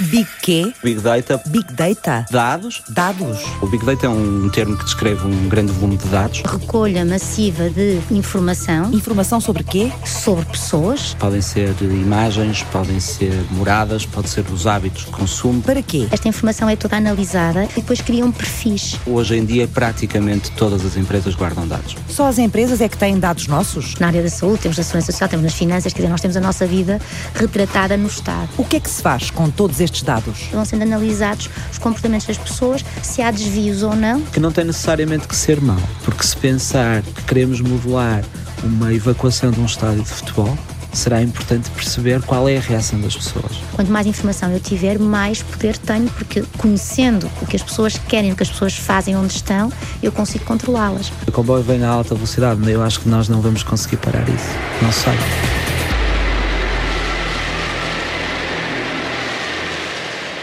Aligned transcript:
Big 0.00 0.26
quê? 0.40 0.72
Big 0.82 1.00
Data. 1.00 1.40
Big 1.46 1.72
Data? 1.74 2.26
Dados. 2.30 2.82
Dados. 2.88 3.38
O 3.60 3.66
Big 3.66 3.84
Data 3.84 4.06
é 4.06 4.08
um 4.08 4.48
termo 4.48 4.76
que 4.76 4.84
descreve 4.84 5.26
um 5.26 5.48
grande 5.48 5.72
volume 5.72 5.96
de 5.96 6.06
dados. 6.06 6.42
Recolha 6.44 7.04
massiva 7.04 7.68
de 7.68 8.00
informação. 8.10 8.90
Informação 8.92 9.40
sobre 9.40 9.62
quê? 9.62 9.92
Sobre 10.04 10.44
pessoas. 10.46 11.14
Podem 11.18 11.42
ser 11.42 11.74
imagens, 11.82 12.62
podem 12.64 12.98
ser 13.00 13.32
moradas, 13.50 14.06
pode 14.06 14.30
ser 14.30 14.44
os 14.50 14.66
hábitos 14.66 15.04
de 15.04 15.10
consumo. 15.10 15.60
Para 15.62 15.82
quê? 15.82 16.08
Esta 16.10 16.28
informação 16.28 16.68
é 16.68 16.76
toda 16.76 16.96
analisada 16.96 17.64
e 17.64 17.80
depois 17.80 18.00
criam 18.00 18.32
perfis. 18.32 18.98
Hoje 19.06 19.36
em 19.36 19.44
dia, 19.44 19.68
praticamente 19.68 20.50
todas 20.52 20.84
as 20.84 20.96
empresas 20.96 21.34
guardam 21.34 21.66
dados. 21.66 21.96
Só 22.08 22.26
as 22.26 22.38
empresas 22.38 22.80
é 22.80 22.88
que 22.88 22.96
têm 22.96 23.18
dados 23.18 23.46
nossos? 23.46 23.96
Na 23.96 24.06
área 24.06 24.22
da 24.22 24.30
saúde, 24.30 24.62
temos 24.62 24.78
na 24.78 24.84
segurança 24.84 25.12
social, 25.12 25.28
temos 25.28 25.44
nas 25.44 25.54
finanças, 25.54 25.92
quer 25.92 26.00
dizer, 26.00 26.10
nós 26.10 26.20
temos 26.20 26.36
a 26.36 26.40
nossa 26.40 26.66
vida 26.66 27.00
retratada 27.34 27.96
no 27.96 28.06
Estado. 28.06 28.48
O 28.56 28.64
que 28.64 28.76
é 28.76 28.80
que 28.80 28.88
se 28.88 29.02
faz 29.02 29.30
com 29.30 29.50
todos 29.50 29.81
estes 29.82 30.02
dados? 30.02 30.48
Vão 30.52 30.64
sendo 30.64 30.82
analisados 30.82 31.50
os 31.70 31.78
comportamentos 31.78 32.26
das 32.26 32.38
pessoas, 32.38 32.84
se 33.02 33.20
há 33.22 33.30
desvios 33.30 33.82
ou 33.82 33.94
não. 33.94 34.20
Que 34.22 34.40
não 34.40 34.52
tem 34.52 34.64
necessariamente 34.64 35.28
que 35.28 35.36
ser 35.36 35.60
mau, 35.60 35.80
porque 36.04 36.22
se 36.22 36.36
pensar 36.36 37.02
que 37.02 37.22
queremos 37.24 37.60
modelar 37.60 38.24
uma 38.62 38.92
evacuação 38.92 39.50
de 39.50 39.60
um 39.60 39.66
estádio 39.66 40.02
de 40.02 40.08
futebol, 40.08 40.56
será 40.92 41.22
importante 41.22 41.70
perceber 41.70 42.20
qual 42.22 42.48
é 42.48 42.58
a 42.58 42.60
reação 42.60 43.00
das 43.00 43.16
pessoas. 43.16 43.52
Quanto 43.72 43.90
mais 43.90 44.06
informação 44.06 44.52
eu 44.52 44.60
tiver, 44.60 44.98
mais 44.98 45.42
poder 45.42 45.76
tenho, 45.78 46.08
porque 46.10 46.44
conhecendo 46.58 47.30
o 47.40 47.46
que 47.46 47.56
as 47.56 47.62
pessoas 47.62 47.98
querem, 48.08 48.32
o 48.32 48.36
que 48.36 48.42
as 48.42 48.50
pessoas 48.50 48.74
fazem, 48.76 49.16
onde 49.16 49.34
estão, 49.34 49.72
eu 50.02 50.12
consigo 50.12 50.44
controlá-las. 50.44 51.10
O 51.26 51.32
comboio 51.32 51.62
vem 51.62 51.82
a 51.82 51.88
alta 51.88 52.14
velocidade, 52.14 52.60
mas 52.60 52.68
eu 52.70 52.82
acho 52.82 53.00
que 53.00 53.08
nós 53.08 53.28
não 53.28 53.40
vamos 53.40 53.62
conseguir 53.62 53.96
parar 53.96 54.28
isso. 54.28 54.48
Não 54.82 54.92
sei. 54.92 55.81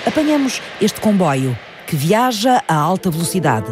Apanhamos 0.10 0.60
este 0.82 1.00
comboio 1.00 1.56
que 1.86 1.96
viaja 1.96 2.64
a 2.68 2.74
alta 2.74 3.12
velocidade. 3.12 3.72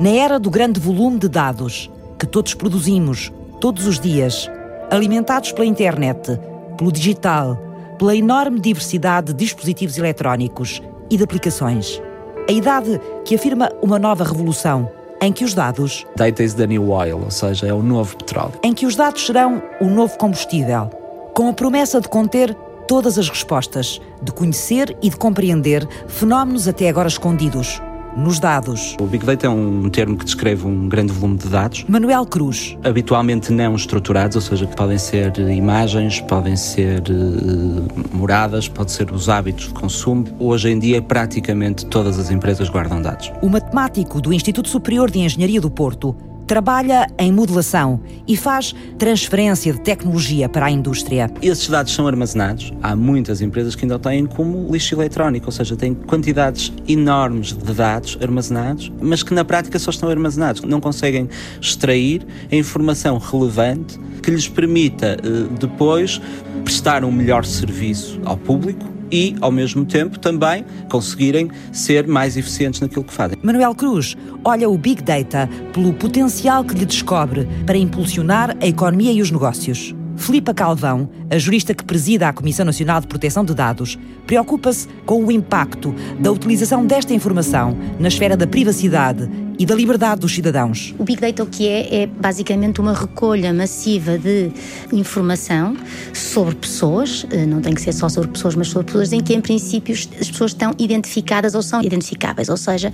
Na 0.00 0.08
era 0.08 0.40
do 0.40 0.50
grande 0.50 0.80
volume 0.80 1.20
de 1.20 1.28
dados 1.28 1.88
que 2.18 2.26
todos 2.26 2.52
produzimos 2.54 3.32
todos 3.60 3.86
os 3.86 4.00
dias, 4.00 4.50
alimentados 4.90 5.52
pela 5.52 5.66
internet, 5.66 6.36
pelo 6.76 6.90
digital, 6.90 7.56
pela 7.96 8.16
enorme 8.16 8.58
diversidade 8.58 9.28
de 9.28 9.34
dispositivos 9.34 9.96
eletrónicos 9.96 10.82
e 11.08 11.16
de 11.16 11.22
aplicações. 11.22 12.02
A 12.48 12.50
idade 12.50 13.00
que 13.24 13.36
afirma 13.36 13.70
uma 13.80 14.00
nova 14.00 14.24
revolução 14.24 14.90
em 15.22 15.32
que 15.32 15.44
os 15.44 15.54
dados. 15.54 16.04
Data 16.16 16.42
is 16.42 16.54
the 16.54 16.66
new 16.66 16.90
oil, 16.90 17.22
ou 17.22 17.30
seja, 17.30 17.68
é 17.68 17.72
o 17.72 17.84
novo 17.84 18.16
petróleo. 18.16 18.58
Em 18.64 18.74
que 18.74 18.84
os 18.84 18.96
dados 18.96 19.24
serão 19.24 19.62
o 19.80 19.84
novo 19.84 20.18
combustível, 20.18 20.90
com 21.34 21.48
a 21.48 21.52
promessa 21.52 22.00
de 22.00 22.08
conter 22.08 22.56
todas 22.88 23.18
as 23.18 23.28
respostas, 23.28 24.00
de 24.22 24.32
conhecer 24.32 24.96
e 25.02 25.10
de 25.10 25.16
compreender 25.16 25.86
fenómenos 26.08 26.66
até 26.66 26.88
agora 26.88 27.06
escondidos. 27.06 27.80
Nos 28.16 28.40
dados. 28.40 28.96
O 28.98 29.04
Big 29.04 29.24
Data 29.24 29.46
é 29.46 29.50
um 29.50 29.88
termo 29.90 30.16
que 30.16 30.24
descreve 30.24 30.66
um 30.66 30.88
grande 30.88 31.12
volume 31.12 31.38
de 31.38 31.48
dados. 31.48 31.84
Manuel 31.86 32.26
Cruz. 32.26 32.76
Habitualmente 32.82 33.52
não 33.52 33.76
estruturados, 33.76 34.34
ou 34.34 34.42
seja, 34.42 34.66
que 34.66 34.74
podem 34.74 34.98
ser 34.98 35.38
imagens, 35.38 36.20
podem 36.22 36.56
ser 36.56 37.02
uh, 37.02 38.16
moradas, 38.16 38.66
pode 38.66 38.90
ser 38.90 39.12
os 39.12 39.28
hábitos 39.28 39.68
de 39.68 39.74
consumo. 39.74 40.24
Hoje 40.40 40.70
em 40.70 40.78
dia, 40.80 41.00
praticamente 41.00 41.86
todas 41.86 42.18
as 42.18 42.30
empresas 42.30 42.68
guardam 42.68 43.00
dados. 43.00 43.30
O 43.40 43.48
matemático 43.48 44.20
do 44.20 44.32
Instituto 44.32 44.68
Superior 44.68 45.10
de 45.10 45.20
Engenharia 45.20 45.60
do 45.60 45.70
Porto 45.70 46.16
trabalha 46.48 47.06
em 47.18 47.30
modelação 47.30 48.00
e 48.26 48.34
faz 48.34 48.74
transferência 48.98 49.70
de 49.70 49.80
tecnologia 49.80 50.48
para 50.48 50.66
a 50.66 50.70
indústria. 50.70 51.30
Esses 51.42 51.68
dados 51.68 51.94
são 51.94 52.06
armazenados. 52.06 52.72
Há 52.82 52.96
muitas 52.96 53.42
empresas 53.42 53.74
que 53.74 53.84
ainda 53.84 53.96
o 53.96 53.98
têm 53.98 54.24
como 54.24 54.66
lixo 54.72 54.94
eletrónico, 54.94 55.46
ou 55.46 55.52
seja, 55.52 55.76
têm 55.76 55.94
quantidades 55.94 56.72
enormes 56.88 57.52
de 57.52 57.74
dados 57.74 58.18
armazenados, 58.20 58.90
mas 59.00 59.22
que 59.22 59.34
na 59.34 59.44
prática 59.44 59.78
só 59.78 59.90
estão 59.90 60.08
armazenados. 60.08 60.62
Não 60.62 60.80
conseguem 60.80 61.28
extrair 61.60 62.26
a 62.50 62.56
informação 62.56 63.18
relevante 63.18 64.00
que 64.22 64.30
lhes 64.30 64.48
permita 64.48 65.18
eh, 65.22 65.54
depois 65.60 66.18
prestar 66.64 67.04
um 67.04 67.12
melhor 67.12 67.44
serviço 67.44 68.18
ao 68.24 68.38
público 68.38 68.97
e, 69.10 69.36
ao 69.40 69.50
mesmo 69.50 69.84
tempo, 69.84 70.18
também 70.18 70.64
conseguirem 70.90 71.50
ser 71.72 72.06
mais 72.06 72.36
eficientes 72.36 72.80
naquilo 72.80 73.04
que 73.04 73.12
fazem. 73.12 73.38
Manuel 73.42 73.74
Cruz 73.74 74.16
olha 74.44 74.68
o 74.68 74.76
Big 74.76 75.02
Data 75.02 75.48
pelo 75.72 75.92
potencial 75.92 76.64
que 76.64 76.74
lhe 76.74 76.84
descobre 76.84 77.48
para 77.66 77.76
impulsionar 77.76 78.56
a 78.60 78.66
economia 78.66 79.12
e 79.12 79.22
os 79.22 79.30
negócios. 79.30 79.94
Filipa 80.18 80.52
Calvão, 80.52 81.08
a 81.30 81.38
jurista 81.38 81.72
que 81.72 81.84
presida 81.84 82.28
a 82.28 82.32
Comissão 82.32 82.66
Nacional 82.66 83.00
de 83.00 83.06
Proteção 83.06 83.44
de 83.44 83.54
Dados, 83.54 83.96
preocupa-se 84.26 84.88
com 85.06 85.24
o 85.24 85.32
impacto 85.32 85.94
da 86.18 86.30
utilização 86.30 86.84
desta 86.84 87.14
informação 87.14 87.76
na 87.98 88.08
esfera 88.08 88.36
da 88.36 88.46
privacidade 88.46 89.30
e 89.58 89.64
da 89.64 89.74
liberdade 89.74 90.20
dos 90.20 90.34
cidadãos. 90.34 90.94
O 90.98 91.04
Big 91.04 91.20
Data 91.20 91.42
o 91.42 91.46
que 91.46 91.66
é 91.66 92.02
é 92.02 92.06
basicamente 92.06 92.80
uma 92.80 92.92
recolha 92.92 93.52
massiva 93.52 94.18
de 94.18 94.50
informação 94.92 95.76
sobre 96.12 96.54
pessoas, 96.56 97.26
eh, 97.30 97.46
não 97.46 97.60
tem 97.60 97.74
que 97.74 97.80
ser 97.80 97.92
só 97.92 98.08
sobre 98.08 98.30
pessoas, 98.30 98.54
mas 98.54 98.68
sobre 98.68 98.86
pessoas 98.86 99.12
em 99.12 99.20
que 99.20 99.34
em 99.34 99.40
princípio 99.40 99.94
as 99.94 100.30
pessoas 100.30 100.50
estão 100.50 100.74
identificadas 100.78 101.54
ou 101.54 101.62
são 101.62 101.82
identificáveis, 101.82 102.48
ou 102.48 102.56
seja, 102.56 102.92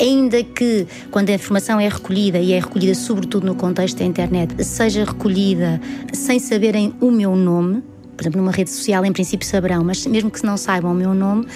ainda 0.00 0.42
que 0.42 0.86
quando 1.10 1.30
a 1.30 1.34
informação 1.34 1.80
é 1.80 1.88
recolhida 1.88 2.38
e 2.38 2.52
é 2.52 2.58
recolhida 2.58 2.94
sobretudo 2.94 3.46
no 3.46 3.54
contexto 3.54 3.98
da 3.98 4.04
internet, 4.04 4.64
seja 4.64 5.04
recolhida 5.04 5.80
sem 6.12 6.38
saberem 6.38 6.94
o 7.00 7.10
meu 7.10 7.34
nome, 7.36 7.82
por 8.16 8.22
exemplo, 8.22 8.40
numa 8.40 8.52
rede 8.52 8.70
social 8.70 9.04
em 9.04 9.12
princípio 9.12 9.46
saberão, 9.46 9.84
mas 9.84 10.06
mesmo 10.06 10.30
que 10.30 10.44
não 10.44 10.56
saibam 10.56 10.92
o 10.92 10.94
meu 10.94 11.14
nome, 11.14 11.46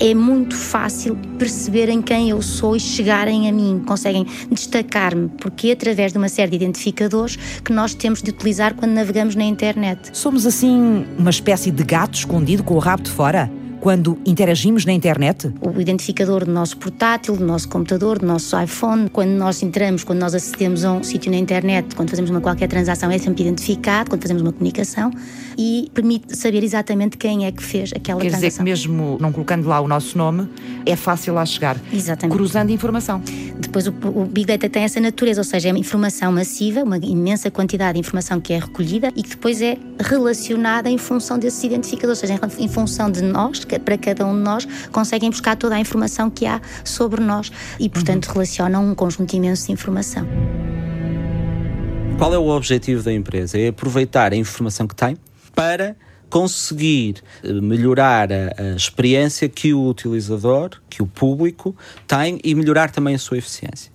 é 0.00 0.14
muito 0.14 0.56
fácil 0.56 1.16
perceberem 1.38 2.02
quem 2.02 2.30
eu 2.30 2.42
sou 2.42 2.74
e 2.74 2.80
chegarem 2.80 3.48
a 3.48 3.52
mim, 3.52 3.80
conseguem 3.86 4.26
destacar-me, 4.50 5.28
porque 5.28 5.68
é 5.68 5.72
através 5.72 6.12
de 6.12 6.18
uma 6.18 6.28
série 6.28 6.50
de 6.50 6.56
identificadores 6.56 7.36
que 7.64 7.72
nós 7.72 7.94
temos 7.94 8.20
de 8.20 8.30
utilizar 8.30 8.74
quando 8.74 8.90
navegamos 8.92 9.36
na 9.36 9.44
internet. 9.44 10.10
Somos 10.12 10.44
assim 10.44 11.06
uma 11.16 11.30
espécie 11.30 11.70
de 11.70 11.84
gato 11.84 12.14
escondido 12.14 12.64
com 12.64 12.74
o 12.74 12.78
rabo 12.78 13.04
de 13.04 13.10
fora? 13.10 13.48
Quando 13.82 14.16
interagimos 14.24 14.86
na 14.86 14.92
internet? 14.92 15.52
O 15.60 15.80
identificador 15.80 16.44
do 16.44 16.52
nosso 16.52 16.76
portátil, 16.76 17.36
do 17.36 17.44
nosso 17.44 17.68
computador, 17.68 18.20
do 18.20 18.24
nosso 18.24 18.56
iPhone, 18.56 19.10
quando 19.10 19.30
nós 19.30 19.60
entramos, 19.60 20.04
quando 20.04 20.20
nós 20.20 20.36
acedemos 20.36 20.84
a 20.84 20.92
um 20.92 21.02
sítio 21.02 21.32
na 21.32 21.36
internet, 21.36 21.96
quando 21.96 22.08
fazemos 22.08 22.30
uma 22.30 22.40
qualquer 22.40 22.68
transação, 22.68 23.10
é 23.10 23.18
sempre 23.18 23.42
identificado, 23.42 24.08
quando 24.08 24.22
fazemos 24.22 24.40
uma 24.40 24.52
comunicação 24.52 25.10
e 25.58 25.90
permite 25.92 26.36
saber 26.36 26.62
exatamente 26.62 27.18
quem 27.18 27.44
é 27.44 27.50
que 27.50 27.60
fez 27.60 27.90
aquela 27.92 28.20
Quer 28.20 28.28
transação. 28.28 28.64
Quer 28.64 28.72
dizer 28.72 28.86
que 28.86 28.88
mesmo 28.92 29.18
não 29.20 29.32
colocando 29.32 29.66
lá 29.66 29.80
o 29.80 29.88
nosso 29.88 30.16
nome, 30.16 30.48
é 30.86 30.94
fácil 30.94 31.34
lá 31.34 31.44
chegar. 31.44 31.76
Exatamente. 31.92 32.36
Cruzando 32.36 32.70
informação. 32.70 33.20
Depois 33.58 33.88
o, 33.88 33.94
o 34.14 34.24
Big 34.26 34.46
Data 34.46 34.68
tem 34.68 34.84
essa 34.84 35.00
natureza, 35.00 35.40
ou 35.40 35.44
seja, 35.44 35.70
é 35.70 35.72
informação 35.72 36.30
massiva, 36.30 36.84
uma 36.84 36.98
imensa 36.98 37.50
quantidade 37.50 37.94
de 37.94 38.00
informação 38.00 38.40
que 38.40 38.52
é 38.52 38.60
recolhida 38.60 39.08
e 39.16 39.24
que 39.24 39.30
depois 39.30 39.60
é 39.60 39.76
relacionada 39.98 40.88
em 40.88 40.98
função 40.98 41.36
desses 41.36 41.64
identificadores, 41.64 42.22
ou 42.22 42.28
seja, 42.28 42.40
em 42.60 42.68
função 42.68 43.10
de 43.10 43.22
nós, 43.22 43.64
para 43.78 43.96
cada 43.98 44.26
um 44.26 44.34
de 44.34 44.42
nós, 44.42 44.66
conseguem 44.90 45.30
buscar 45.30 45.56
toda 45.56 45.74
a 45.74 45.80
informação 45.80 46.30
que 46.30 46.46
há 46.46 46.60
sobre 46.84 47.20
nós 47.22 47.50
e, 47.78 47.88
portanto, 47.88 48.26
uhum. 48.26 48.32
relacionam 48.34 48.90
um 48.90 48.94
conjunto 48.94 49.34
imenso 49.34 49.66
de 49.66 49.72
informação. 49.72 50.26
Qual 52.18 52.32
é 52.32 52.38
o 52.38 52.48
objetivo 52.48 53.02
da 53.02 53.12
empresa? 53.12 53.58
É 53.58 53.68
aproveitar 53.68 54.32
a 54.32 54.36
informação 54.36 54.86
que 54.86 54.94
tem 54.94 55.16
para 55.54 55.96
conseguir 56.32 57.16
eh, 57.44 57.52
melhorar 57.52 58.32
a, 58.32 58.54
a, 58.56 58.76
experiência 58.76 59.48
que 59.50 59.74
o 59.74 59.86
utilizador, 59.86 60.70
que 60.88 61.02
o 61.02 61.06
público 61.06 61.76
tem 62.06 62.40
e 62.42 62.54
melhorar 62.54 62.90
também 62.90 63.14
a 63.14 63.18
sua 63.18 63.36
eficiência. 63.36 63.91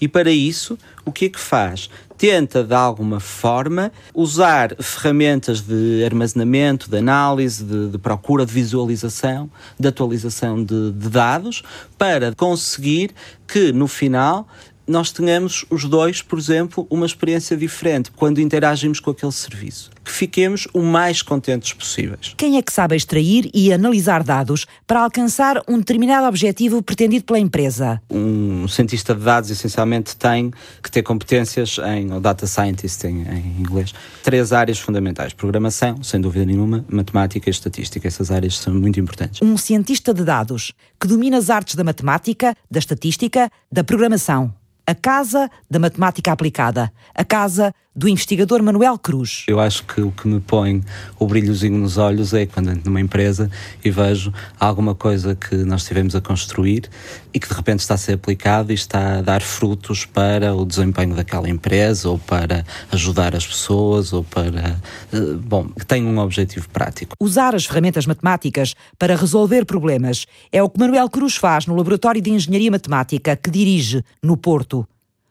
E 0.00 0.08
para 0.08 0.30
isso, 0.30 0.78
o 1.04 1.12
que 1.12 1.26
é 1.26 1.28
que 1.28 1.40
faz? 1.40 1.88
Tenta, 2.16 2.64
de 2.64 2.74
alguma 2.74 3.20
forma, 3.20 3.92
usar 4.12 4.74
ferramentas 4.80 5.60
de 5.60 6.02
armazenamento, 6.04 6.90
de 6.90 6.98
análise, 6.98 7.62
de, 7.62 7.90
de 7.90 7.98
procura, 7.98 8.44
de 8.44 8.52
visualização, 8.52 9.48
de 9.78 9.86
atualização 9.86 10.64
de, 10.64 10.90
de 10.90 11.08
dados, 11.08 11.62
para 11.96 12.34
conseguir 12.34 13.12
que, 13.46 13.72
no 13.72 13.86
final, 13.86 14.48
nós 14.88 15.12
tenhamos 15.12 15.66
os 15.68 15.84
dois, 15.84 16.22
por 16.22 16.38
exemplo, 16.38 16.86
uma 16.88 17.04
experiência 17.04 17.56
diferente 17.56 18.10
quando 18.10 18.40
interagimos 18.40 18.98
com 18.98 19.10
aquele 19.10 19.30
serviço. 19.30 19.90
Que 20.02 20.10
fiquemos 20.10 20.66
o 20.72 20.80
mais 20.80 21.20
contentes 21.20 21.74
possíveis. 21.74 22.32
Quem 22.36 22.56
é 22.56 22.62
que 22.62 22.72
sabe 22.72 22.96
extrair 22.96 23.50
e 23.52 23.70
analisar 23.70 24.22
dados 24.22 24.66
para 24.86 25.02
alcançar 25.02 25.62
um 25.68 25.78
determinado 25.78 26.26
objetivo 26.26 26.82
pretendido 26.82 27.24
pela 27.26 27.38
empresa? 27.38 28.00
Um 28.08 28.66
cientista 28.66 29.14
de 29.14 29.22
dados, 29.22 29.50
essencialmente, 29.50 30.16
tem 30.16 30.50
que 30.82 30.90
ter 30.90 31.02
competências 31.02 31.76
em, 31.78 32.10
ou 32.10 32.20
data 32.20 32.46
scientist 32.46 33.04
em, 33.04 33.22
em 33.28 33.60
inglês, 33.60 33.92
três 34.22 34.52
áreas 34.52 34.78
fundamentais: 34.78 35.34
programação, 35.34 36.02
sem 36.02 36.20
dúvida 36.20 36.46
nenhuma, 36.46 36.84
matemática 36.88 37.50
e 37.50 37.52
estatística. 37.52 38.08
Essas 38.08 38.30
áreas 38.30 38.56
são 38.56 38.72
muito 38.72 38.98
importantes. 38.98 39.42
Um 39.42 39.58
cientista 39.58 40.14
de 40.14 40.24
dados 40.24 40.72
que 40.98 41.06
domina 41.06 41.36
as 41.36 41.50
artes 41.50 41.74
da 41.74 41.84
matemática, 41.84 42.56
da 42.70 42.78
estatística, 42.78 43.50
da 43.70 43.84
programação 43.84 44.54
a 44.88 44.94
casa 44.94 45.50
da 45.68 45.78
matemática 45.78 46.32
aplicada, 46.32 46.90
a 47.14 47.22
casa 47.22 47.74
do 47.98 48.08
investigador 48.08 48.62
Manuel 48.62 48.96
Cruz. 48.96 49.42
Eu 49.48 49.58
acho 49.58 49.82
que 49.84 50.00
o 50.00 50.12
que 50.12 50.28
me 50.28 50.38
põe 50.38 50.84
o 51.18 51.26
brilhozinho 51.26 51.76
nos 51.76 51.98
olhos 51.98 52.32
é 52.32 52.46
quando 52.46 52.70
entro 52.70 52.82
numa 52.84 53.00
empresa 53.00 53.50
e 53.84 53.90
vejo 53.90 54.32
alguma 54.58 54.94
coisa 54.94 55.34
que 55.34 55.56
nós 55.56 55.82
estivemos 55.82 56.14
a 56.14 56.20
construir 56.20 56.88
e 57.34 57.40
que 57.40 57.48
de 57.48 57.54
repente 57.54 57.80
está 57.80 57.94
a 57.94 57.96
ser 57.96 58.12
aplicado 58.12 58.70
e 58.70 58.74
está 58.76 59.18
a 59.18 59.20
dar 59.20 59.42
frutos 59.42 60.06
para 60.06 60.54
o 60.54 60.64
desempenho 60.64 61.12
daquela 61.12 61.50
empresa 61.50 62.08
ou 62.08 62.20
para 62.20 62.64
ajudar 62.92 63.34
as 63.34 63.44
pessoas 63.44 64.12
ou 64.12 64.22
para. 64.22 64.80
Eh, 65.12 65.34
bom, 65.42 65.64
que 65.64 65.84
tem 65.84 66.06
um 66.06 66.18
objetivo 66.18 66.68
prático. 66.68 67.16
Usar 67.18 67.56
as 67.56 67.66
ferramentas 67.66 68.06
matemáticas 68.06 68.76
para 68.96 69.16
resolver 69.16 69.64
problemas 69.64 70.24
é 70.52 70.62
o 70.62 70.70
que 70.70 70.78
Manuel 70.78 71.10
Cruz 71.10 71.34
faz 71.34 71.66
no 71.66 71.74
Laboratório 71.74 72.22
de 72.22 72.30
Engenharia 72.30 72.70
Matemática 72.70 73.34
que 73.34 73.50
dirige 73.50 74.04
no 74.22 74.36
Porto. 74.36 74.86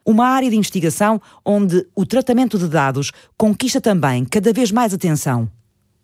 Uma 0.08 0.26
área 0.26 0.48
de 0.48 0.56
investigação 0.56 1.20
onde 1.44 1.86
o 1.94 2.06
tratamento 2.06 2.58
de 2.58 2.66
dados 2.66 3.12
conquista 3.36 3.78
também 3.78 4.24
cada 4.24 4.54
vez 4.54 4.72
mais 4.72 4.94
atenção. 4.94 5.50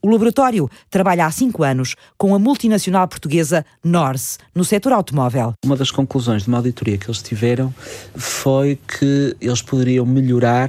O 0.02 0.10
laboratório 0.10 0.68
trabalha 0.90 1.24
há 1.24 1.30
cinco 1.30 1.62
anos 1.62 1.96
com 2.18 2.34
a 2.34 2.38
multinacional 2.38 3.08
portuguesa 3.08 3.64
Norse, 3.82 4.36
no 4.54 4.62
setor 4.62 4.92
automóvel. 4.92 5.54
Uma 5.64 5.74
das 5.74 5.90
conclusões 5.90 6.42
de 6.42 6.48
uma 6.48 6.58
auditoria 6.58 6.98
que 6.98 7.06
eles 7.06 7.22
tiveram 7.22 7.74
foi 8.14 8.78
que 8.86 9.34
eles 9.40 9.62
poderiam 9.62 10.04
melhorar 10.04 10.68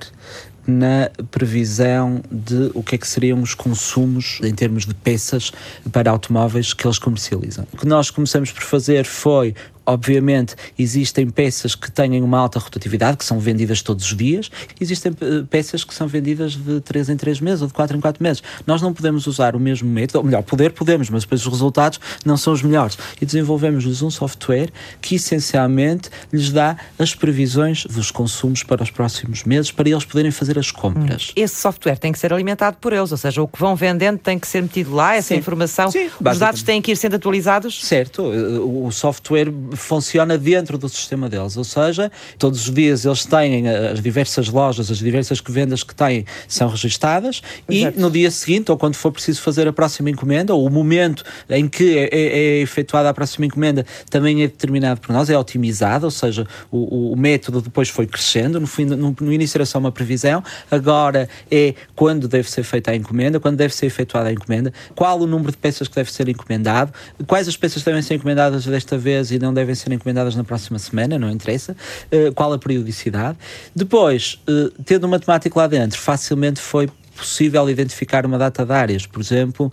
na 0.65 1.11
previsão 1.29 2.21
de 2.31 2.71
o 2.73 2.81
que 2.81 2.95
é 2.95 2.97
que 2.97 3.07
seriam 3.07 3.41
os 3.41 3.53
consumos 3.53 4.39
em 4.43 4.53
termos 4.53 4.85
de 4.85 4.93
peças 4.93 5.51
para 5.91 6.09
automóveis 6.09 6.73
que 6.73 6.87
eles 6.87 6.97
comercializam. 6.97 7.67
O 7.73 7.77
que 7.77 7.85
nós 7.85 8.09
começamos 8.09 8.51
por 8.51 8.63
fazer 8.63 9.05
foi 9.05 9.53
Obviamente, 9.85 10.55
existem 10.77 11.29
peças 11.29 11.75
que 11.75 11.91
têm 11.91 12.21
uma 12.21 12.39
alta 12.39 12.59
rotatividade, 12.59 13.17
que 13.17 13.25
são 13.25 13.39
vendidas 13.39 13.81
todos 13.81 14.05
os 14.05 14.17
dias, 14.17 14.49
existem 14.79 15.11
eh, 15.21 15.43
peças 15.49 15.83
que 15.83 15.93
são 15.93 16.07
vendidas 16.07 16.55
de 16.55 16.81
3 16.81 17.09
em 17.09 17.17
3 17.17 17.39
meses 17.39 17.61
ou 17.61 17.67
de 17.67 17.73
4 17.73 17.97
em 17.97 18.01
4 18.01 18.23
meses. 18.23 18.43
Nós 18.65 18.81
não 18.81 18.93
podemos 18.93 19.27
usar 19.27 19.55
o 19.55 19.59
mesmo 19.59 19.89
método, 19.89 20.19
ou 20.19 20.23
melhor, 20.23 20.43
poder 20.43 20.71
podemos, 20.71 21.09
mas 21.09 21.23
depois 21.23 21.45
os 21.45 21.51
resultados 21.51 21.99
não 22.23 22.37
são 22.37 22.53
os 22.53 22.61
melhores. 22.61 22.97
E 23.21 23.25
desenvolvemos-lhes 23.25 24.01
um 24.01 24.09
software 24.09 24.69
que 25.01 25.15
essencialmente 25.15 26.09
lhes 26.31 26.51
dá 26.51 26.77
as 26.97 27.13
previsões 27.13 27.85
dos 27.85 28.11
consumos 28.11 28.63
para 28.63 28.81
os 28.81 28.89
próximos 28.89 29.43
meses, 29.43 29.71
para 29.71 29.89
eles 29.89 30.05
poderem 30.05 30.31
fazer 30.31 30.57
as 30.57 30.71
compras. 30.71 31.29
Hum. 31.29 31.33
Esse 31.35 31.61
software 31.61 31.97
tem 31.97 32.11
que 32.11 32.19
ser 32.19 32.33
alimentado 32.33 32.77
por 32.79 32.93
eles, 32.93 33.11
ou 33.11 33.17
seja, 33.17 33.41
o 33.41 33.47
que 33.47 33.59
vão 33.59 33.75
vendendo 33.75 34.17
tem 34.17 34.39
que 34.39 34.47
ser 34.47 34.61
metido 34.61 34.93
lá, 34.93 35.15
essa 35.15 35.29
Sim. 35.29 35.35
informação. 35.35 35.91
Sim, 35.91 36.09
os 36.19 36.39
dados 36.39 36.63
têm 36.63 36.81
que 36.81 36.91
ir 36.91 36.95
sendo 36.95 37.15
atualizados? 37.15 37.85
Certo, 37.85 38.23
o 38.23 38.91
software 38.91 39.51
funciona 39.75 40.37
dentro 40.37 40.77
do 40.77 40.89
sistema 40.89 41.29
deles, 41.29 41.57
ou 41.57 41.63
seja, 41.63 42.11
todos 42.37 42.67
os 42.67 42.73
dias 42.73 43.05
eles 43.05 43.25
têm 43.25 43.67
eh, 43.67 43.91
as 43.91 44.01
diversas 44.01 44.49
lojas, 44.49 44.91
as 44.91 44.97
diversas 44.97 45.41
vendas 45.47 45.83
que 45.83 45.93
têm 45.93 46.25
são 46.47 46.67
registadas 46.67 47.41
Exato. 47.69 47.97
e 47.97 48.01
no 48.01 48.11
dia 48.11 48.29
seguinte, 48.31 48.71
ou 48.71 48.77
quando 48.77 48.95
for 48.95 49.11
preciso 49.11 49.41
fazer 49.41 49.67
a 49.67 49.73
próxima 49.73 50.09
encomenda, 50.09 50.53
ou 50.53 50.65
o 50.65 50.69
momento 50.69 51.23
em 51.49 51.67
que 51.67 51.97
é, 51.97 52.09
é, 52.11 52.39
é 52.39 52.61
efetuada 52.61 53.09
a 53.09 53.13
próxima 53.13 53.45
encomenda 53.45 53.85
também 54.09 54.43
é 54.43 54.47
determinado 54.47 54.99
por 54.99 55.11
nós, 55.11 55.29
é 55.29 55.37
otimizado, 55.37 56.05
ou 56.05 56.11
seja, 56.11 56.47
o, 56.71 57.13
o 57.13 57.15
método 57.15 57.61
depois 57.61 57.89
foi 57.89 58.05
crescendo, 58.05 58.59
no, 58.59 58.67
fim, 58.67 58.85
no, 58.85 59.15
no 59.19 59.33
início 59.33 59.57
era 59.57 59.65
só 59.65 59.79
uma 59.79 59.91
previsão, 59.91 60.43
agora 60.69 61.27
é 61.49 61.73
quando 61.95 62.27
deve 62.27 62.49
ser 62.49 62.63
feita 62.63 62.91
a 62.91 62.95
encomenda, 62.95 63.39
quando 63.39 63.57
deve 63.57 63.73
ser 63.73 63.87
efetuada 63.87 64.29
a 64.29 64.31
encomenda, 64.31 64.73
qual 64.93 65.19
o 65.19 65.27
número 65.27 65.51
de 65.51 65.57
peças 65.57 65.87
que 65.87 65.95
deve 65.95 66.11
ser 66.11 66.27
encomendado, 66.29 66.93
quais 67.25 67.47
as 67.47 67.57
peças 67.57 67.81
devem 67.83 68.01
ser 68.01 68.15
encomendadas 68.15 68.65
desta 68.65 68.97
vez 68.97 69.31
e 69.31 69.39
não 69.39 69.53
devem 69.53 69.64
devem 69.65 69.75
ser 69.75 69.91
encomendadas 69.91 70.35
na 70.35 70.43
próxima 70.43 70.77
semana, 70.77 71.17
não 71.17 71.29
interessa, 71.29 71.75
uh, 72.11 72.33
qual 72.33 72.53
a 72.53 72.59
periodicidade. 72.59 73.37
Depois, 73.75 74.39
uh, 74.47 74.69
tendo 74.83 75.05
uma 75.05 75.19
temática 75.19 75.59
lá 75.59 75.67
dentro, 75.67 75.99
facilmente 75.99 76.61
foi 76.61 76.87
possível 77.15 77.67
identificar 77.69 78.25
uma 78.25 78.37
data 78.37 78.65
de 78.65 78.71
áreas. 78.71 79.05
Por 79.05 79.21
exemplo, 79.21 79.71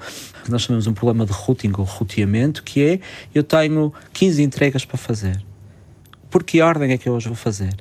nós 0.48 0.62
chamamos 0.62 0.86
um 0.86 0.94
problema 0.94 1.26
de 1.26 1.32
routing 1.32 1.72
ou 1.76 1.84
roteamento, 1.84 2.62
que 2.62 2.82
é 2.82 3.00
eu 3.34 3.42
tenho 3.42 3.92
15 4.12 4.42
entregas 4.42 4.84
para 4.84 4.96
fazer. 4.96 5.42
Por 6.30 6.44
que 6.44 6.62
ordem 6.62 6.92
é 6.92 6.98
que 6.98 7.08
eu 7.08 7.14
hoje 7.14 7.26
vou 7.26 7.36
fazer? 7.36 7.74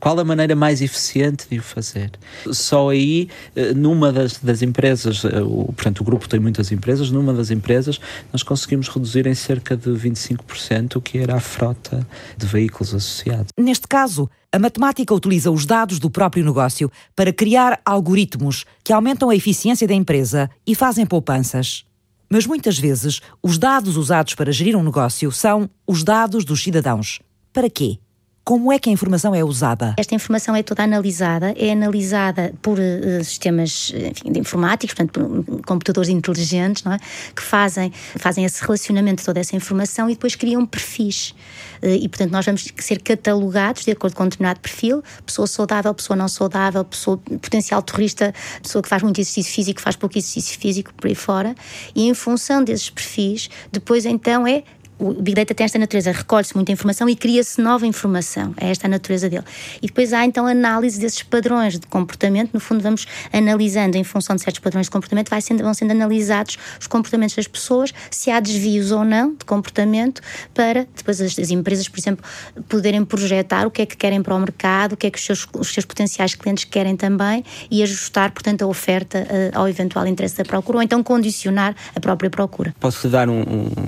Qual 0.00 0.18
a 0.18 0.24
maneira 0.24 0.54
mais 0.54 0.80
eficiente 0.80 1.46
de 1.50 1.58
o 1.58 1.62
fazer? 1.62 2.10
Só 2.50 2.90
aí, 2.90 3.28
eh, 3.54 3.72
numa 3.74 4.12
das, 4.12 4.38
das 4.38 4.62
empresas, 4.62 5.24
eh, 5.24 5.40
o, 5.42 5.72
portanto, 5.72 6.00
o 6.00 6.04
grupo 6.04 6.28
tem 6.28 6.40
muitas 6.40 6.72
empresas, 6.72 7.10
numa 7.10 7.32
das 7.32 7.50
empresas 7.50 8.00
nós 8.32 8.42
conseguimos 8.42 8.88
reduzir 8.88 9.26
em 9.26 9.34
cerca 9.34 9.76
de 9.76 9.90
25% 9.90 10.96
o 10.96 11.00
que 11.00 11.18
era 11.18 11.36
a 11.36 11.40
frota 11.40 12.06
de 12.36 12.46
veículos 12.46 12.94
associados. 12.94 13.48
Neste 13.58 13.86
caso, 13.86 14.28
a 14.50 14.58
matemática 14.58 15.14
utiliza 15.14 15.50
os 15.50 15.64
dados 15.64 15.98
do 15.98 16.10
próprio 16.10 16.44
negócio 16.44 16.90
para 17.16 17.32
criar 17.32 17.80
algoritmos 17.84 18.64
que 18.84 18.92
aumentam 18.92 19.30
a 19.30 19.36
eficiência 19.36 19.86
da 19.86 19.94
empresa 19.94 20.50
e 20.66 20.74
fazem 20.74 21.06
poupanças. 21.06 21.84
Mas 22.28 22.46
muitas 22.46 22.78
vezes, 22.78 23.20
os 23.42 23.58
dados 23.58 23.96
usados 23.96 24.34
para 24.34 24.52
gerir 24.52 24.74
um 24.74 24.82
negócio 24.82 25.30
são 25.30 25.68
os 25.86 26.02
dados 26.02 26.44
dos 26.44 26.62
cidadãos. 26.62 27.20
Para 27.52 27.68
quê? 27.68 27.98
Como 28.44 28.72
é 28.72 28.78
que 28.78 28.90
a 28.90 28.92
informação 28.92 29.32
é 29.32 29.44
usada? 29.44 29.94
Esta 29.96 30.16
informação 30.16 30.56
é 30.56 30.64
toda 30.64 30.82
analisada, 30.82 31.54
é 31.56 31.70
analisada 31.70 32.52
por 32.60 32.76
uh, 32.76 33.22
sistemas 33.22 33.92
enfim, 33.94 34.32
de 34.32 34.40
informáticos, 34.40 34.96
portanto, 34.96 35.44
por 35.44 35.62
computadores 35.64 36.10
inteligentes, 36.10 36.82
não 36.82 36.92
é? 36.92 36.98
que 37.36 37.40
fazem, 37.40 37.92
fazem 38.16 38.44
esse 38.44 38.60
relacionamento 38.60 39.20
de 39.20 39.26
toda 39.26 39.38
essa 39.38 39.54
informação 39.54 40.10
e 40.10 40.14
depois 40.14 40.34
criam 40.34 40.66
perfis. 40.66 41.36
Uh, 41.80 41.86
e, 42.00 42.08
portanto, 42.08 42.32
nós 42.32 42.44
vamos 42.44 42.66
ser 42.78 43.00
catalogados 43.00 43.84
de 43.84 43.92
acordo 43.92 44.16
com 44.16 44.24
um 44.24 44.26
determinado 44.26 44.58
perfil: 44.58 45.04
pessoa 45.24 45.46
saudável, 45.46 45.94
pessoa 45.94 46.16
não 46.16 46.26
saudável, 46.26 46.84
pessoa 46.84 47.18
potencial 47.18 47.80
terrorista, 47.80 48.34
pessoa 48.60 48.82
que 48.82 48.88
faz 48.88 49.04
muito 49.04 49.20
exercício 49.20 49.52
físico, 49.52 49.80
faz 49.80 49.94
pouco 49.94 50.18
exercício 50.18 50.58
físico, 50.58 50.92
por 50.94 51.06
aí 51.06 51.14
fora. 51.14 51.54
E 51.94 52.08
em 52.08 52.14
função 52.14 52.64
desses 52.64 52.90
perfis, 52.90 53.48
depois 53.70 54.04
então 54.04 54.44
é 54.48 54.64
o 55.02 55.14
Big 55.14 55.34
Data 55.34 55.52
tem 55.52 55.64
esta 55.64 55.78
natureza, 55.78 56.12
recolhe-se 56.12 56.54
muita 56.54 56.70
informação 56.70 57.08
e 57.08 57.16
cria-se 57.16 57.60
nova 57.60 57.84
informação. 57.86 58.54
É 58.56 58.70
esta 58.70 58.86
a 58.86 58.90
natureza 58.90 59.28
dele. 59.28 59.42
E 59.82 59.86
depois 59.88 60.12
há 60.12 60.24
então 60.24 60.46
análise 60.46 61.00
desses 61.00 61.22
padrões 61.22 61.78
de 61.78 61.86
comportamento. 61.88 62.50
No 62.52 62.60
fundo, 62.60 62.80
vamos 62.80 63.06
analisando 63.32 63.96
em 63.96 64.04
função 64.04 64.36
de 64.36 64.42
certos 64.42 64.60
padrões 64.60 64.86
de 64.86 64.90
comportamento, 64.90 65.28
vai 65.28 65.40
sendo, 65.40 65.64
vão 65.64 65.74
sendo 65.74 65.90
analisados 65.90 66.56
os 66.80 66.86
comportamentos 66.86 67.34
das 67.34 67.48
pessoas, 67.48 67.92
se 68.10 68.30
há 68.30 68.38
desvios 68.38 68.92
ou 68.92 69.04
não 69.04 69.34
de 69.34 69.44
comportamento, 69.44 70.20
para 70.54 70.86
depois 70.96 71.20
as, 71.20 71.36
as 71.36 71.50
empresas, 71.50 71.88
por 71.88 71.98
exemplo, 71.98 72.24
poderem 72.68 73.04
projetar 73.04 73.66
o 73.66 73.70
que 73.70 73.82
é 73.82 73.86
que 73.86 73.96
querem 73.96 74.22
para 74.22 74.34
o 74.34 74.38
mercado, 74.38 74.92
o 74.92 74.96
que 74.96 75.08
é 75.08 75.10
que 75.10 75.18
os 75.18 75.24
seus, 75.24 75.46
os 75.54 75.72
seus 75.72 75.84
potenciais 75.84 76.34
clientes 76.36 76.64
querem 76.64 76.96
também 76.96 77.44
e 77.70 77.82
ajustar, 77.82 78.30
portanto, 78.30 78.62
a 78.62 78.66
oferta 78.66 79.18
uh, 79.18 79.58
ao 79.58 79.68
eventual 79.68 80.06
interesse 80.06 80.36
da 80.36 80.44
procura 80.44 80.78
ou 80.78 80.82
então 80.82 81.02
condicionar 81.02 81.74
a 81.94 82.00
própria 82.00 82.30
procura. 82.30 82.74
Posso 82.78 83.08
dar 83.08 83.28
um, 83.28 83.42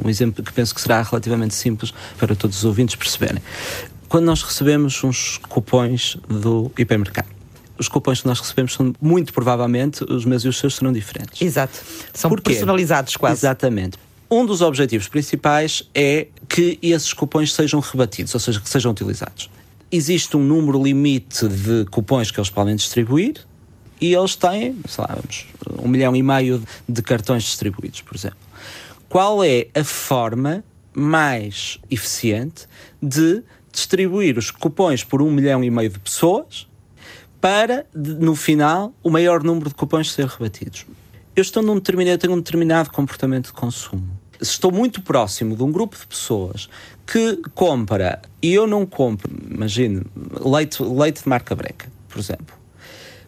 um 0.05 0.09
exemplo 0.09 0.43
que 0.43 0.53
penso 0.53 0.75
que 0.75 0.81
será 0.81 1.04
relativamente 1.05 1.55
simples 1.55 1.93
para 2.19 2.35
todos 2.35 2.59
os 2.59 2.65
ouvintes 2.65 2.97
perceberem. 2.97 3.43
Quando 4.09 4.27
nós 4.27 4.43
recebemos 4.43 5.03
uns 5.03 5.39
cupões 5.49 6.17
do 6.29 6.71
hipermercado, 6.79 7.29
os 7.77 7.89
cupões 7.89 8.21
que 8.21 8.29
nós 8.29 8.39
recebemos 8.39 8.75
são 8.75 8.95
muito 9.01 9.33
provavelmente 9.33 10.05
os 10.05 10.25
meus 10.25 10.45
e 10.45 10.49
os 10.49 10.57
seus 10.57 10.77
serão 10.77 10.93
diferentes. 10.93 11.41
Exato. 11.41 11.81
São 12.13 12.31
Porquê? 12.31 12.51
personalizados 12.51 13.17
quase. 13.17 13.41
Exatamente. 13.41 13.99
Um 14.31 14.47
dos 14.47 14.63
objetivos 14.63 15.09
principais 15.09 15.83
é 15.95 16.29
que 16.49 16.79
esses 16.83 17.13
cupões 17.13 17.53
sejam 17.53 17.81
rebatidos, 17.81 18.33
ou 18.35 18.41
seja, 18.41 18.61
que 18.61 18.69
sejam 18.69 18.93
utilizados. 18.93 19.51
Existe 19.91 20.37
um 20.37 20.43
número 20.43 20.83
limite 20.83 21.47
de 21.47 21.85
cupões 21.91 22.31
que 22.31 22.39
eles 22.41 22.51
podem 22.51 22.75
distribuir 22.75 23.35
e 24.01 24.15
eles 24.15 24.35
têm, 24.35 24.77
sei 24.89 25.05
lá, 25.05 25.15
vamos, 25.15 25.47
um 25.83 25.89
milhão 25.89 26.17
e 26.17 26.23
meio 26.23 26.63
de 26.89 27.03
cartões 27.03 27.45
distribuídos, 27.45 28.01
por 28.01 28.17
exemplo. 28.17 28.39
Qual 29.09 29.45
é 29.45 29.69
a 29.75 29.85
forma 29.85 30.65
mais 30.95 31.79
eficiente 31.91 32.67
de 33.03 33.43
distribuir 33.73 34.39
os 34.39 34.51
cupões 34.51 35.03
por 35.03 35.21
um 35.21 35.31
milhão 35.31 35.63
e 35.65 35.71
meio 35.71 35.91
de 35.91 35.99
pessoas 35.99 36.69
para, 37.41 37.85
no 37.95 38.35
final, 38.35 38.95
o 39.03 39.11
maior 39.11 39.43
número 39.43 39.69
de 39.69 39.75
cupões 39.75 40.11
ser 40.11 40.27
rebatidos. 40.27 40.87
Eu 41.37 41.43
estou 41.43 41.63
num 41.63 41.75
determinado, 41.75 42.19
tenho 42.19 42.33
um 42.33 42.39
determinado 42.39 42.91
comportamento 42.91 43.47
de 43.47 43.53
consumo. 43.53 44.19
Estou 44.41 44.73
muito 44.73 45.03
próximo 45.03 45.57
de 45.57 45.63
um 45.63 45.71
grupo 45.71 45.97
de 45.97 46.07
pessoas 46.07 46.69
que 47.07 47.37
compra 47.55 48.23
e 48.41 48.55
eu 48.55 48.67
não 48.67 48.87
compro, 48.87 49.31
imagine, 49.51 50.03
leite, 50.41 50.83
leite 50.83 51.23
de 51.23 51.29
marca 51.29 51.55
breca, 51.55 51.91
por 52.09 52.19
exemplo. 52.19 52.57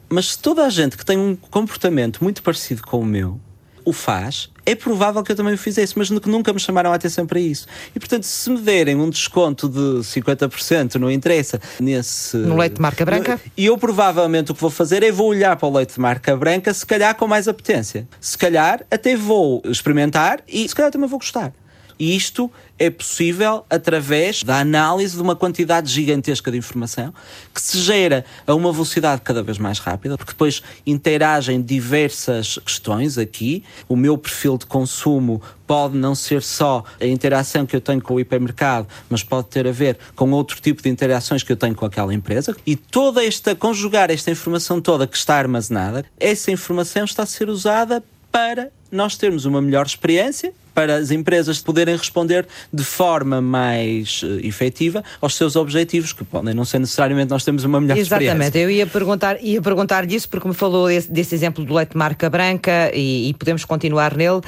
Mas 0.09 0.33
se 0.33 0.39
toda 0.39 0.65
a 0.65 0.71
gente 0.71 0.97
que 0.97 1.05
tem 1.05 1.19
um 1.19 1.35
comportamento 1.37 2.23
muito 2.23 2.43
parecido 2.43 2.83
com 2.83 3.01
o 3.01 3.05
meu 3.05 3.41
o 3.85 3.93
faz, 3.93 4.51
é 4.67 4.75
provável 4.75 5.23
que 5.23 5.33
eu 5.33 5.37
também 5.37 5.55
o 5.55 5.59
fizesse, 5.59 5.97
mas 5.97 6.11
nunca 6.11 6.53
me 6.53 6.59
chamaram 6.59 6.93
a 6.93 6.97
atenção 6.97 7.27
para 7.27 7.39
isso. 7.39 7.67
E 7.95 7.99
portanto, 7.99 8.25
se 8.25 8.51
me 8.51 8.59
derem 8.59 8.97
um 8.97 9.09
desconto 9.09 9.69
de 9.69 10.01
50%, 10.03 10.97
não 10.97 11.11
interessa, 11.11 11.61
nesse. 11.81 12.37
No 12.37 12.57
leite 12.57 12.75
de 12.75 12.83
marca 12.83 13.05
branca? 13.05 13.41
E 13.57 13.67
eu 13.67 13.79
provavelmente 13.79 14.51
o 14.51 14.55
que 14.55 14.61
vou 14.61 14.71
fazer 14.71 15.03
é 15.03 15.13
vou 15.13 15.29
olhar 15.29 15.57
para 15.57 15.69
o 15.69 15.73
leite 15.73 15.95
de 15.95 16.01
marca 16.01 16.37
branca, 16.37 16.75
se 16.75 16.85
calhar 16.85 17.15
com 17.15 17.29
mais 17.29 17.47
apetência. 17.47 18.09
Se 18.21 18.37
calhar 18.37 18.85
até 18.91 19.17
vou 19.17 19.63
experimentar 19.65 20.41
e 20.49 20.69
se 20.69 20.75
calhar 20.75 20.91
também 20.91 21.09
vou 21.09 21.19
gostar. 21.19 21.53
Isto 21.99 22.51
é 22.79 22.91
possível 22.91 23.65
através 23.71 24.43
da 24.43 24.59
análise 24.59 25.17
de 25.17 25.23
uma 25.23 25.35
quantidade 25.35 25.91
gigantesca 25.91 26.51
de 26.51 26.59
informação 26.59 27.13
que 27.55 27.61
se 27.61 27.79
gera 27.79 28.25
a 28.47 28.55
uma 28.55 28.71
velocidade 28.71 29.23
cada 29.23 29.43
vez 29.43 29.59
mais 29.59 29.79
rápida, 29.79 30.17
porque 30.17 30.33
depois 30.33 30.63
interagem 30.87 31.63
diversas 31.63 32.59
questões 32.59 33.17
aqui. 33.17 33.65
O 33.89 33.97
meu 33.97 34.19
perfil 34.19 34.59
de 34.59 34.67
consumo 34.67 35.41
pode 35.67 35.97
não 35.97 36.15
ser 36.15 36.43
só 36.43 36.85
a 37.01 37.07
interação 37.07 37.65
que 37.65 37.75
eu 37.75 37.81
tenho 37.81 38.01
com 38.01 38.15
o 38.15 38.21
hipermercado, 38.21 38.87
mas 39.09 39.23
pode 39.23 39.49
ter 39.49 39.67
a 39.67 39.73
ver 39.73 39.99
com 40.15 40.31
outro 40.33 40.61
tipo 40.61 40.83
de 40.83 40.89
interações 40.89 41.43
que 41.43 41.51
eu 41.51 41.57
tenho 41.57 41.75
com 41.75 41.87
aquela 41.87 42.13
empresa. 42.13 42.55
E 42.67 42.77
toda 42.77 43.25
esta, 43.25 43.55
conjugar 43.55 44.11
esta 44.11 44.31
informação 44.31 44.81
toda 44.81 45.07
que 45.07 45.17
está 45.17 45.37
armazenada, 45.37 46.05
essa 46.21 46.51
informação 46.51 47.05
está 47.05 47.23
a 47.23 47.27
ser 47.27 47.49
usada 47.49 48.05
para 48.31 48.71
nós 48.91 49.17
termos 49.17 49.45
uma 49.45 49.61
melhor 49.61 49.87
experiência 49.87 50.53
para 50.75 50.97
as 50.97 51.11
empresas 51.11 51.59
poderem 51.59 51.97
responder 51.97 52.47
de 52.71 52.85
forma 52.85 53.41
mais 53.41 54.23
uh, 54.23 54.39
efetiva 54.47 55.03
aos 55.23 55.35
seus 55.35 55.57
objetivos, 55.57 56.13
que 56.13 56.23
podem 56.23 56.53
não 56.53 56.67
ser 56.67 56.79
necessariamente 56.79 57.31
nós 57.31 57.43
temos 57.43 57.65
uma 57.65 57.81
melhor 57.81 57.97
Exatamente. 57.97 58.27
experiência. 58.27 58.59
Exatamente, 58.59 58.59
eu 58.59 58.71
ia 58.71 58.87
perguntar, 58.87 59.43
ia 59.43 59.63
perguntar 59.63 60.05
disso 60.05 60.29
porque 60.29 60.47
me 60.47 60.55
falou 60.55 60.89
desse, 60.89 61.11
desse 61.11 61.35
exemplo 61.35 61.65
do 61.65 61.73
leite 61.73 61.97
marca 61.97 62.29
branca 62.29 62.91
e, 62.95 63.31
e 63.31 63.35
podemos 63.35 63.65
continuar 63.65 64.15
nele. 64.15 64.43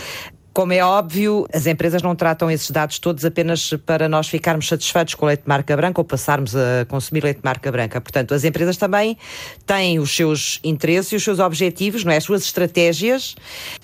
Como 0.58 0.72
é 0.72 0.84
óbvio, 0.84 1.46
as 1.54 1.68
empresas 1.68 2.02
não 2.02 2.16
tratam 2.16 2.50
esses 2.50 2.68
dados 2.72 2.98
todos 2.98 3.24
apenas 3.24 3.72
para 3.86 4.08
nós 4.08 4.26
ficarmos 4.26 4.66
satisfeitos 4.66 5.14
com 5.14 5.24
o 5.24 5.28
leite 5.28 5.42
de 5.44 5.48
marca 5.48 5.76
branca 5.76 6.00
ou 6.00 6.04
passarmos 6.04 6.56
a 6.56 6.84
consumir 6.88 7.22
leite 7.22 7.36
de 7.36 7.44
marca 7.44 7.70
branca. 7.70 8.00
Portanto, 8.00 8.34
as 8.34 8.42
empresas 8.42 8.76
também 8.76 9.16
têm 9.64 10.00
os 10.00 10.10
seus 10.10 10.58
interesses 10.64 11.12
e 11.12 11.14
os 11.14 11.22
seus 11.22 11.38
objetivos, 11.38 12.02
não 12.02 12.10
é? 12.10 12.16
as 12.16 12.24
suas 12.24 12.42
estratégias, 12.42 13.36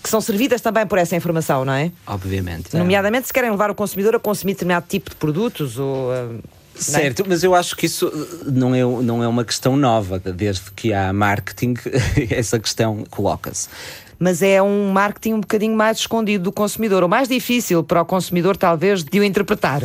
que 0.02 0.08
são 0.08 0.20
servidas 0.20 0.60
também 0.60 0.84
por 0.84 0.98
essa 0.98 1.14
informação, 1.14 1.64
não 1.64 1.74
é? 1.74 1.92
Obviamente. 2.08 2.74
É. 2.74 2.78
Nomeadamente, 2.80 3.28
se 3.28 3.32
querem 3.32 3.52
levar 3.52 3.70
o 3.70 3.74
consumidor 3.76 4.16
a 4.16 4.18
consumir 4.18 4.54
determinado 4.54 4.86
tipo 4.88 5.10
de 5.10 5.14
produtos 5.14 5.78
ou. 5.78 6.10
Uh, 6.10 6.40
Certo, 6.76 7.22
é? 7.22 7.24
mas 7.28 7.44
eu 7.44 7.54
acho 7.54 7.76
que 7.76 7.86
isso 7.86 8.10
não 8.46 8.74
é, 8.74 8.80
não 8.80 9.22
é 9.22 9.28
uma 9.28 9.44
questão 9.44 9.76
nova. 9.76 10.18
Desde 10.18 10.70
que 10.72 10.92
há 10.92 11.12
marketing, 11.12 11.74
essa 12.30 12.58
questão 12.58 13.04
coloca-se 13.10 13.68
mas 14.18 14.42
é 14.42 14.62
um 14.62 14.90
marketing 14.90 15.34
um 15.34 15.40
bocadinho 15.40 15.76
mais 15.76 15.98
escondido 15.98 16.44
do 16.44 16.52
consumidor, 16.52 17.02
ou 17.02 17.08
mais 17.08 17.28
difícil 17.28 17.82
para 17.82 18.00
o 18.00 18.04
consumidor, 18.04 18.56
talvez, 18.56 19.02
de 19.04 19.20
o 19.20 19.24
interpretar. 19.24 19.82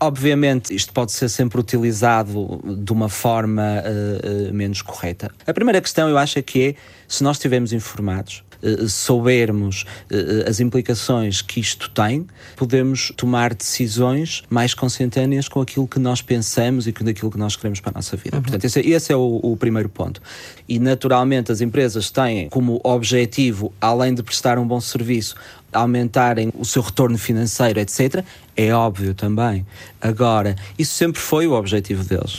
Obviamente, 0.00 0.74
isto 0.74 0.92
pode 0.92 1.12
ser 1.12 1.28
sempre 1.28 1.60
utilizado 1.60 2.60
de 2.64 2.92
uma 2.92 3.08
forma 3.08 3.62
uh, 3.62 4.48
uh, 4.48 4.54
menos 4.54 4.82
correta. 4.82 5.30
A 5.46 5.52
primeira 5.52 5.80
questão, 5.80 6.08
eu 6.08 6.18
acho, 6.18 6.38
é 6.38 6.42
que 6.42 6.68
é 6.68 6.74
se 7.06 7.22
nós 7.22 7.36
estivermos 7.36 7.72
informados, 7.72 8.42
uh, 8.51 8.51
soubermos 8.88 9.84
uh, 10.10 10.48
as 10.48 10.60
implicações 10.60 11.42
que 11.42 11.60
isto 11.60 11.90
tem, 11.90 12.26
podemos 12.56 13.12
tomar 13.16 13.54
decisões 13.54 14.42
mais 14.48 14.74
consentâneas 14.74 15.48
com 15.48 15.60
aquilo 15.60 15.86
que 15.86 15.98
nós 15.98 16.22
pensamos 16.22 16.86
e 16.86 16.92
com 16.92 17.08
aquilo 17.08 17.30
que 17.30 17.38
nós 17.38 17.56
queremos 17.56 17.80
para 17.80 17.90
a 17.90 17.94
nossa 17.94 18.16
vida. 18.16 18.36
Uhum. 18.36 18.42
Portanto, 18.42 18.64
esse, 18.64 18.80
é, 18.80 18.86
esse 18.86 19.12
é 19.12 19.16
o, 19.16 19.40
o, 19.42 19.56
primeiro 19.56 19.88
ponto. 19.88 20.20
E, 20.68 20.78
naturalmente, 20.78 21.50
as 21.50 21.60
empresas 21.60 22.10
têm 22.10 22.48
como 22.48 22.80
objetivo, 22.84 23.72
além 23.80 24.14
de 24.14 24.22
prestar 24.22 24.58
um 24.58 24.66
bom 24.66 24.80
serviço, 24.80 25.34
aumentarem 25.72 26.52
o 26.56 26.64
seu 26.64 26.82
retorno 26.82 27.18
financeiro, 27.18 27.80
etc. 27.80 28.24
É 28.56 28.72
óbvio 28.72 29.14
também. 29.14 29.66
Agora, 30.00 30.54
isso 30.78 30.94
sempre 30.94 31.20
foi 31.20 31.46
o 31.46 31.52
objetivo 31.52 32.04
deles. 32.04 32.38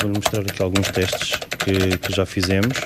Vou-lhe 0.00 0.16
mostrar 0.16 0.40
aqui 0.40 0.62
alguns 0.62 0.90
testes 0.90 1.38
que, 1.58 1.98
que 1.98 2.12
já 2.14 2.26
fizemos. 2.26 2.78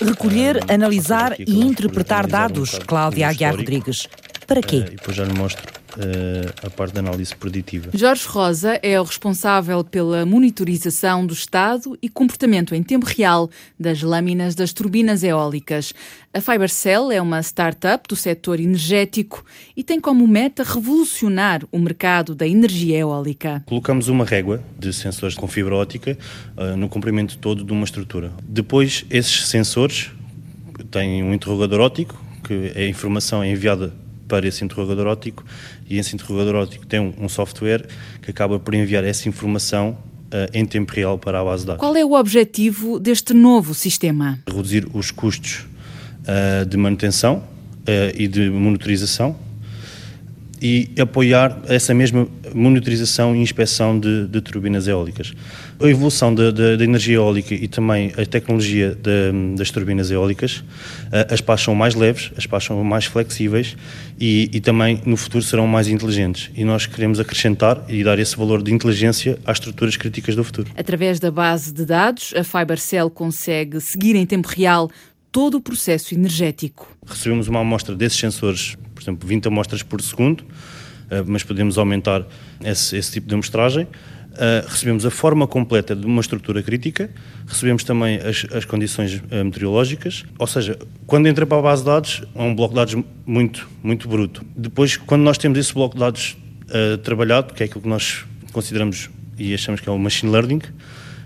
Recolher, 0.00 0.56
um, 0.56 0.74
analisar 0.74 1.34
e 1.38 1.60
interpretar 1.60 2.26
dados, 2.26 2.74
um 2.74 2.80
Cláudia 2.80 3.28
Aguiar 3.28 3.56
Rodrigues. 3.56 4.08
Para 4.46 4.60
quê? 4.60 4.76
Uh, 4.76 4.86
e 4.86 4.96
depois 4.96 5.16
já 5.16 5.24
lhe 5.24 5.32
mostro 5.32 5.83
a 6.64 6.70
parte 6.70 6.94
da 6.94 7.00
análise 7.00 7.34
preditiva. 7.34 7.90
Jorge 7.94 8.26
Rosa 8.26 8.78
é 8.82 9.00
o 9.00 9.04
responsável 9.04 9.84
pela 9.84 10.26
monitorização 10.26 11.26
do 11.26 11.32
estado 11.32 11.96
e 12.02 12.08
comportamento 12.08 12.74
em 12.74 12.82
tempo 12.82 13.06
real 13.06 13.50
das 13.78 14.02
lâminas 14.02 14.54
das 14.54 14.72
turbinas 14.72 15.22
eólicas. 15.22 15.92
A 16.32 16.40
Fibercell 16.40 17.12
é 17.12 17.22
uma 17.22 17.40
startup 17.40 18.08
do 18.08 18.16
setor 18.16 18.58
energético 18.58 19.44
e 19.76 19.84
tem 19.84 20.00
como 20.00 20.26
meta 20.26 20.64
revolucionar 20.64 21.62
o 21.70 21.78
mercado 21.78 22.34
da 22.34 22.46
energia 22.46 22.98
eólica. 22.98 23.62
Colocamos 23.66 24.08
uma 24.08 24.24
régua 24.24 24.62
de 24.78 24.92
sensores 24.92 25.36
com 25.36 25.46
fibra 25.46 25.76
óptica 25.76 26.18
uh, 26.56 26.76
no 26.76 26.88
comprimento 26.88 27.38
todo 27.38 27.62
de 27.62 27.72
uma 27.72 27.84
estrutura. 27.84 28.32
Depois, 28.42 29.04
esses 29.10 29.46
sensores 29.46 30.10
têm 30.90 31.22
um 31.22 31.32
interrogador 31.32 31.80
óptico, 31.80 32.20
que 32.42 32.72
a 32.76 32.86
informação 32.86 33.42
é 33.42 33.50
enviada 33.50 33.92
para 34.26 34.46
esse 34.46 34.64
interrogador 34.64 35.06
óptico 35.06 35.44
e 35.88 35.98
esse 35.98 36.14
interrogador 36.14 36.56
óptico 36.56 36.86
tem 36.86 37.00
um, 37.00 37.12
um 37.18 37.28
software 37.28 37.86
que 38.22 38.30
acaba 38.30 38.58
por 38.58 38.74
enviar 38.74 39.04
essa 39.04 39.28
informação 39.28 39.90
uh, 40.26 40.50
em 40.52 40.64
tempo 40.64 40.92
real 40.92 41.18
para 41.18 41.40
a 41.40 41.44
base 41.44 41.62
de 41.62 41.68
dados. 41.68 41.80
Qual 41.80 41.96
é 41.96 42.04
o 42.04 42.12
objetivo 42.12 42.98
deste 42.98 43.34
novo 43.34 43.74
sistema? 43.74 44.40
Reduzir 44.48 44.86
os 44.92 45.10
custos 45.10 45.66
uh, 46.22 46.66
de 46.66 46.76
manutenção 46.76 47.36
uh, 47.36 47.44
e 48.16 48.26
de 48.26 48.50
monitorização 48.50 49.43
e 50.64 50.90
apoiar 50.98 51.60
essa 51.68 51.92
mesma 51.92 52.26
monitorização 52.54 53.36
e 53.36 53.40
inspeção 53.40 54.00
de, 54.00 54.26
de 54.26 54.40
turbinas 54.40 54.88
eólicas. 54.88 55.34
A 55.78 55.86
evolução 55.86 56.34
da, 56.34 56.50
da, 56.50 56.76
da, 56.76 56.82
energia 56.82 57.16
eólica 57.16 57.54
e 57.54 57.68
também 57.68 58.14
a 58.16 58.24
tecnologia 58.24 58.94
de, 58.94 59.54
das 59.58 59.70
turbinas 59.70 60.10
eólicas, 60.10 60.64
as 61.30 61.42
pás 61.42 61.60
são 61.60 61.74
mais 61.74 61.94
leves, 61.94 62.30
as 62.34 62.46
pás 62.46 62.64
são 62.64 62.82
mais 62.82 63.04
flexíveis 63.04 63.76
e, 64.18 64.48
e, 64.54 64.60
também 64.60 65.02
no 65.04 65.18
futuro 65.18 65.44
serão 65.44 65.66
mais 65.66 65.86
inteligentes. 65.86 66.50
E 66.56 66.64
nós 66.64 66.86
queremos 66.86 67.20
acrescentar 67.20 67.84
e 67.86 68.02
dar 68.02 68.18
esse 68.18 68.34
valor 68.34 68.62
de 68.62 68.72
inteligência 68.72 69.38
às 69.44 69.58
estruturas 69.58 69.98
críticas 69.98 70.34
do 70.34 70.42
futuro. 70.42 70.70
Através 70.78 71.20
da 71.20 71.30
base 71.30 71.74
de 71.74 71.84
dados, 71.84 72.32
a 72.34 72.42
FiberCell 72.42 73.10
consegue 73.10 73.82
seguir 73.82 74.16
em 74.16 74.24
tempo 74.24 74.48
real 74.48 74.90
todo 75.30 75.56
o 75.56 75.60
processo 75.60 76.14
energético. 76.14 76.88
Recebemos 77.04 77.48
uma 77.48 77.60
amostra 77.60 77.94
desses 77.94 78.18
sensores, 78.18 78.78
exemplo, 79.04 79.28
20 79.28 79.48
amostras 79.48 79.82
por 79.82 80.00
segundo, 80.02 80.44
eh, 81.10 81.22
mas 81.26 81.42
podemos 81.42 81.78
aumentar 81.78 82.26
esse, 82.64 82.96
esse 82.96 83.12
tipo 83.12 83.28
de 83.28 83.34
amostragem. 83.34 83.86
Uh, 84.34 84.66
recebemos 84.66 85.06
a 85.06 85.12
forma 85.12 85.46
completa 85.46 85.94
de 85.94 86.04
uma 86.04 86.20
estrutura 86.20 86.60
crítica, 86.60 87.08
recebemos 87.46 87.84
também 87.84 88.16
as, 88.16 88.44
as 88.52 88.64
condições 88.64 89.14
uh, 89.14 89.44
meteorológicas, 89.44 90.24
ou 90.36 90.46
seja, 90.48 90.76
quando 91.06 91.28
entra 91.28 91.46
para 91.46 91.56
a 91.56 91.62
base 91.62 91.82
de 91.82 91.86
dados, 91.86 92.22
é 92.34 92.42
um 92.42 92.52
bloco 92.52 92.74
de 92.74 92.80
dados 92.80 93.04
muito, 93.24 93.68
muito 93.80 94.08
bruto. 94.08 94.44
Depois, 94.56 94.96
quando 94.96 95.22
nós 95.22 95.38
temos 95.38 95.56
esse 95.56 95.72
bloco 95.72 95.94
de 95.94 96.00
dados 96.00 96.36
uh, 96.64 96.98
trabalhado, 96.98 97.54
que 97.54 97.62
é 97.62 97.66
aquilo 97.66 97.82
que 97.82 97.88
nós 97.88 98.24
consideramos 98.52 99.08
e 99.38 99.54
achamos 99.54 99.80
que 99.80 99.88
é 99.88 99.92
o 99.92 99.98
machine 100.00 100.32
learning, 100.32 100.62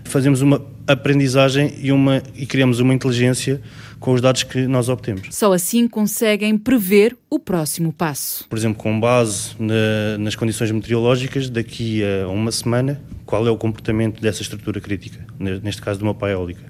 fazemos 0.03 0.41
uma 0.41 0.61
aprendizagem 0.87 1.73
e, 1.81 1.91
uma, 1.91 2.21
e 2.35 2.45
criamos 2.45 2.79
uma 2.79 2.93
inteligência 2.93 3.59
com 3.99 4.13
os 4.13 4.21
dados 4.21 4.43
que 4.43 4.65
nós 4.65 4.89
obtemos. 4.89 5.27
Só 5.31 5.51
assim 5.53 5.87
conseguem 5.87 6.57
prever 6.57 7.17
o 7.29 7.37
próximo 7.37 7.91
passo. 7.91 8.47
Por 8.47 8.57
exemplo, 8.57 8.81
com 8.81 8.99
base 8.99 9.51
na, 9.59 10.17
nas 10.17 10.35
condições 10.35 10.71
meteorológicas, 10.71 11.49
daqui 11.49 12.01
a 12.03 12.27
uma 12.27 12.51
semana, 12.51 13.01
qual 13.25 13.45
é 13.45 13.51
o 13.51 13.57
comportamento 13.57 14.21
dessa 14.21 14.41
estrutura 14.41 14.79
crítica, 14.79 15.25
neste 15.39 15.81
caso 15.81 15.99
de 15.99 16.03
uma 16.03 16.13
pá 16.13 16.29
eólica. 16.29 16.63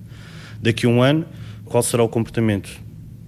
Daqui 0.62 0.86
a 0.86 0.90
um 0.90 1.02
ano, 1.02 1.26
qual 1.66 1.84
será 1.84 2.04
o 2.04 2.10
comportamento 2.10 2.70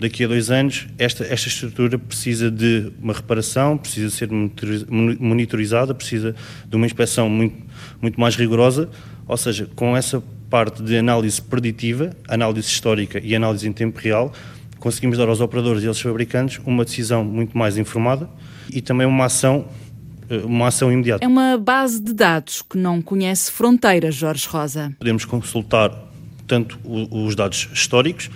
daqui 0.01 0.23
a 0.23 0.27
dois 0.27 0.49
anos, 0.49 0.87
esta, 0.97 1.23
esta 1.23 1.47
estrutura 1.47 1.99
precisa 1.99 2.49
de 2.49 2.91
uma 2.99 3.13
reparação, 3.13 3.77
precisa 3.77 4.09
ser 4.09 4.27
monitorizada, 4.31 5.93
precisa 5.93 6.35
de 6.67 6.75
uma 6.75 6.87
inspeção 6.87 7.29
muito, 7.29 7.55
muito 8.01 8.19
mais 8.19 8.35
rigorosa, 8.35 8.89
ou 9.27 9.37
seja, 9.37 9.69
com 9.75 9.95
essa 9.95 10.23
parte 10.51 10.83
de 10.83 10.97
análise 10.97 11.41
preditiva, 11.41 12.11
análise 12.27 12.67
histórica 12.67 13.21
e 13.23 13.33
análise 13.33 13.65
em 13.65 13.71
tempo 13.71 13.97
real, 13.97 14.33
conseguimos 14.79 15.17
dar 15.17 15.29
aos 15.29 15.39
operadores 15.39 15.81
e 15.81 15.87
aos 15.87 16.01
fabricantes 16.01 16.59
uma 16.65 16.83
decisão 16.83 17.23
muito 17.23 17.57
mais 17.57 17.77
informada 17.77 18.29
e 18.69 18.81
também 18.81 19.07
uma 19.07 19.25
ação 19.25 19.65
eh, 20.29 20.41
uma 20.43 20.67
ação 20.67 20.91
imediata. 20.91 21.23
É 21.23 21.27
uma 21.27 21.57
base 21.57 22.01
de 22.01 22.13
dados 22.13 22.61
que 22.61 22.77
não 22.77 23.01
conhece 23.01 23.49
fronteiras, 23.49 24.13
Jorge 24.13 24.45
Rosa. 24.45 24.93
Podemos 24.99 25.23
consultar 25.23 25.91
tanto 26.45 26.77
os 26.83 27.33
dados 27.33 27.69
históricos, 27.71 28.29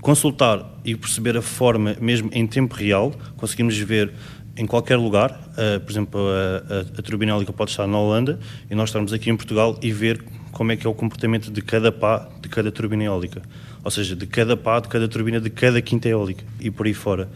consultar 0.00 0.64
e 0.84 0.94
perceber 0.94 1.36
a 1.36 1.42
forma 1.42 1.96
mesmo 2.00 2.30
em 2.32 2.46
tempo 2.46 2.76
real, 2.76 3.12
conseguimos 3.36 3.76
ver 3.76 4.12
em 4.56 4.66
qualquer 4.66 4.96
lugar, 4.96 5.32
uh, 5.32 5.80
por 5.80 5.90
exemplo, 5.90 6.20
a, 6.20 6.74
a, 6.74 6.80
a 6.80 7.02
turbina 7.02 7.32
eólica 7.32 7.52
pode 7.52 7.72
estar 7.72 7.86
na 7.86 7.98
Holanda 7.98 8.38
e 8.70 8.74
nós 8.74 8.88
estamos 8.88 9.12
aqui 9.12 9.30
em 9.30 9.36
Portugal 9.36 9.76
e 9.82 9.92
ver 9.92 10.24
como 10.56 10.72
é 10.72 10.76
que 10.76 10.86
é 10.86 10.90
o 10.90 10.94
comportamento 10.94 11.50
de 11.50 11.60
cada 11.60 11.92
pá 11.92 12.30
de 12.40 12.48
cada 12.48 12.72
turbina 12.72 13.04
eólica. 13.04 13.42
Ou 13.84 13.90
seja, 13.90 14.16
de 14.16 14.26
cada 14.26 14.56
pá, 14.56 14.80
de 14.80 14.88
cada 14.88 15.06
turbina, 15.06 15.38
de 15.38 15.50
cada 15.50 15.82
quinta 15.82 16.08
eólica 16.08 16.42
e 16.58 16.70
por 16.70 16.86
aí 16.86 16.94
fora. 16.94 17.28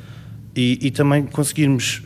E, 0.56 0.78
e 0.80 0.90
também 0.90 1.26
conseguirmos 1.26 2.00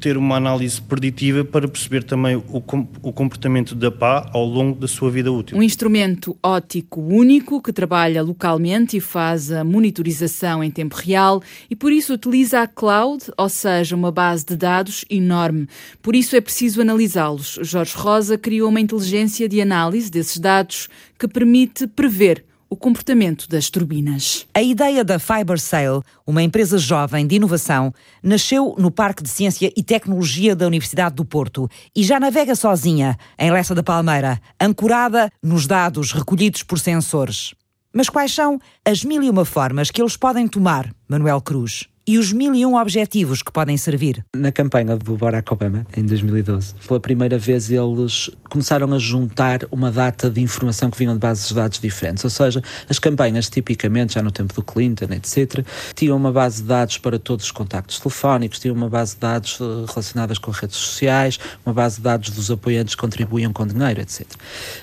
ter 0.00 0.16
uma 0.16 0.36
análise 0.36 0.80
preditiva 0.80 1.44
para 1.44 1.68
perceber 1.68 2.02
também 2.02 2.36
o, 2.36 2.62
o 3.02 3.12
comportamento 3.12 3.74
da 3.74 3.90
pá 3.90 4.28
ao 4.32 4.44
longo 4.44 4.78
da 4.80 4.88
sua 4.88 5.10
vida 5.10 5.30
útil. 5.30 5.56
Um 5.56 5.62
instrumento 5.62 6.36
óptico 6.42 7.00
único 7.00 7.62
que 7.62 7.72
trabalha 7.72 8.22
localmente 8.22 8.96
e 8.96 9.00
faz 9.00 9.52
a 9.52 9.62
monitorização 9.62 10.64
em 10.64 10.70
tempo 10.70 10.96
real 10.96 11.42
e 11.68 11.76
por 11.76 11.92
isso 11.92 12.14
utiliza 12.14 12.62
a 12.62 12.66
cloud, 12.66 13.24
ou 13.36 13.48
seja, 13.48 13.94
uma 13.94 14.10
base 14.10 14.44
de 14.46 14.56
dados 14.56 15.04
enorme. 15.10 15.68
Por 16.02 16.16
isso 16.16 16.34
é 16.34 16.40
preciso 16.40 16.80
analisá-los. 16.80 17.58
Jorge 17.62 17.94
Rosa 17.96 18.38
criou 18.38 18.70
uma 18.70 18.80
inteligência 18.80 19.48
de 19.48 19.60
análise 19.60 20.10
desses 20.10 20.38
dados 20.38 20.88
que 21.18 21.28
permite 21.28 21.86
prever 21.86 22.44
o 22.70 22.76
comportamento 22.76 23.48
das 23.48 23.68
turbinas. 23.68 24.46
A 24.54 24.62
ideia 24.62 25.04
da 25.04 25.18
FiberSail, 25.18 26.04
uma 26.24 26.40
empresa 26.40 26.78
jovem 26.78 27.26
de 27.26 27.34
inovação, 27.34 27.92
nasceu 28.22 28.76
no 28.78 28.92
Parque 28.92 29.24
de 29.24 29.28
Ciência 29.28 29.72
e 29.76 29.82
Tecnologia 29.82 30.54
da 30.54 30.68
Universidade 30.68 31.16
do 31.16 31.24
Porto 31.24 31.68
e 31.94 32.04
já 32.04 32.20
navega 32.20 32.54
sozinha 32.54 33.18
em 33.36 33.50
Lessa 33.50 33.74
da 33.74 33.82
Palmeira, 33.82 34.40
ancorada 34.60 35.32
nos 35.42 35.66
dados 35.66 36.12
recolhidos 36.12 36.62
por 36.62 36.78
sensores. 36.78 37.54
Mas 37.92 38.08
quais 38.08 38.32
são 38.32 38.60
as 38.86 39.02
mil 39.02 39.20
e 39.20 39.28
uma 39.28 39.44
formas 39.44 39.90
que 39.90 40.00
eles 40.00 40.16
podem 40.16 40.46
tomar, 40.46 40.94
Manuel 41.08 41.40
Cruz? 41.40 41.89
E 42.06 42.18
os 42.18 42.32
mil 42.32 42.54
e 42.54 42.64
um 42.66 42.76
objetivos 42.76 43.42
que 43.42 43.52
podem 43.52 43.76
servir. 43.76 44.24
Na 44.34 44.50
campanha 44.50 44.96
do 44.96 45.16
Barack 45.16 45.52
Obama, 45.52 45.86
em 45.96 46.04
2012, 46.04 46.74
pela 46.86 46.98
primeira 46.98 47.38
vez 47.38 47.70
eles 47.70 48.30
começaram 48.48 48.92
a 48.92 48.98
juntar 48.98 49.60
uma 49.70 49.90
data 49.90 50.28
de 50.28 50.40
informação 50.40 50.90
que 50.90 50.98
vinham 50.98 51.14
de 51.14 51.20
bases 51.20 51.48
de 51.48 51.54
dados 51.54 51.78
diferentes. 51.78 52.24
Ou 52.24 52.30
seja, 52.30 52.62
as 52.88 52.98
campanhas, 52.98 53.48
tipicamente, 53.48 54.14
já 54.14 54.22
no 54.22 54.30
tempo 54.30 54.52
do 54.54 54.62
Clinton, 54.62 55.06
etc., 55.12 55.64
tinham 55.94 56.16
uma 56.16 56.32
base 56.32 56.62
de 56.62 56.68
dados 56.68 56.98
para 56.98 57.18
todos 57.18 57.44
os 57.46 57.50
contactos 57.52 58.00
telefónicos, 58.00 58.58
tinham 58.58 58.74
uma 58.74 58.88
base 58.88 59.14
de 59.14 59.20
dados 59.20 59.58
eh, 59.60 59.64
relacionadas 59.88 60.38
com 60.38 60.50
redes 60.50 60.76
sociais, 60.76 61.38
uma 61.64 61.72
base 61.72 61.96
de 61.96 62.02
dados 62.02 62.30
dos 62.30 62.50
apoiantes 62.50 62.94
que 62.94 63.00
contribuíam 63.00 63.52
com 63.52 63.66
dinheiro, 63.66 64.00
etc. 64.00 64.26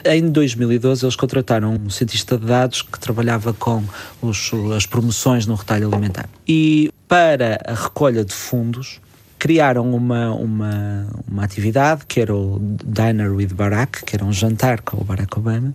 Em 0.05 0.29
2012, 0.29 1.05
eles 1.05 1.15
contrataram 1.15 1.73
um 1.73 1.89
cientista 1.89 2.37
de 2.37 2.45
dados 2.45 2.81
que 2.81 2.99
trabalhava 2.99 3.53
com 3.53 3.83
os, 4.21 4.51
as 4.75 4.85
promoções 4.85 5.45
no 5.45 5.55
retalho 5.55 5.87
alimentar. 5.87 6.29
E 6.47 6.89
para 7.07 7.59
a 7.65 7.73
recolha 7.73 8.23
de 8.25 8.33
fundos, 8.33 8.99
criaram 9.39 9.93
uma, 9.93 10.33
uma, 10.33 11.07
uma 11.27 11.43
atividade 11.43 12.05
que 12.05 12.19
era 12.19 12.35
o 12.35 12.59
Diner 12.83 13.31
with 13.33 13.53
Barack, 13.53 14.03
que 14.03 14.15
era 14.15 14.25
um 14.25 14.33
jantar 14.33 14.81
com 14.81 14.97
o 14.97 15.03
Barack 15.03 15.37
Obama, 15.37 15.73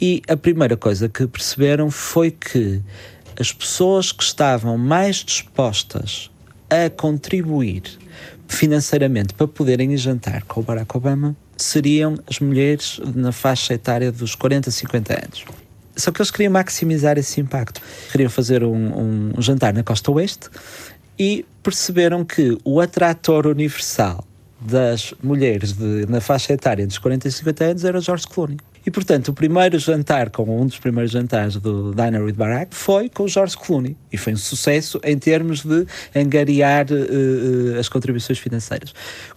e 0.00 0.22
a 0.28 0.36
primeira 0.36 0.76
coisa 0.76 1.08
que 1.08 1.26
perceberam 1.26 1.90
foi 1.90 2.30
que 2.30 2.82
as 3.38 3.52
pessoas 3.52 4.12
que 4.12 4.22
estavam 4.22 4.76
mais 4.76 5.16
dispostas 5.16 6.30
a 6.68 6.90
contribuir 6.90 7.82
financeiramente 8.46 9.34
para 9.34 9.48
poderem 9.48 9.92
ir 9.92 9.96
jantar 9.96 10.42
com 10.44 10.60
o 10.60 10.62
Barack 10.62 10.96
Obama 10.96 11.36
seriam 11.56 12.18
as 12.28 12.40
mulheres 12.40 13.00
na 13.14 13.32
faixa 13.32 13.74
etária 13.74 14.10
dos 14.12 14.34
40 14.34 14.68
a 14.68 14.72
50 14.72 15.14
anos. 15.14 15.44
Só 15.96 16.10
que 16.10 16.20
eles 16.20 16.30
queriam 16.30 16.52
maximizar 16.52 17.18
esse 17.18 17.40
impacto. 17.40 17.80
Queriam 18.10 18.30
fazer 18.30 18.64
um, 18.64 19.32
um 19.36 19.42
jantar 19.42 19.72
na 19.72 19.82
costa 19.82 20.10
oeste 20.10 20.48
e 21.18 21.44
perceberam 21.62 22.24
que 22.24 22.58
o 22.64 22.80
atrator 22.80 23.46
universal 23.46 24.24
das 24.60 25.12
mulheres 25.22 25.72
de, 25.72 26.06
na 26.08 26.20
faixa 26.20 26.52
etária 26.52 26.86
dos 26.86 26.98
40 26.98 27.28
e 27.28 27.32
50 27.32 27.64
anos 27.64 27.84
era 27.84 28.00
George 28.00 28.26
Clooney. 28.26 28.56
E, 28.86 28.90
portanto, 28.90 29.28
o 29.28 29.32
primeiro 29.32 29.78
jantar, 29.78 30.28
com 30.28 30.60
um 30.60 30.66
dos 30.66 30.78
primeiros 30.78 31.10
jantares 31.10 31.56
do 31.56 31.94
Diner 31.94 32.22
with 32.22 32.34
Barack, 32.34 32.74
foi 32.74 33.08
com 33.08 33.24
o 33.24 33.28
George 33.28 33.56
Clooney. 33.56 33.96
E 34.12 34.18
foi 34.18 34.34
um 34.34 34.36
sucesso 34.36 35.00
em 35.02 35.18
termos 35.18 35.64
de 35.64 35.86
angariar 36.14 36.86
uh, 36.90 37.78
as 37.78 37.88
contribuições 37.88 38.38
financeiras. 38.38 38.92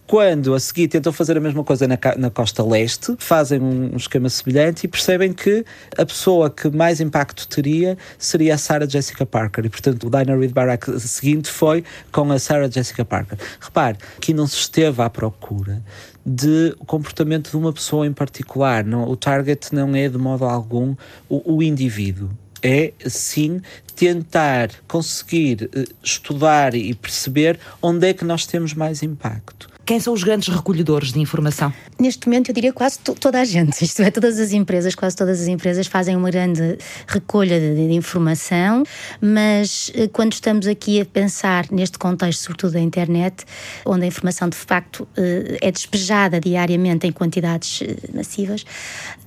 Quando 0.08 0.56
a 0.56 0.60
seguir 0.62 0.88
tentam 0.88 1.12
fazer 1.12 1.36
a 1.36 1.42
mesma 1.42 1.66
coisa 1.66 1.86
na, 1.86 2.00
na 2.18 2.30
costa 2.30 2.64
leste, 2.64 3.14
fazem 3.20 3.60
um, 3.60 3.94
um, 3.94 3.98
esquema 3.98 4.30
semelhante 4.30 4.86
e 4.86 4.88
percebem 4.88 5.34
que 5.34 5.66
a 5.98 6.06
pessoa 6.06 6.50
que 6.50 6.70
mais 6.70 7.02
impacto 7.02 7.46
teria 7.46 7.98
seria 8.18 8.56
a 8.56 8.58
Sarah 8.58 8.88
Jessica 8.88 9.26
Parker. 9.26 9.66
E, 9.66 9.70
portanto, 9.70 10.08
o 10.08 10.10
Diner 10.10 10.40
with 10.40 10.54
Barack 10.54 10.98
seguinte 11.02 11.52
foi 11.52 11.84
com 12.10 12.32
a 12.32 12.40
Sarah 12.40 12.72
Jessica 12.72 13.04
Parker. 13.04 13.38
Repare, 13.60 13.98
que 14.22 14.34
não 14.34 14.48
se 14.48 14.56
esteve 14.56 15.02
à 15.02 15.10
procura 15.10 15.84
de 16.26 16.74
comportamento 16.86 17.52
de 17.52 17.58
uma 17.58 17.74
pessoa 17.74 18.08
em 18.08 18.14
particular. 18.14 18.86
Não, 18.86 19.10
o 19.10 19.18
target 19.18 19.76
não 19.76 19.94
é 19.94 20.08
de 20.08 20.18
modo 20.18 20.46
algum 20.46 20.96
o, 21.28 21.58
o 21.58 21.62
indivíduo. 21.62 22.30
É, 22.64 22.94
sim, 23.06 23.62
tentar 23.94 24.70
conseguir 24.88 25.70
uh, 25.76 25.84
estudar 26.02 26.76
e 26.76 26.94
perceber 26.94 27.60
onde 27.82 28.08
é 28.08 28.14
que 28.14 28.24
nós 28.24 28.46
temos 28.46 28.74
mais 28.74 29.03
impacto. 29.03 29.75
Quem 29.88 30.02
são 30.02 30.14
os 30.14 30.22
grandes 30.22 30.54
recolhedores 30.54 31.14
de 31.14 31.20
informação? 31.22 31.74
Neste 31.98 32.28
momento, 32.28 32.50
eu 32.50 32.54
diria 32.54 32.74
quase 32.74 33.00
toda 33.00 33.40
a 33.40 33.46
gente, 33.46 33.82
isto 33.86 34.02
é, 34.02 34.12
todas 34.12 34.38
as 34.38 34.52
empresas, 34.52 34.94
quase 34.94 35.16
todas 35.16 35.40
as 35.40 35.48
empresas 35.48 35.88
fazem 35.88 36.14
uma 36.14 36.30
grande 36.30 36.78
recolha 37.08 37.58
de, 37.58 37.88
de 37.88 37.94
informação, 37.94 38.84
mas 39.22 39.90
eh, 39.96 40.10
quando 40.10 40.34
estamos 40.34 40.68
aqui 40.68 41.00
a 41.00 41.06
pensar 41.06 41.68
neste 41.72 41.98
contexto, 41.98 42.42
sobretudo 42.42 42.74
da 42.74 42.82
internet, 42.82 43.46
onde 43.86 44.04
a 44.04 44.08
informação 44.08 44.50
de 44.50 44.58
facto 44.58 45.08
eh, 45.16 45.58
é 45.62 45.72
despejada 45.72 46.38
diariamente 46.38 47.08
em 47.08 47.12
quantidades 47.14 47.82
eh, 47.82 47.96
massivas, 48.14 48.66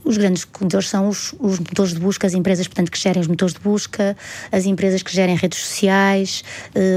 os 0.04 0.18
grandes 0.18 0.44
recolhedores 0.44 0.90
são 0.90 1.08
os, 1.08 1.34
os 1.40 1.58
motores 1.58 1.94
de 1.94 2.00
busca, 2.00 2.26
as 2.26 2.34
empresas, 2.34 2.68
portanto, 2.68 2.90
que 2.90 2.98
gerem 2.98 3.22
os 3.22 3.28
motores 3.28 3.54
de 3.54 3.60
busca, 3.60 4.14
as 4.52 4.66
empresas 4.66 5.02
que 5.02 5.12
gerem 5.12 5.36
redes 5.36 5.58
sociais, 5.58 6.42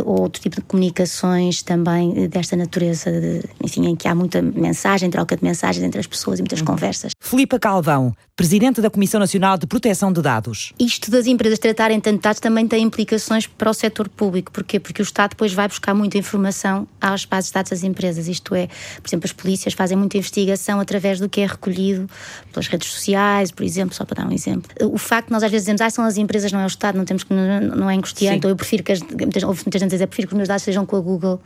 ou 0.05 0.21
outro 0.21 0.41
tipo 0.41 0.55
de 0.55 0.61
comunicações 0.61 1.61
também 1.61 2.29
desta 2.29 2.55
natureza 2.55 3.11
de, 3.11 3.41
enfim, 3.61 3.87
em 3.87 3.95
que 3.95 4.07
há 4.07 4.15
muita 4.15 4.41
mensagem, 4.41 5.09
troca 5.09 5.35
de 5.35 5.43
mensagens 5.43 5.83
entre 5.83 5.99
as 5.99 6.07
pessoas 6.07 6.39
e 6.39 6.41
muitas 6.41 6.59
uhum. 6.59 6.65
conversas. 6.65 7.11
Filipa 7.19 7.59
Calvão, 7.59 8.13
Presidente 8.35 8.81
da 8.81 8.89
Comissão 8.89 9.19
Nacional 9.19 9.57
de 9.57 9.67
Proteção 9.67 10.11
de 10.11 10.21
Dados. 10.21 10.73
Isto 10.79 11.11
das 11.11 11.27
empresas 11.27 11.59
tratarem 11.59 11.99
tanto 11.99 12.21
dados 12.21 12.39
também 12.39 12.67
tem 12.67 12.83
implicações 12.83 13.45
para 13.45 13.69
o 13.69 13.73
setor 13.73 14.09
público. 14.09 14.51
Porquê? 14.51 14.79
Porque 14.79 15.01
o 15.01 15.03
Estado 15.03 15.31
depois 15.31 15.53
vai 15.53 15.67
buscar 15.67 15.93
muita 15.93 16.17
informação 16.17 16.87
às 16.99 17.25
bases 17.25 17.49
de 17.49 17.53
dados 17.53 17.69
das 17.69 17.83
empresas. 17.83 18.27
Isto 18.27 18.55
é, 18.55 18.67
por 19.01 19.07
exemplo, 19.07 19.25
as 19.25 19.31
polícias 19.31 19.73
fazem 19.73 19.95
muita 19.95 20.17
investigação 20.17 20.79
através 20.79 21.19
do 21.19 21.29
que 21.29 21.41
é 21.41 21.45
recolhido 21.45 22.09
pelas 22.51 22.67
redes 22.67 22.89
sociais, 22.89 23.51
por 23.51 23.63
exemplo, 23.63 23.95
só 23.95 24.03
para 24.03 24.23
dar 24.23 24.29
um 24.29 24.33
exemplo. 24.33 24.71
O 24.81 24.97
facto 24.97 25.27
de 25.27 25.33
nós 25.33 25.43
às 25.43 25.51
vezes 25.51 25.65
dizemos, 25.65 25.81
ah, 25.81 25.89
são 25.89 26.03
as 26.03 26.17
empresas, 26.17 26.51
não 26.51 26.59
é 26.59 26.63
o 26.63 26.67
Estado, 26.67 26.97
não 26.97 27.05
temos 27.05 27.23
que, 27.23 27.33
não 27.33 27.89
é 27.89 27.95
angustiante, 27.95 28.45
ou 28.47 28.51
eu 28.51 28.55
prefiro 28.55 28.83
que 28.83 28.93
as, 28.93 28.99
muitas, 28.99 29.87
diz, 29.87 30.01
eu 30.01 30.07
prefiro 30.07 30.27
que 30.27 30.33
os 30.33 30.37
meus 30.37 30.47
dados 30.47 30.63
estejam 30.63 30.85
com 30.85 30.95
a 30.95 30.99
Google 30.99 31.39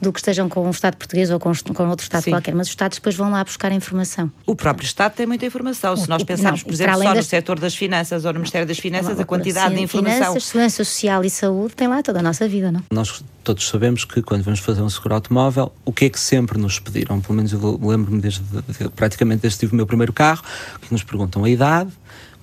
do 0.00 0.12
que 0.12 0.18
estejam 0.18 0.48
com 0.48 0.66
o 0.66 0.70
Estado 0.70 0.96
português 0.96 1.30
ou 1.30 1.40
com, 1.40 1.53
com 1.62 1.88
outro 1.88 2.04
Estado 2.04 2.22
Sim. 2.24 2.30
qualquer, 2.30 2.54
mas 2.54 2.66
os 2.66 2.72
Estados 2.72 2.98
depois 2.98 3.14
vão 3.14 3.30
lá 3.30 3.42
buscar 3.44 3.72
informação. 3.72 4.30
O 4.46 4.54
próprio 4.54 4.86
Estado 4.86 5.14
tem 5.14 5.26
muita 5.26 5.46
informação. 5.46 5.96
Se 5.96 6.08
nós 6.08 6.22
pensarmos, 6.22 6.60
não, 6.60 6.66
por 6.66 6.74
exemplo, 6.74 6.98
só 6.98 7.04
das... 7.04 7.16
no 7.16 7.22
setor 7.22 7.58
das 7.58 7.74
finanças 7.74 8.24
ou 8.24 8.32
no 8.32 8.40
Ministério 8.40 8.66
das 8.66 8.78
Finanças, 8.78 9.18
a 9.18 9.24
quantidade 9.24 9.70
Sim, 9.70 9.76
de 9.76 9.82
informação. 9.82 10.18
Finanças, 10.18 10.44
segurança 10.44 10.84
social 10.84 11.24
e 11.24 11.30
saúde 11.30 11.74
tem 11.74 11.88
lá 11.88 12.02
toda 12.02 12.20
a 12.20 12.22
nossa 12.22 12.48
vida, 12.48 12.70
não? 12.72 12.82
Nós 12.90 13.22
todos 13.42 13.68
sabemos 13.68 14.04
que 14.04 14.22
quando 14.22 14.42
vamos 14.42 14.60
fazer 14.60 14.82
um 14.82 14.88
seguro 14.88 15.14
automóvel, 15.14 15.72
o 15.84 15.92
que 15.92 16.06
é 16.06 16.10
que 16.10 16.18
sempre 16.18 16.58
nos 16.58 16.78
pediram? 16.78 17.20
Pelo 17.20 17.34
menos 17.34 17.52
eu 17.52 17.80
lembro-me 17.82 18.20
desde 18.20 18.40
de, 18.40 18.88
praticamente 18.90 19.42
desde 19.42 19.58
que 19.58 19.66
tive 19.66 19.72
o 19.72 19.76
meu 19.76 19.86
primeiro 19.86 20.12
carro, 20.12 20.42
que 20.80 20.92
nos 20.92 21.02
perguntam 21.02 21.44
a 21.44 21.50
idade, 21.50 21.90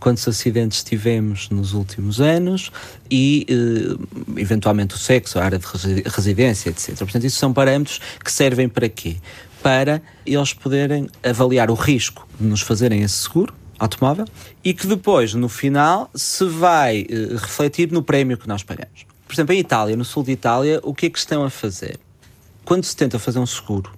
quantos 0.01 0.27
acidentes 0.27 0.83
tivemos 0.83 1.49
nos 1.49 1.73
últimos 1.73 2.19
anos 2.19 2.71
e, 3.09 3.45
eh, 3.47 4.41
eventualmente, 4.41 4.95
o 4.95 4.97
sexo, 4.97 5.39
a 5.39 5.43
área 5.43 5.59
de 5.59 5.65
residência, 6.07 6.71
etc. 6.71 6.97
Portanto, 6.97 7.23
isso 7.23 7.37
são 7.37 7.53
parâmetros 7.53 8.01
que 8.23 8.31
servem 8.31 8.67
para 8.67 8.89
quê? 8.89 9.17
Para 9.61 10.01
eles 10.25 10.53
poderem 10.53 11.07
avaliar 11.23 11.69
o 11.69 11.75
risco 11.75 12.27
de 12.39 12.47
nos 12.47 12.61
fazerem 12.61 13.03
esse 13.03 13.15
seguro 13.15 13.53
automóvel 13.77 14.25
e 14.63 14.73
que 14.73 14.87
depois, 14.87 15.35
no 15.35 15.47
final, 15.47 16.09
se 16.15 16.45
vai 16.45 17.05
eh, 17.07 17.35
refletir 17.35 17.91
no 17.91 18.01
prémio 18.01 18.37
que 18.37 18.47
nós 18.47 18.63
pagamos. 18.63 19.05
Por 19.27 19.33
exemplo, 19.33 19.53
em 19.53 19.59
Itália, 19.59 19.95
no 19.95 20.03
sul 20.03 20.23
de 20.23 20.31
Itália, 20.31 20.79
o 20.83 20.95
que 20.95 21.05
é 21.05 21.09
que 21.11 21.19
estão 21.19 21.43
a 21.43 21.49
fazer? 21.49 21.99
Quando 22.65 22.83
se 22.83 22.95
tenta 22.95 23.19
fazer 23.19 23.37
um 23.37 23.45
seguro, 23.45 23.91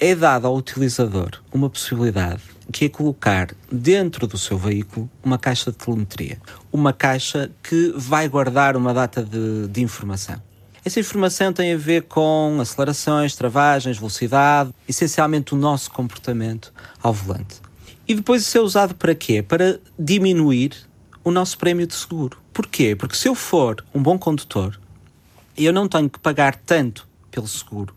é 0.00 0.14
dado 0.14 0.46
ao 0.46 0.56
utilizador 0.56 1.42
uma 1.52 1.68
possibilidade 1.68 2.40
que 2.72 2.86
é 2.86 2.88
colocar 2.88 3.50
dentro 3.70 4.26
do 4.26 4.38
seu 4.38 4.56
veículo 4.56 5.10
uma 5.22 5.36
caixa 5.36 5.70
de 5.70 5.76
telemetria. 5.76 6.40
Uma 6.72 6.92
caixa 6.92 7.50
que 7.62 7.92
vai 7.96 8.26
guardar 8.28 8.76
uma 8.76 8.94
data 8.94 9.22
de, 9.22 9.68
de 9.68 9.82
informação. 9.82 10.40
Essa 10.82 11.00
informação 11.00 11.52
tem 11.52 11.74
a 11.74 11.76
ver 11.76 12.04
com 12.04 12.58
acelerações, 12.60 13.36
travagens, 13.36 13.98
velocidade, 13.98 14.72
essencialmente 14.88 15.52
o 15.52 15.58
nosso 15.58 15.90
comportamento 15.90 16.72
ao 17.02 17.12
volante. 17.12 17.60
E 18.08 18.14
depois 18.14 18.42
isso 18.42 18.56
é 18.56 18.60
usado 18.60 18.94
para 18.94 19.14
quê? 19.14 19.42
Para 19.42 19.78
diminuir 19.98 20.72
o 21.22 21.30
nosso 21.30 21.58
prémio 21.58 21.86
de 21.86 21.94
seguro. 21.94 22.38
Porquê? 22.54 22.96
Porque 22.96 23.16
se 23.16 23.28
eu 23.28 23.34
for 23.34 23.84
um 23.94 24.02
bom 24.02 24.18
condutor, 24.18 24.80
eu 25.58 25.72
não 25.72 25.86
tenho 25.86 26.08
que 26.08 26.18
pagar 26.18 26.56
tanto 26.56 27.06
pelo 27.30 27.46
seguro, 27.46 27.94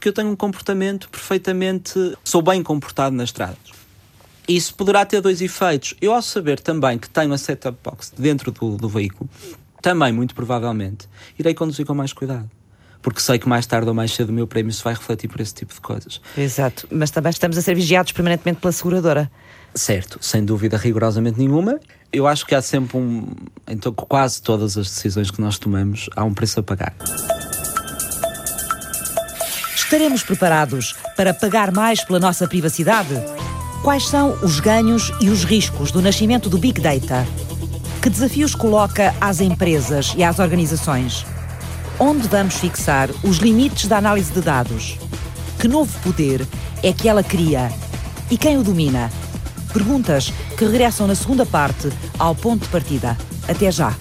porque 0.00 0.08
eu 0.08 0.12
tenho 0.14 0.30
um 0.30 0.36
comportamento 0.36 1.10
perfeitamente. 1.10 1.92
sou 2.24 2.40
bem 2.40 2.62
comportado 2.62 3.14
nas 3.14 3.28
estradas. 3.28 3.58
Isso 4.48 4.74
poderá 4.74 5.04
ter 5.04 5.20
dois 5.20 5.42
efeitos. 5.42 5.94
Eu, 6.00 6.14
ao 6.14 6.22
saber 6.22 6.58
também 6.58 6.98
que 6.98 7.08
tenho 7.08 7.34
a 7.34 7.38
setup 7.38 7.78
box 7.84 8.10
dentro 8.16 8.50
do, 8.50 8.78
do 8.78 8.88
veículo, 8.88 9.28
também, 9.82 10.10
muito 10.10 10.34
provavelmente, 10.34 11.06
irei 11.38 11.52
conduzir 11.52 11.84
com 11.84 11.92
mais 11.92 12.14
cuidado. 12.14 12.50
porque 13.02 13.20
sei 13.20 13.38
que 13.38 13.46
mais 13.46 13.66
tarde 13.66 13.88
ou 13.88 13.94
mais 13.94 14.12
cedo 14.12 14.30
o 14.30 14.32
meu 14.32 14.46
prémio 14.46 14.72
se 14.72 14.82
vai 14.82 14.94
refletir 14.94 15.28
por 15.28 15.38
esse 15.38 15.52
tipo 15.52 15.74
de 15.74 15.80
coisas. 15.82 16.18
Exato, 16.36 16.88
mas 16.90 17.10
também 17.10 17.28
estamos 17.28 17.58
a 17.58 17.62
ser 17.62 17.74
vigiados 17.74 18.12
permanentemente 18.12 18.58
pela 18.58 18.72
seguradora. 18.72 19.30
Certo, 19.74 20.18
sem 20.22 20.42
dúvida 20.42 20.78
rigorosamente 20.78 21.38
nenhuma. 21.38 21.78
Eu 22.10 22.26
acho 22.26 22.46
que 22.46 22.54
há 22.54 22.62
sempre 22.62 22.96
um. 22.96 23.26
Então, 23.68 23.92
quase 23.92 24.40
todas 24.40 24.78
as 24.78 24.88
decisões 24.88 25.30
que 25.30 25.42
nós 25.42 25.58
tomamos, 25.58 26.08
há 26.16 26.24
um 26.24 26.32
preço 26.32 26.58
a 26.58 26.62
pagar. 26.62 26.94
Estaremos 29.90 30.22
preparados 30.22 30.94
para 31.16 31.34
pagar 31.34 31.72
mais 31.72 32.04
pela 32.04 32.20
nossa 32.20 32.46
privacidade? 32.46 33.12
Quais 33.82 34.06
são 34.06 34.38
os 34.40 34.60
ganhos 34.60 35.10
e 35.20 35.28
os 35.28 35.42
riscos 35.42 35.90
do 35.90 36.00
nascimento 36.00 36.48
do 36.48 36.58
Big 36.58 36.80
Data? 36.80 37.26
Que 38.00 38.08
desafios 38.08 38.54
coloca 38.54 39.12
às 39.20 39.40
empresas 39.40 40.14
e 40.16 40.22
às 40.22 40.38
organizações? 40.38 41.26
Onde 41.98 42.28
vamos 42.28 42.54
fixar 42.54 43.10
os 43.24 43.38
limites 43.38 43.88
da 43.88 43.98
análise 43.98 44.32
de 44.32 44.40
dados? 44.40 44.96
Que 45.58 45.66
novo 45.66 45.92
poder 46.04 46.46
é 46.84 46.92
que 46.92 47.08
ela 47.08 47.24
cria? 47.24 47.68
E 48.30 48.38
quem 48.38 48.58
o 48.58 48.62
domina? 48.62 49.10
Perguntas 49.72 50.32
que 50.56 50.64
regressam 50.66 51.08
na 51.08 51.16
segunda 51.16 51.44
parte 51.44 51.88
ao 52.16 52.32
ponto 52.32 52.62
de 52.62 52.68
partida. 52.68 53.18
Até 53.48 53.72
já! 53.72 53.92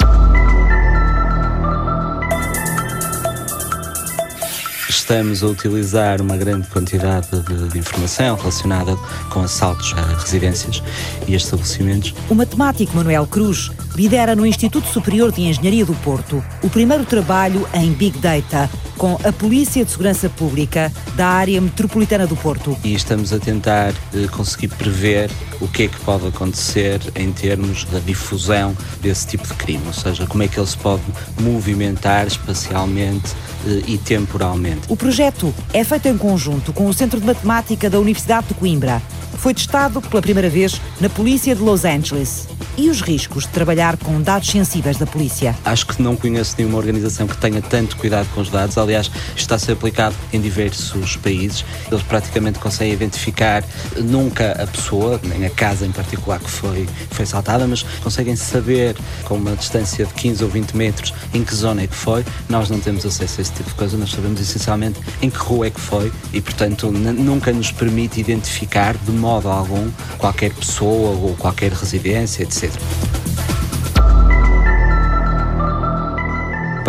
Estamos 4.90 5.44
a 5.44 5.48
utilizar 5.48 6.22
uma 6.22 6.36
grande 6.36 6.68
quantidade 6.68 7.28
de, 7.30 7.70
de, 7.70 7.78
informação 7.80 8.36
relacionada 8.36 8.96
com 9.30 9.42
assaltos 9.42 9.94
a 9.96 10.02
residências 10.18 10.82
e 11.28 11.36
estabelecimentos. 11.36 12.14
O 12.30 12.36
matemático 12.36 12.96
Manuel 12.96 13.28
Cruz 13.28 13.72
lidera 13.96 14.36
no 14.36 14.46
Instituto 14.46 14.88
Superior 14.88 15.32
de 15.32 15.42
Engenharia 15.42 15.86
do 15.86 15.94
Porto 15.96 16.44
o 16.64 16.70
primeiro 16.70 17.06
trabalho 17.06 17.68
em 17.74 17.92
Big 17.94 18.18
Data 18.20 18.70
com 19.00 19.18
a 19.24 19.32
Polícia 19.32 19.86
de 19.86 19.92
Segurança 19.92 20.30
Pública 20.30 20.92
da 21.16 21.26
área 21.26 21.60
metropolitana 21.62 22.28
do 22.28 22.36
Porto. 22.36 22.78
E 22.84 22.94
estamos 22.94 23.32
a 23.32 23.40
tentar 23.40 23.94
eh, 24.14 24.28
conseguir 24.30 24.68
prever 24.68 25.32
o 25.62 25.68
que 25.70 25.84
é 25.84 25.88
que 25.88 25.98
pode 26.02 26.28
acontecer 26.28 27.00
em 27.16 27.32
termos 27.32 27.86
da 27.86 28.00
difusão 28.00 28.76
desse 29.02 29.26
tipo 29.26 29.48
de 29.48 29.54
crime, 29.54 29.84
ou 29.88 29.94
seja, 29.94 30.28
como 30.28 30.44
é 30.44 30.50
que 30.50 30.60
ele 30.60 30.68
se 30.68 30.78
pode 30.78 31.02
movimentar 31.40 32.28
espacialmente 32.28 33.34
eh, 33.66 33.84
e 33.88 33.98
temporalmente. 33.98 34.79
O 34.88 34.96
projeto 34.96 35.54
é 35.74 35.84
feito 35.84 36.08
em 36.08 36.18
conjunto 36.18 36.72
com 36.72 36.88
o 36.88 36.94
Centro 36.94 37.20
de 37.20 37.26
Matemática 37.26 37.90
da 37.90 38.00
Universidade 38.00 38.48
de 38.48 38.54
Coimbra. 38.54 39.02
Foi 39.38 39.54
testado 39.54 40.02
pela 40.02 40.22
primeira 40.22 40.50
vez 40.50 40.80
na 41.00 41.10
Polícia 41.10 41.56
de 41.56 41.62
Los 41.62 41.86
Angeles. 41.86 42.48
E 42.80 42.90
os 42.90 43.02
riscos 43.02 43.44
de 43.44 43.50
trabalhar 43.50 43.98
com 43.98 44.22
dados 44.22 44.48
sensíveis 44.48 44.96
da 44.96 45.06
polícia? 45.06 45.54
Acho 45.66 45.86
que 45.86 46.02
não 46.02 46.16
conheço 46.16 46.56
nenhuma 46.58 46.78
organização 46.78 47.28
que 47.28 47.36
tenha 47.36 47.62
tanto 47.62 47.98
cuidado 47.98 48.30
com 48.34 48.40
os 48.40 48.50
dados. 48.50 48.78
Aliás, 48.78 49.12
está 49.36 49.56
a 49.56 49.60
ser 49.60 49.74
aplicado 49.74 50.16
em 50.32 50.40
diversos 50.40 51.18
países. 51.18 51.66
Eles 51.92 52.02
praticamente 52.04 52.58
conseguem 52.58 52.94
identificar 52.94 53.66
nunca 53.98 54.54
a 54.54 54.66
pessoa, 54.66 55.20
nem 55.26 55.46
a 55.46 55.50
casa 55.50 55.86
em 55.86 55.92
particular 55.92 56.40
que 56.40 56.50
foi, 56.50 56.88
foi 57.12 57.26
saltada, 57.26 57.68
mas 57.68 57.84
conseguem 58.02 58.38
saber 58.38 58.96
com 59.26 59.36
uma 59.36 59.58
distância 59.58 60.06
de 60.06 60.14
15 60.14 60.46
ou 60.46 60.50
20 60.50 60.78
metros 60.78 61.14
em 61.34 61.44
que 61.44 61.54
zona 61.54 61.82
é 61.82 61.88
que 61.88 61.96
foi. 61.96 62.24
Nós 62.48 62.70
não 62.70 62.80
temos 62.80 63.06
acesso 63.06 63.40
a 63.40 63.42
esse 63.42 63.52
tipo 63.52 63.72
de 63.72 63.76
coisa, 63.76 63.98
nós 63.98 64.10
sabemos 64.10 64.40
essencialmente 64.40 65.02
em 65.22 65.30
que 65.30 65.38
rua 65.38 65.68
é 65.68 65.70
que 65.70 65.82
foi 65.82 66.14
e, 66.32 66.40
portanto, 66.40 66.90
nunca 66.90 67.52
nos 67.52 67.74
permite 67.74 68.22
identificar 68.22 68.96
de 68.96 69.12
modo 69.12 69.50
algum 69.50 69.92
qualquer 70.18 70.54
pessoa 70.54 71.10
ou 71.18 71.36
qualquer 71.36 71.74
residência, 71.74 72.44
etc. 72.44 72.69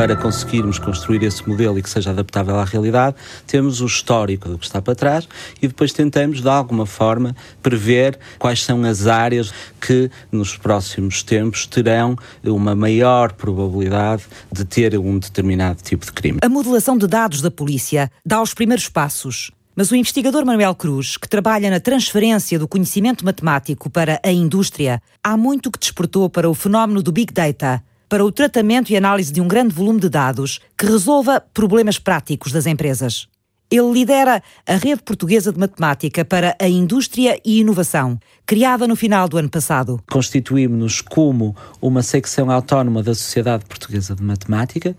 Para 0.00 0.16
conseguirmos 0.16 0.78
construir 0.78 1.22
esse 1.24 1.46
modelo 1.46 1.78
e 1.78 1.82
que 1.82 1.90
seja 1.90 2.08
adaptável 2.08 2.58
à 2.58 2.64
realidade, 2.64 3.16
temos 3.46 3.82
o 3.82 3.86
histórico 3.86 4.48
do 4.48 4.56
que 4.56 4.64
está 4.64 4.80
para 4.80 4.94
trás 4.94 5.28
e 5.60 5.68
depois 5.68 5.92
tentamos, 5.92 6.40
de 6.40 6.48
alguma 6.48 6.86
forma, 6.86 7.36
prever 7.62 8.18
quais 8.38 8.64
são 8.64 8.82
as 8.84 9.06
áreas 9.06 9.52
que 9.78 10.10
nos 10.32 10.56
próximos 10.56 11.22
tempos 11.22 11.66
terão 11.66 12.16
uma 12.42 12.74
maior 12.74 13.32
probabilidade 13.32 14.22
de 14.50 14.64
ter 14.64 14.96
um 14.96 15.18
determinado 15.18 15.82
tipo 15.82 16.06
de 16.06 16.12
crime. 16.12 16.38
A 16.40 16.48
modelação 16.48 16.96
de 16.96 17.06
dados 17.06 17.42
da 17.42 17.50
polícia 17.50 18.10
dá 18.24 18.40
os 18.40 18.54
primeiros 18.54 18.88
passos. 18.88 19.50
Mas 19.80 19.90
o 19.90 19.96
investigador 19.96 20.44
Manuel 20.44 20.74
Cruz, 20.74 21.16
que 21.16 21.26
trabalha 21.26 21.70
na 21.70 21.80
transferência 21.80 22.58
do 22.58 22.68
conhecimento 22.68 23.24
matemático 23.24 23.88
para 23.88 24.20
a 24.22 24.30
indústria, 24.30 25.00
há 25.24 25.38
muito 25.38 25.70
que 25.70 25.78
despertou 25.78 26.28
para 26.28 26.50
o 26.50 26.52
fenómeno 26.52 27.02
do 27.02 27.10
Big 27.10 27.32
Data, 27.32 27.82
para 28.06 28.22
o 28.22 28.30
tratamento 28.30 28.90
e 28.90 28.96
análise 28.98 29.32
de 29.32 29.40
um 29.40 29.48
grande 29.48 29.74
volume 29.74 29.98
de 29.98 30.10
dados 30.10 30.60
que 30.76 30.84
resolva 30.84 31.40
problemas 31.40 31.98
práticos 31.98 32.52
das 32.52 32.66
empresas. 32.66 33.26
Ele 33.70 33.92
lidera 33.92 34.42
a 34.66 34.74
Rede 34.74 35.00
Portuguesa 35.00 35.52
de 35.52 35.58
Matemática 35.58 36.24
para 36.24 36.56
a 36.58 36.68
Indústria 36.68 37.40
e 37.44 37.60
Inovação, 37.60 38.18
criada 38.44 38.84
no 38.88 38.96
final 38.96 39.28
do 39.28 39.38
ano 39.38 39.48
passado. 39.48 40.02
Constituímos-nos 40.10 41.00
como 41.00 41.54
uma 41.80 42.02
secção 42.02 42.50
autónoma 42.50 43.00
da 43.00 43.14
Sociedade 43.14 43.64
Portuguesa 43.64 44.16
de 44.16 44.24
Matemática, 44.24 44.96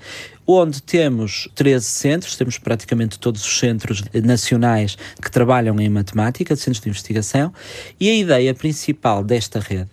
onde 0.47 0.81
temos 0.81 1.49
13 1.53 1.85
centros, 1.85 2.37
temos 2.37 2.57
praticamente 2.57 3.19
todos 3.19 3.45
os 3.45 3.59
centros 3.59 4.03
nacionais 4.23 4.97
que 5.21 5.29
trabalham 5.29 5.77
em 5.81 5.89
matemática, 5.89 6.55
centros 6.55 6.81
de 6.81 6.87
investigação, 6.87 7.53
e 7.99 8.09
a 8.09 8.15
ideia 8.15 8.53
principal 8.53 9.21
desta 9.21 9.59
rede 9.59 9.89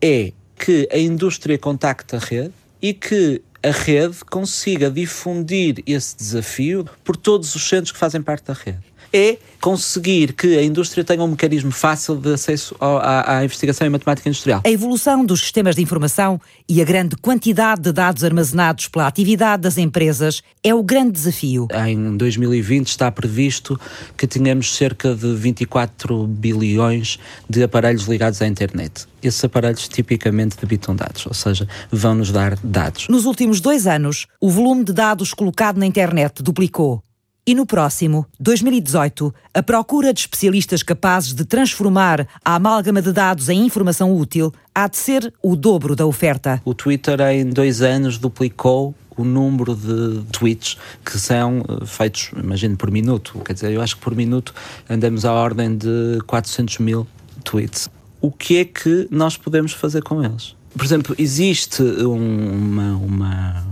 é 0.00 0.32
que 0.56 0.88
a 0.90 0.98
indústria 0.98 1.58
contacte 1.58 2.16
a 2.16 2.18
rede 2.18 2.52
e 2.80 2.94
que 2.94 3.42
a 3.64 3.70
rede 3.70 4.22
consiga 4.30 4.90
difundir 4.90 5.82
esse 5.86 6.14
desafio 6.14 6.84
por 7.02 7.16
todos 7.16 7.54
os 7.54 7.66
centros 7.66 7.92
que 7.92 7.98
fazem 7.98 8.20
parte 8.20 8.44
da 8.44 8.52
rede. 8.52 8.93
É 9.14 9.38
conseguir 9.60 10.34
que 10.34 10.58
a 10.58 10.62
indústria 10.62 11.04
tenha 11.04 11.22
um 11.22 11.28
mecanismo 11.28 11.70
fácil 11.70 12.16
de 12.16 12.34
acesso 12.34 12.76
à, 12.78 13.38
à, 13.38 13.44
investigação 13.44 13.86
em 13.86 13.90
matemática 13.90 14.28
industrial. 14.28 14.60
A 14.62 14.70
evolução 14.70 15.24
dos 15.24 15.40
sistemas 15.40 15.74
de 15.74 15.80
informação 15.80 16.38
e 16.68 16.82
a 16.82 16.84
grande 16.84 17.16
quantidade 17.16 17.80
de 17.80 17.92
dados 17.92 18.24
armazenados 18.24 18.88
pela 18.88 19.06
atividade 19.06 19.62
das 19.62 19.78
empresas 19.78 20.42
é 20.62 20.74
o 20.74 20.82
grande 20.82 21.12
desafio. 21.12 21.68
Em 21.86 22.16
2020 22.16 22.88
está 22.88 23.10
previsto 23.10 23.80
que 24.18 24.26
tenhamos 24.26 24.76
cerca 24.76 25.14
de 25.14 25.32
24 25.32 26.26
bilhões 26.26 27.18
de 27.48 27.62
aparelhos 27.62 28.04
ligados 28.06 28.42
à 28.42 28.46
internet 28.46 29.06
esses 29.22 29.42
aparelhos 29.42 29.88
tipicamente 29.88 30.54
debitam 30.60 30.94
dados, 30.94 31.26
ou 31.26 31.32
seja, 31.32 31.66
vão 31.90 32.14
nos 32.14 32.30
dar 32.30 32.58
dados. 32.62 33.08
Nos 33.08 33.24
últimos 33.24 33.58
dois 33.58 33.86
anos, 33.86 34.26
o 34.38 34.50
volume 34.50 34.84
de 34.84 34.92
dados 34.92 35.32
colocado 35.32 35.78
na 35.78 35.86
internet 35.86 36.42
duplicou. 36.42 37.02
E 37.46 37.54
no 37.54 37.66
próximo, 37.66 38.26
2018, 38.40 39.34
a 39.52 39.62
procura 39.62 40.14
de 40.14 40.20
especialistas 40.20 40.82
capazes 40.82 41.34
de 41.34 41.44
transformar 41.44 42.26
a 42.44 42.54
amálgama 42.54 43.02
de 43.02 43.12
dados 43.12 43.48
em 43.48 43.66
informação 43.66 44.16
útil 44.16 44.52
há 44.74 44.88
de 44.88 44.96
ser 44.96 45.32
o 45.42 45.54
dobro 45.54 45.94
da 45.94 46.06
oferta. 46.06 46.62
O 46.64 46.72
Twitter, 46.72 47.20
em 47.20 47.50
dois 47.50 47.82
anos, 47.82 48.16
duplicou 48.16 48.94
o 49.16 49.24
número 49.24 49.76
de 49.76 50.22
tweets 50.32 50.78
que 51.04 51.18
são 51.18 51.64
eh, 51.68 51.84
feitos, 51.86 52.30
imagino, 52.36 52.76
por 52.76 52.90
minuto. 52.90 53.38
Quer 53.44 53.52
dizer, 53.52 53.72
eu 53.72 53.82
acho 53.82 53.96
que 53.96 54.02
por 54.02 54.14
minuto 54.14 54.54
andamos 54.88 55.24
à 55.24 55.32
ordem 55.32 55.76
de 55.76 56.18
400 56.26 56.78
mil 56.78 57.06
tweets 57.44 57.88
o 58.24 58.32
que 58.32 58.56
é 58.56 58.64
que 58.64 59.06
nós 59.10 59.36
podemos 59.36 59.74
fazer 59.74 60.02
com 60.02 60.24
eles. 60.24 60.56
Por 60.74 60.82
exemplo, 60.82 61.14
existe 61.18 61.82
uma, 61.82 62.96
uma, 62.96 63.66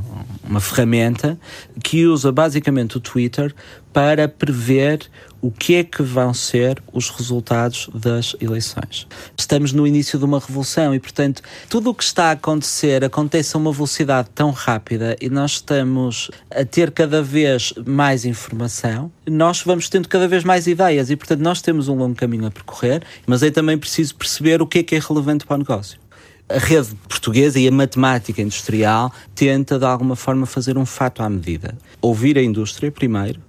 uma 0.44 0.60
ferramenta 0.60 1.38
que 1.82 2.06
usa 2.06 2.32
basicamente 2.32 2.96
o 2.96 3.00
Twitter 3.00 3.54
para 3.92 4.26
prever 4.26 5.08
o 5.40 5.50
que 5.50 5.74
é 5.74 5.84
que 5.84 6.02
vão 6.02 6.32
ser 6.32 6.80
os 6.92 7.10
resultados 7.10 7.90
das 7.92 8.36
eleições. 8.40 9.08
Estamos 9.36 9.72
no 9.72 9.86
início 9.86 10.18
de 10.18 10.24
uma 10.24 10.38
revolução 10.38 10.94
e, 10.94 11.00
portanto, 11.00 11.42
tudo 11.68 11.90
o 11.90 11.94
que 11.94 12.04
está 12.04 12.26
a 12.26 12.30
acontecer 12.30 13.04
acontece 13.04 13.56
a 13.56 13.58
uma 13.58 13.72
velocidade 13.72 14.28
tão 14.34 14.50
rápida 14.52 15.16
e 15.20 15.28
nós 15.28 15.52
estamos 15.52 16.30
a 16.50 16.64
ter 16.64 16.92
cada 16.92 17.22
vez 17.22 17.74
mais 17.84 18.24
informação, 18.24 19.10
nós 19.28 19.62
vamos 19.62 19.88
tendo 19.88 20.08
cada 20.08 20.28
vez 20.28 20.44
mais 20.44 20.66
ideias 20.68 21.10
e, 21.10 21.16
portanto, 21.16 21.40
nós 21.40 21.60
temos 21.60 21.88
um 21.88 21.96
longo 21.96 22.14
caminho 22.14 22.46
a 22.46 22.50
percorrer, 22.50 23.02
mas 23.26 23.42
é 23.42 23.50
também 23.50 23.76
preciso 23.76 24.14
perceber 24.14 24.62
o 24.62 24.66
que 24.66 24.78
é 24.78 24.82
que 24.82 24.94
é 24.94 25.00
relevante 25.00 25.44
para 25.44 25.56
o 25.56 25.58
negócio 25.58 26.01
a 26.54 26.58
rede 26.58 26.94
portuguesa 27.08 27.58
e 27.58 27.66
a 27.66 27.72
matemática 27.72 28.42
industrial 28.42 29.12
tenta 29.34 29.78
de 29.78 29.84
alguma 29.84 30.14
forma 30.14 30.46
fazer 30.46 30.76
um 30.76 30.86
fato 30.86 31.22
à 31.22 31.28
medida. 31.28 31.76
Ouvir 32.00 32.36
a 32.36 32.42
indústria 32.42 32.90
primeiro, 32.90 33.40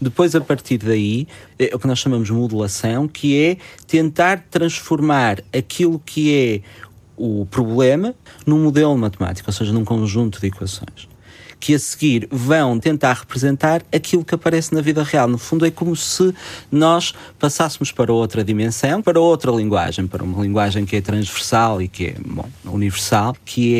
depois, 0.00 0.34
a 0.34 0.40
partir 0.40 0.78
daí, 0.78 1.26
é 1.58 1.74
o 1.74 1.78
que 1.78 1.86
nós 1.86 1.98
chamamos 1.98 2.26
de 2.26 2.32
modulação, 2.32 3.08
que 3.08 3.42
é 3.42 3.56
tentar 3.86 4.44
transformar 4.50 5.42
aquilo 5.56 5.98
que 5.98 6.34
é 6.34 6.60
o 7.16 7.46
problema 7.46 8.14
num 8.44 8.62
modelo 8.62 8.96
matemático, 8.98 9.48
ou 9.48 9.54
seja, 9.54 9.72
num 9.72 9.84
conjunto 9.84 10.40
de 10.40 10.48
equações 10.48 11.13
que 11.64 11.74
a 11.74 11.78
seguir 11.78 12.28
vão 12.30 12.78
tentar 12.78 13.14
representar 13.14 13.82
aquilo 13.90 14.22
que 14.22 14.34
aparece 14.34 14.74
na 14.74 14.82
vida 14.82 15.02
real. 15.02 15.26
No 15.26 15.38
fundo, 15.38 15.64
é 15.64 15.70
como 15.70 15.96
se 15.96 16.34
nós 16.70 17.14
passássemos 17.38 17.90
para 17.90 18.12
outra 18.12 18.44
dimensão, 18.44 19.00
para 19.00 19.18
outra 19.18 19.50
linguagem, 19.50 20.06
para 20.06 20.22
uma 20.22 20.42
linguagem 20.42 20.84
que 20.84 20.94
é 20.94 21.00
transversal 21.00 21.80
e 21.80 21.88
que 21.88 22.08
é 22.08 22.16
bom, 22.22 22.46
universal, 22.66 23.34
que 23.46 23.74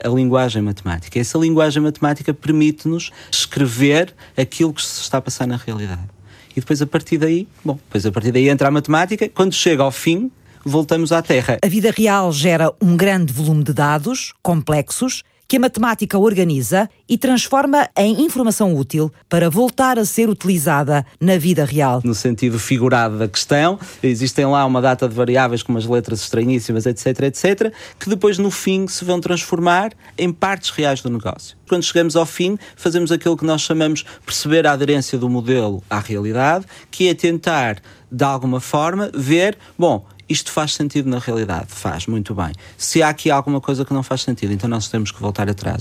é 0.00 0.06
a 0.06 0.08
linguagem 0.12 0.62
matemática. 0.62 1.18
Essa 1.18 1.36
linguagem 1.36 1.82
matemática 1.82 2.32
permite-nos 2.32 3.10
escrever 3.32 4.14
aquilo 4.36 4.72
que 4.72 4.84
se 4.84 5.00
está 5.00 5.18
a 5.18 5.20
passar 5.20 5.48
na 5.48 5.56
realidade. 5.56 6.08
E 6.52 6.60
depois, 6.60 6.80
a 6.80 6.86
partir 6.86 7.18
daí, 7.18 7.48
bom, 7.64 7.74
depois 7.74 8.06
a 8.06 8.12
partir 8.12 8.30
daí 8.30 8.48
entra 8.48 8.68
a 8.68 8.70
matemática. 8.70 9.28
Quando 9.28 9.54
chega 9.54 9.82
ao 9.82 9.90
fim, 9.90 10.30
voltamos 10.64 11.10
à 11.10 11.20
Terra. 11.20 11.58
A 11.60 11.66
vida 11.66 11.90
real 11.90 12.30
gera 12.30 12.72
um 12.80 12.96
grande 12.96 13.32
volume 13.32 13.64
de 13.64 13.72
dados 13.72 14.32
complexos 14.40 15.24
que 15.46 15.56
a 15.56 15.60
matemática 15.60 16.18
organiza 16.18 16.88
e 17.08 17.18
transforma 17.18 17.88
em 17.96 18.22
informação 18.22 18.74
útil 18.74 19.12
para 19.28 19.50
voltar 19.50 19.98
a 19.98 20.04
ser 20.04 20.28
utilizada 20.28 21.04
na 21.20 21.36
vida 21.36 21.64
real. 21.64 22.00
No 22.04 22.14
sentido 22.14 22.58
figurado 22.58 23.18
da 23.18 23.28
questão, 23.28 23.78
existem 24.02 24.46
lá 24.46 24.64
uma 24.64 24.80
data 24.80 25.08
de 25.08 25.14
variáveis 25.14 25.62
com 25.62 25.72
umas 25.72 25.86
letras 25.86 26.22
estranhíssimas, 26.22 26.86
etc, 26.86 27.06
etc, 27.22 27.72
que 27.98 28.08
depois 28.08 28.38
no 28.38 28.50
fim 28.50 28.86
se 28.88 29.04
vão 29.04 29.20
transformar 29.20 29.92
em 30.16 30.32
partes 30.32 30.70
reais 30.70 31.02
do 31.02 31.10
negócio. 31.10 31.56
Quando 31.68 31.82
chegamos 31.82 32.16
ao 32.16 32.26
fim, 32.26 32.58
fazemos 32.76 33.10
aquilo 33.10 33.36
que 33.36 33.44
nós 33.44 33.62
chamamos 33.62 34.04
perceber 34.24 34.66
a 34.66 34.72
aderência 34.72 35.18
do 35.18 35.28
modelo 35.28 35.82
à 35.88 35.98
realidade, 35.98 36.66
que 36.90 37.08
é 37.08 37.14
tentar, 37.14 37.80
de 38.10 38.24
alguma 38.24 38.60
forma, 38.60 39.10
ver, 39.14 39.56
bom, 39.78 40.06
isto 40.28 40.50
faz 40.50 40.74
sentido 40.74 41.08
na 41.08 41.18
realidade? 41.18 41.66
Faz, 41.68 42.06
muito 42.06 42.34
bem. 42.34 42.52
Se 42.76 43.02
há 43.02 43.08
aqui 43.08 43.30
alguma 43.30 43.60
coisa 43.60 43.84
que 43.84 43.92
não 43.92 44.02
faz 44.02 44.22
sentido, 44.22 44.52
então 44.52 44.68
nós 44.68 44.88
temos 44.88 45.10
que 45.10 45.20
voltar 45.20 45.48
atrás. 45.48 45.78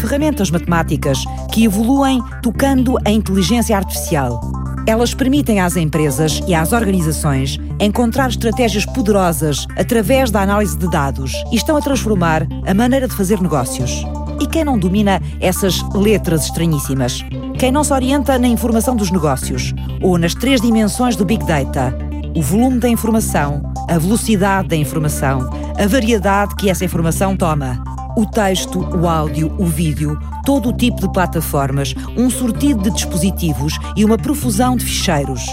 Ferramentas 0.00 0.50
matemáticas 0.50 1.18
que 1.52 1.64
evoluem 1.64 2.20
tocando 2.42 2.96
a 3.04 3.10
inteligência 3.10 3.76
artificial. 3.76 4.40
Elas 4.86 5.14
permitem 5.14 5.60
às 5.60 5.76
empresas 5.76 6.42
e 6.46 6.54
às 6.54 6.72
organizações 6.72 7.58
encontrar 7.80 8.28
estratégias 8.28 8.84
poderosas 8.84 9.66
através 9.76 10.30
da 10.30 10.42
análise 10.42 10.76
de 10.76 10.88
dados 10.90 11.32
e 11.50 11.56
estão 11.56 11.76
a 11.76 11.80
transformar 11.80 12.46
a 12.66 12.74
maneira 12.74 13.08
de 13.08 13.16
fazer 13.16 13.40
negócios. 13.40 14.04
E 14.40 14.46
quem 14.46 14.62
não 14.62 14.78
domina 14.78 15.22
essas 15.40 15.80
letras 15.94 16.44
estranhíssimas? 16.44 17.24
Quem 17.58 17.72
não 17.72 17.82
se 17.82 17.92
orienta 17.94 18.38
na 18.38 18.48
informação 18.48 18.94
dos 18.94 19.10
negócios 19.10 19.72
ou 20.02 20.18
nas 20.18 20.34
três 20.34 20.60
dimensões 20.60 21.16
do 21.16 21.24
Big 21.24 21.44
Data? 21.46 22.13
O 22.34 22.42
volume 22.42 22.80
da 22.80 22.88
informação, 22.88 23.62
a 23.88 23.96
velocidade 23.96 24.68
da 24.68 24.76
informação, 24.76 25.48
a 25.78 25.86
variedade 25.86 26.56
que 26.56 26.68
essa 26.68 26.84
informação 26.84 27.36
toma. 27.36 27.82
O 28.16 28.26
texto, 28.26 28.80
o 28.80 29.08
áudio, 29.08 29.54
o 29.58 29.64
vídeo, 29.64 30.18
todo 30.44 30.70
o 30.70 30.72
tipo 30.72 31.00
de 31.00 31.12
plataformas, 31.12 31.94
um 32.16 32.28
sortido 32.28 32.82
de 32.82 32.90
dispositivos 32.90 33.78
e 33.96 34.04
uma 34.04 34.18
profusão 34.18 34.76
de 34.76 34.84
ficheiros. 34.84 35.44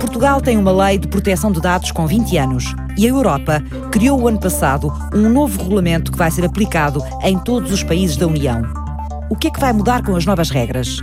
Portugal 0.00 0.40
tem 0.40 0.56
uma 0.56 0.72
lei 0.72 0.98
de 0.98 1.08
proteção 1.08 1.52
de 1.52 1.60
dados 1.60 1.92
com 1.92 2.06
20 2.06 2.36
anos 2.36 2.74
e 2.96 3.06
a 3.06 3.10
Europa 3.10 3.62
criou 3.90 4.20
o 4.20 4.28
ano 4.28 4.40
passado 4.40 4.92
um 5.14 5.28
novo 5.28 5.62
regulamento 5.62 6.10
que 6.10 6.18
vai 6.18 6.30
ser 6.30 6.44
aplicado 6.44 7.02
em 7.22 7.38
todos 7.38 7.72
os 7.72 7.82
países 7.82 8.16
da 8.16 8.26
União. 8.26 8.62
O 9.30 9.36
que 9.36 9.48
é 9.48 9.50
que 9.50 9.60
vai 9.60 9.72
mudar 9.72 10.02
com 10.02 10.14
as 10.16 10.26
novas 10.26 10.50
regras? 10.50 10.98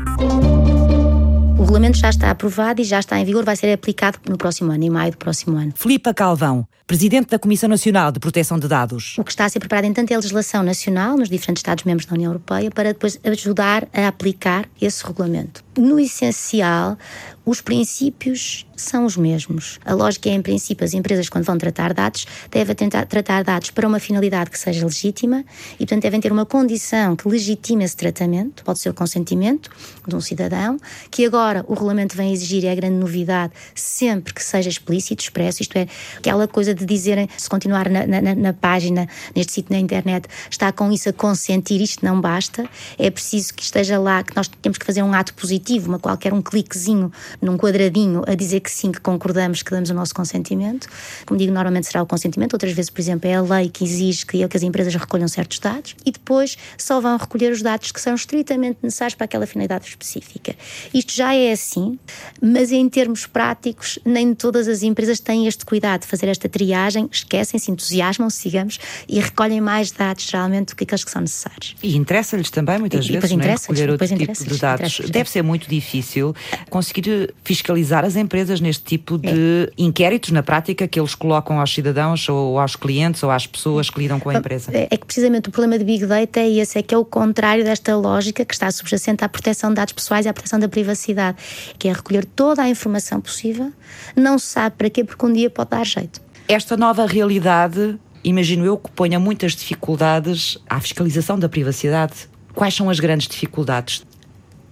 O 1.61 1.63
regulamento 1.63 1.99
já 1.99 2.09
está 2.09 2.31
aprovado 2.31 2.81
e 2.81 2.83
já 2.83 2.99
está 2.99 3.19
em 3.19 3.23
vigor, 3.23 3.45
vai 3.45 3.55
ser 3.55 3.71
aplicado 3.71 4.17
no 4.27 4.35
próximo 4.35 4.71
ano, 4.71 4.83
em 4.83 4.89
maio 4.89 5.11
do 5.11 5.17
próximo 5.17 5.55
ano. 5.55 5.71
Filipa 5.75 6.11
Calvão, 6.11 6.67
Presidente 6.87 7.29
da 7.29 7.37
Comissão 7.37 7.69
Nacional 7.69 8.11
de 8.11 8.19
Proteção 8.19 8.57
de 8.57 8.67
Dados. 8.67 9.15
O 9.19 9.23
que 9.23 9.29
está 9.29 9.45
a 9.45 9.49
ser 9.49 9.59
preparado, 9.59 9.85
entanto, 9.85 10.09
é 10.09 10.15
a 10.15 10.17
legislação 10.17 10.63
nacional 10.63 11.15
nos 11.15 11.29
diferentes 11.29 11.59
Estados-membros 11.61 12.07
da 12.07 12.15
União 12.15 12.31
Europeia 12.31 12.71
para 12.71 12.93
depois 12.93 13.19
ajudar 13.23 13.87
a 13.93 14.07
aplicar 14.07 14.67
esse 14.81 15.05
regulamento. 15.05 15.63
No 15.77 15.99
essencial, 15.99 16.97
os 17.45 17.61
princípios 17.61 18.65
são 18.75 19.05
os 19.05 19.15
mesmos. 19.15 19.79
A 19.85 19.93
lógica 19.93 20.29
é, 20.29 20.33
em 20.33 20.41
princípio, 20.41 20.83
as 20.83 20.93
empresas, 20.93 21.29
quando 21.29 21.45
vão 21.45 21.57
tratar 21.57 21.93
dados, 21.93 22.25
devem 22.49 22.75
tentar 22.75 23.05
tratar 23.05 23.43
dados 23.43 23.71
para 23.71 23.87
uma 23.87 23.99
finalidade 23.99 24.49
que 24.49 24.59
seja 24.59 24.85
legítima 24.85 25.43
e, 25.75 25.77
portanto, 25.79 26.01
devem 26.01 26.19
ter 26.19 26.31
uma 26.31 26.45
condição 26.45 27.15
que 27.15 27.27
legitime 27.27 27.83
esse 27.83 27.95
tratamento. 27.95 28.63
Pode 28.63 28.79
ser 28.79 28.89
o 28.89 28.93
consentimento 28.93 29.69
de 30.07 30.15
um 30.15 30.21
cidadão, 30.21 30.77
que 31.09 31.25
agora 31.25 31.63
o 31.67 31.73
regulamento 31.73 32.15
vem 32.15 32.33
exigir, 32.33 32.65
é 32.65 32.71
a 32.71 32.75
grande 32.75 32.95
novidade, 32.95 33.53
sempre 33.75 34.33
que 34.33 34.43
seja 34.43 34.69
explícito, 34.69 35.23
expresso, 35.23 35.61
isto 35.61 35.77
é, 35.77 35.87
aquela 36.17 36.47
coisa 36.47 36.73
de 36.73 36.85
dizerem, 36.85 37.29
se 37.37 37.49
continuar 37.49 37.89
na, 37.89 38.05
na, 38.05 38.35
na 38.35 38.53
página, 38.53 39.07
neste 39.35 39.53
sítio 39.53 39.73
na 39.73 39.79
internet, 39.79 40.27
está 40.49 40.71
com 40.71 40.91
isso 40.91 41.09
a 41.09 41.13
consentir, 41.13 41.81
isto 41.81 42.03
não 42.05 42.19
basta. 42.19 42.67
É 42.97 43.09
preciso 43.09 43.53
que 43.53 43.63
esteja 43.63 43.99
lá, 43.99 44.23
que 44.23 44.35
nós 44.35 44.47
temos 44.61 44.77
que 44.77 44.85
fazer 44.85 45.03
um 45.03 45.13
ato 45.13 45.33
positivo, 45.33 45.60
uma 45.87 45.99
qualquer 45.99 46.33
um 46.33 46.41
cliquezinho 46.41 47.11
num 47.41 47.57
quadradinho 47.57 48.23
a 48.27 48.35
dizer 48.35 48.59
que 48.59 48.71
sim, 48.71 48.91
que 48.91 48.99
concordamos, 48.99 49.61
que 49.61 49.71
damos 49.71 49.89
o 49.89 49.93
nosso 49.93 50.13
consentimento. 50.13 50.87
Como 51.25 51.37
digo, 51.37 51.51
normalmente 51.51 51.87
será 51.87 52.01
o 52.01 52.05
consentimento, 52.05 52.53
outras 52.53 52.73
vezes, 52.73 52.89
por 52.89 53.01
exemplo, 53.01 53.29
é 53.29 53.35
a 53.35 53.41
lei 53.41 53.69
que 53.69 53.83
exige 53.83 54.25
que, 54.25 54.47
que 54.47 54.57
as 54.57 54.63
empresas 54.63 54.93
recolham 54.95 55.27
certos 55.27 55.59
dados 55.59 55.95
e 56.05 56.11
depois 56.11 56.57
só 56.77 56.99
vão 56.99 57.17
recolher 57.17 57.51
os 57.51 57.61
dados 57.61 57.91
que 57.91 58.01
são 58.01 58.15
estritamente 58.15 58.79
necessários 58.81 59.15
para 59.15 59.25
aquela 59.25 59.45
finalidade 59.45 59.87
específica. 59.87 60.55
Isto 60.93 61.13
já 61.13 61.33
é 61.33 61.51
assim, 61.51 61.99
mas 62.41 62.71
em 62.71 62.87
termos 62.89 63.25
práticos, 63.25 63.99
nem 64.05 64.33
todas 64.33 64.67
as 64.67 64.83
empresas 64.83 65.19
têm 65.19 65.47
este 65.47 65.65
cuidado 65.65 66.01
de 66.01 66.07
fazer 66.07 66.27
esta 66.27 66.47
triagem, 66.49 67.07
esquecem-se, 67.11 67.71
entusiasmam-se, 67.71 68.49
digamos, 68.49 68.79
e 69.07 69.19
recolhem 69.19 69.61
mais 69.61 69.91
dados, 69.91 70.25
geralmente, 70.25 70.69
do 70.69 70.75
que 70.75 70.83
aqueles 70.83 71.03
que 71.03 71.11
são 71.11 71.21
necessários. 71.21 71.75
E 71.81 71.95
interessa-lhes 71.95 72.49
também, 72.49 72.79
muitas 72.79 73.05
e, 73.05 73.11
vezes, 73.11 73.31
e 73.31 73.37
né, 73.37 73.55
recolher 73.55 73.89
outro 73.89 74.07
tipo 74.07 74.33
de 74.33 74.57
dados. 74.57 74.99
Deve 75.09 75.29
ser 75.29 75.41
muito 75.41 75.50
difícil 75.57 76.35
conseguir 76.69 77.33
fiscalizar 77.43 78.05
as 78.05 78.15
empresas 78.15 78.59
neste 78.61 78.83
tipo 78.83 79.17
de 79.17 79.69
é. 79.69 79.71
inquéritos 79.77 80.31
na 80.31 80.43
prática 80.43 80.87
que 80.87 80.99
eles 80.99 81.15
colocam 81.15 81.59
aos 81.59 81.73
cidadãos 81.73 82.27
ou 82.29 82.59
aos 82.59 82.75
clientes 82.75 83.23
ou 83.23 83.31
às 83.31 83.45
pessoas 83.47 83.89
que 83.89 83.99
lidam 83.99 84.19
com 84.19 84.29
a 84.29 84.35
empresa? 84.35 84.71
É, 84.73 84.87
é 84.89 84.97
que 84.97 85.05
precisamente 85.05 85.49
o 85.49 85.51
problema 85.51 85.77
de 85.77 85.85
Big 85.85 86.05
Data 86.05 86.39
é 86.39 86.49
esse, 86.49 86.77
é 86.77 86.81
que 86.81 86.93
é 86.93 86.97
o 86.97 87.05
contrário 87.05 87.63
desta 87.63 87.95
lógica 87.95 88.43
que 88.45 88.53
está 88.53 88.71
subjacente 88.71 89.23
à 89.23 89.29
proteção 89.29 89.69
de 89.69 89.75
dados 89.75 89.93
pessoais 89.93 90.25
e 90.25 90.29
à 90.29 90.33
proteção 90.33 90.59
da 90.59 90.69
privacidade, 90.69 91.37
que 91.77 91.87
é 91.87 91.93
recolher 91.93 92.25
toda 92.25 92.61
a 92.61 92.69
informação 92.69 93.19
possível, 93.21 93.71
não 94.15 94.37
se 94.37 94.47
sabe 94.47 94.75
para 94.77 94.89
quê, 94.89 95.03
porque 95.03 95.25
um 95.25 95.33
dia 95.33 95.49
pode 95.49 95.69
dar 95.69 95.85
jeito. 95.85 96.21
Esta 96.47 96.75
nova 96.75 97.05
realidade, 97.05 97.97
imagino 98.23 98.65
eu, 98.65 98.77
que 98.77 98.91
ponha 98.91 99.19
muitas 99.19 99.55
dificuldades 99.55 100.57
à 100.69 100.79
fiscalização 100.79 101.39
da 101.39 101.47
privacidade. 101.47 102.29
Quais 102.53 102.73
são 102.73 102.89
as 102.89 102.99
grandes 102.99 103.27
dificuldades? 103.27 104.03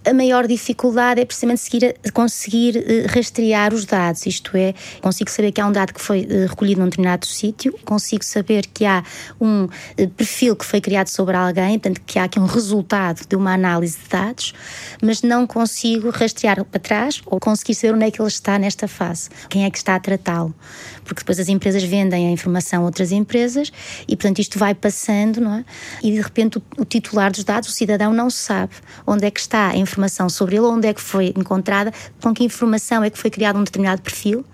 A 0.04 0.14
maior 0.14 0.46
dificuldade 0.46 1.20
é 1.20 1.24
precisamente 1.24 1.60
seguir, 1.60 1.96
conseguir 2.14 2.76
uh, 2.76 3.14
rastrear 3.14 3.74
os 3.74 3.84
dados, 3.84 4.24
isto 4.26 4.56
é, 4.56 4.74
consigo 5.00 5.30
saber 5.30 5.52
que 5.52 5.60
há 5.60 5.66
um 5.66 5.72
dado 5.72 5.92
que 5.92 6.00
foi 6.00 6.22
uh, 6.22 6.48
recolhido 6.48 6.80
num 6.80 6.86
determinado 6.86 7.26
sítio, 7.26 7.78
consigo 7.84 8.24
saber 8.24 8.66
que 8.66 8.84
há 8.84 9.04
um 9.40 9.64
uh, 9.64 10.08
perfil 10.16 10.56
que 10.56 10.64
foi 10.64 10.80
criado 10.80 11.08
sobre 11.08 11.36
alguém, 11.36 11.78
portanto, 11.78 12.00
que 12.06 12.18
há 12.18 12.24
aqui 12.24 12.40
um 12.40 12.46
resultado 12.46 13.26
de 13.28 13.36
uma 13.36 13.52
análise 13.52 13.98
de 13.98 14.08
dados, 14.08 14.54
mas 15.02 15.22
não 15.22 15.46
consigo 15.46 16.10
rastrear 16.10 16.64
para 16.64 16.80
trás 16.80 17.20
ou 17.26 17.38
conseguir 17.38 17.74
saber 17.74 17.94
onde 17.94 18.06
é 18.06 18.10
que 18.10 18.20
ele 18.20 18.28
está 18.28 18.58
nesta 18.58 18.88
fase, 18.88 19.28
quem 19.48 19.64
é 19.64 19.70
que 19.70 19.78
está 19.78 19.94
a 19.94 20.00
tratá-lo, 20.00 20.54
porque 21.10 21.22
depois 21.22 21.40
as 21.40 21.48
empresas 21.48 21.82
vendem 21.82 22.28
a 22.28 22.30
informação 22.30 22.82
a 22.82 22.84
outras 22.84 23.10
empresas 23.10 23.72
e, 24.06 24.14
portanto, 24.14 24.38
isto 24.38 24.60
vai 24.60 24.76
passando, 24.76 25.40
não 25.40 25.54
é? 25.56 25.64
E 26.00 26.12
de 26.12 26.20
repente 26.20 26.58
o, 26.58 26.62
o 26.78 26.84
titular 26.84 27.32
dos 27.32 27.42
dados, 27.42 27.68
o 27.68 27.72
cidadão, 27.72 28.12
não 28.12 28.30
sabe 28.30 28.72
onde 29.04 29.26
é 29.26 29.30
que 29.30 29.40
está 29.40 29.70
a 29.70 29.76
informação 29.76 30.28
sobre 30.28 30.54
ele, 30.54 30.66
onde 30.66 30.86
é 30.86 30.94
que 30.94 31.00
foi 31.00 31.34
encontrada, 31.36 31.92
com 32.22 32.32
que 32.32 32.44
informação 32.44 33.02
é 33.02 33.10
que 33.10 33.18
foi 33.18 33.28
criado 33.28 33.58
um 33.58 33.64
determinado 33.64 34.00
perfil, 34.02 34.44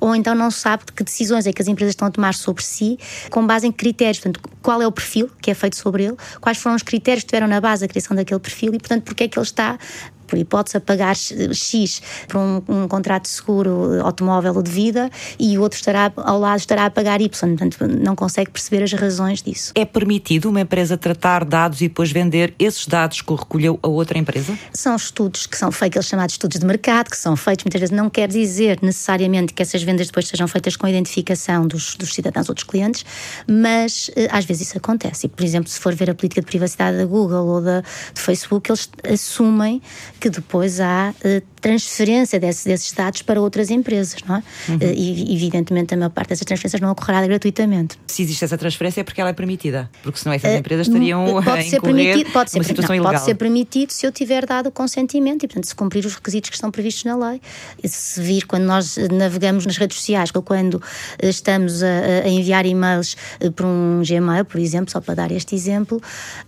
ou 0.00 0.16
então 0.16 0.34
não 0.34 0.50
sabe 0.50 0.84
que 0.86 1.04
decisões 1.04 1.46
é 1.46 1.52
que 1.52 1.60
as 1.60 1.68
empresas 1.68 1.92
estão 1.92 2.08
a 2.08 2.10
tomar 2.10 2.32
sobre 2.32 2.64
si, 2.64 2.98
com 3.28 3.46
base 3.46 3.66
em 3.66 3.72
critérios, 3.72 4.18
portanto, 4.18 4.40
qual 4.62 4.80
é 4.80 4.86
o 4.86 4.92
perfil 4.92 5.28
que 5.42 5.50
é 5.50 5.54
feito 5.54 5.76
sobre 5.76 6.04
ele, 6.04 6.16
quais 6.40 6.56
foram 6.56 6.76
os 6.76 6.82
critérios 6.82 7.24
que 7.24 7.28
tiveram 7.28 7.46
na 7.46 7.60
base 7.60 7.82
da 7.82 7.88
criação 7.88 8.16
daquele 8.16 8.40
perfil 8.40 8.72
e, 8.74 8.78
portanto, 8.78 9.02
porque 9.02 9.24
é 9.24 9.28
que 9.28 9.38
ele 9.38 9.44
está 9.44 9.78
por 10.26 10.38
hipótese, 10.38 10.76
a 10.76 10.80
pagar 10.80 11.16
X 11.16 12.02
por 12.28 12.38
um, 12.38 12.62
um, 12.68 12.88
contrato 12.88 13.22
de 13.22 13.28
seguro 13.30 14.00
automóvel 14.02 14.54
ou 14.54 14.62
de 14.62 14.70
vida 14.70 15.10
e 15.38 15.56
o 15.56 15.62
outro 15.62 15.76
estará 15.76 16.12
ao 16.16 16.38
lado 16.38 16.58
estará 16.58 16.86
a 16.86 16.90
pagar 16.90 17.20
Y. 17.20 17.28
Portanto, 17.28 17.86
não 17.86 18.14
consegue 18.14 18.50
perceber 18.50 18.82
as 18.82 18.92
razões 18.92 19.42
disso. 19.42 19.72
É 19.74 19.84
permitido 19.84 20.48
uma 20.48 20.60
empresa 20.60 20.96
tratar 20.96 21.44
dados 21.44 21.80
e 21.80 21.88
depois 21.88 22.10
vender 22.10 22.54
esses 22.58 22.86
dados 22.86 23.20
que 23.20 23.32
recolheu 23.32 23.78
a 23.82 23.88
outra 23.88 24.18
empresa? 24.18 24.56
São 24.72 24.96
estudos 24.96 25.46
que 25.46 25.56
são 25.56 25.70
feitos, 25.70 25.96
eles 25.96 26.06
chamados 26.06 26.34
estudos 26.34 26.58
de 26.58 26.66
mercado, 26.66 27.10
que 27.10 27.16
são 27.16 27.36
feitos 27.36 27.64
muitas 27.64 27.80
vezes, 27.80 27.96
não 27.96 28.10
quer 28.10 28.28
dizer 28.28 28.78
necessariamente 28.82 29.54
que 29.54 29.62
essas 29.62 29.82
vendas 29.82 30.06
depois 30.06 30.28
sejam 30.28 30.48
feitas 30.48 30.76
com 30.76 30.86
a 30.86 30.90
identificação 30.90 31.66
dos, 31.66 31.96
dos 31.96 32.12
cidadãos 32.14 32.48
ou 32.48 32.54
dos 32.54 32.64
clientes, 32.64 33.04
mas 33.48 34.10
eh, 34.16 34.28
às 34.30 34.44
vezes 34.44 34.68
isso 34.68 34.78
acontece. 34.78 35.26
E, 35.26 35.28
por 35.28 35.44
exemplo, 35.44 35.68
se 35.70 35.80
for 35.80 35.94
ver 35.94 36.10
a 36.10 36.14
política 36.14 36.40
de 36.40 36.46
privacidade 36.46 36.96
da 36.96 37.04
Google 37.04 37.46
ou 37.46 37.60
da, 37.60 37.80
do 37.80 38.20
Facebook, 38.20 38.70
eles 38.70 38.88
assumem 39.12 39.82
que 40.18 40.30
depois 40.30 40.80
há 40.80 41.14
uh, 41.18 41.42
transferência 41.60 42.38
desses, 42.38 42.64
desses, 42.64 42.92
dados 42.92 43.22
para 43.22 43.40
outras 43.40 43.70
empresas, 43.70 44.16
não 44.26 44.36
é? 44.36 44.42
Uhum. 44.68 44.76
Uh, 44.76 44.94
e 44.94 45.34
evidentemente 45.34 45.94
a 45.94 45.96
maior 45.96 46.10
parte 46.10 46.30
dessas 46.30 46.44
transferências 46.44 46.80
não 46.80 46.90
ocorrerá 46.90 47.26
gratuitamente. 47.26 47.98
Se 48.06 48.22
existe 48.22 48.44
essa 48.44 48.56
transferência 48.56 49.00
é 49.00 49.04
porque 49.04 49.20
ela 49.20 49.30
é 49.30 49.32
permitida, 49.32 49.90
porque 50.02 50.18
senão 50.18 50.34
essas 50.34 50.58
empresas 50.58 50.86
estariam 50.86 51.42
pode 51.42 51.48
a 51.50 51.62
ser 51.62 51.80
permitido, 51.80 52.32
pode 52.32 52.50
ser, 52.50 52.58
não, 52.58 53.02
pode 53.02 53.24
ser 53.24 53.34
permitido 53.34 53.90
se 53.90 54.06
eu 54.06 54.12
tiver 54.12 54.46
dado 54.46 54.68
o 54.68 54.72
consentimento 54.72 55.44
e, 55.44 55.48
portanto, 55.48 55.66
se 55.66 55.74
cumprir 55.74 56.04
os 56.06 56.14
requisitos 56.14 56.50
que 56.50 56.56
estão 56.56 56.70
previstos 56.70 57.04
na 57.04 57.16
lei. 57.16 57.40
Se 57.84 58.20
vir 58.20 58.46
quando 58.46 58.64
nós 58.64 58.96
navegamos 59.10 59.66
nas 59.66 59.76
redes 59.76 59.98
sociais, 59.98 60.30
ou 60.34 60.42
quando 60.42 60.80
estamos 61.22 61.82
a, 61.82 61.86
a 62.24 62.28
enviar 62.28 62.66
e-mails 62.66 63.16
para 63.54 63.66
um 63.66 64.02
Gmail, 64.06 64.44
por 64.44 64.60
exemplo, 64.60 64.90
só 64.90 65.00
para 65.00 65.14
dar 65.14 65.32
este 65.32 65.54
exemplo, 65.54 66.00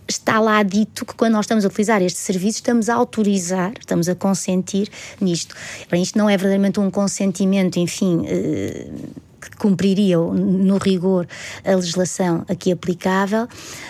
está 0.07 0.39
lá 0.39 0.61
dito 0.63 1.05
que 1.05 1.13
quando 1.13 1.33
nós 1.33 1.45
estamos 1.45 1.65
a 1.65 1.67
utilizar 1.67 2.01
este 2.01 2.19
serviço, 2.19 2.57
estamos 2.57 2.89
a 2.89 2.95
autorizar, 2.95 3.58
estamos 3.79 4.07
a 4.09 4.15
consentir 4.15 4.89
nisto. 5.19 5.55
Isto 5.91 6.17
não 6.17 6.29
é 6.29 6.33
verdadeiramente 6.33 6.79
um 6.79 6.89
consentimento, 6.89 7.77
enfim. 7.77 8.23
Eh, 8.27 8.87
que 9.39 9.55
cumpriria 9.57 10.17
no 10.17 10.77
rigor 10.77 11.25
a 11.63 11.75
legislação 11.75 12.43
aqui 12.47 12.71
aplicável, 12.71 13.47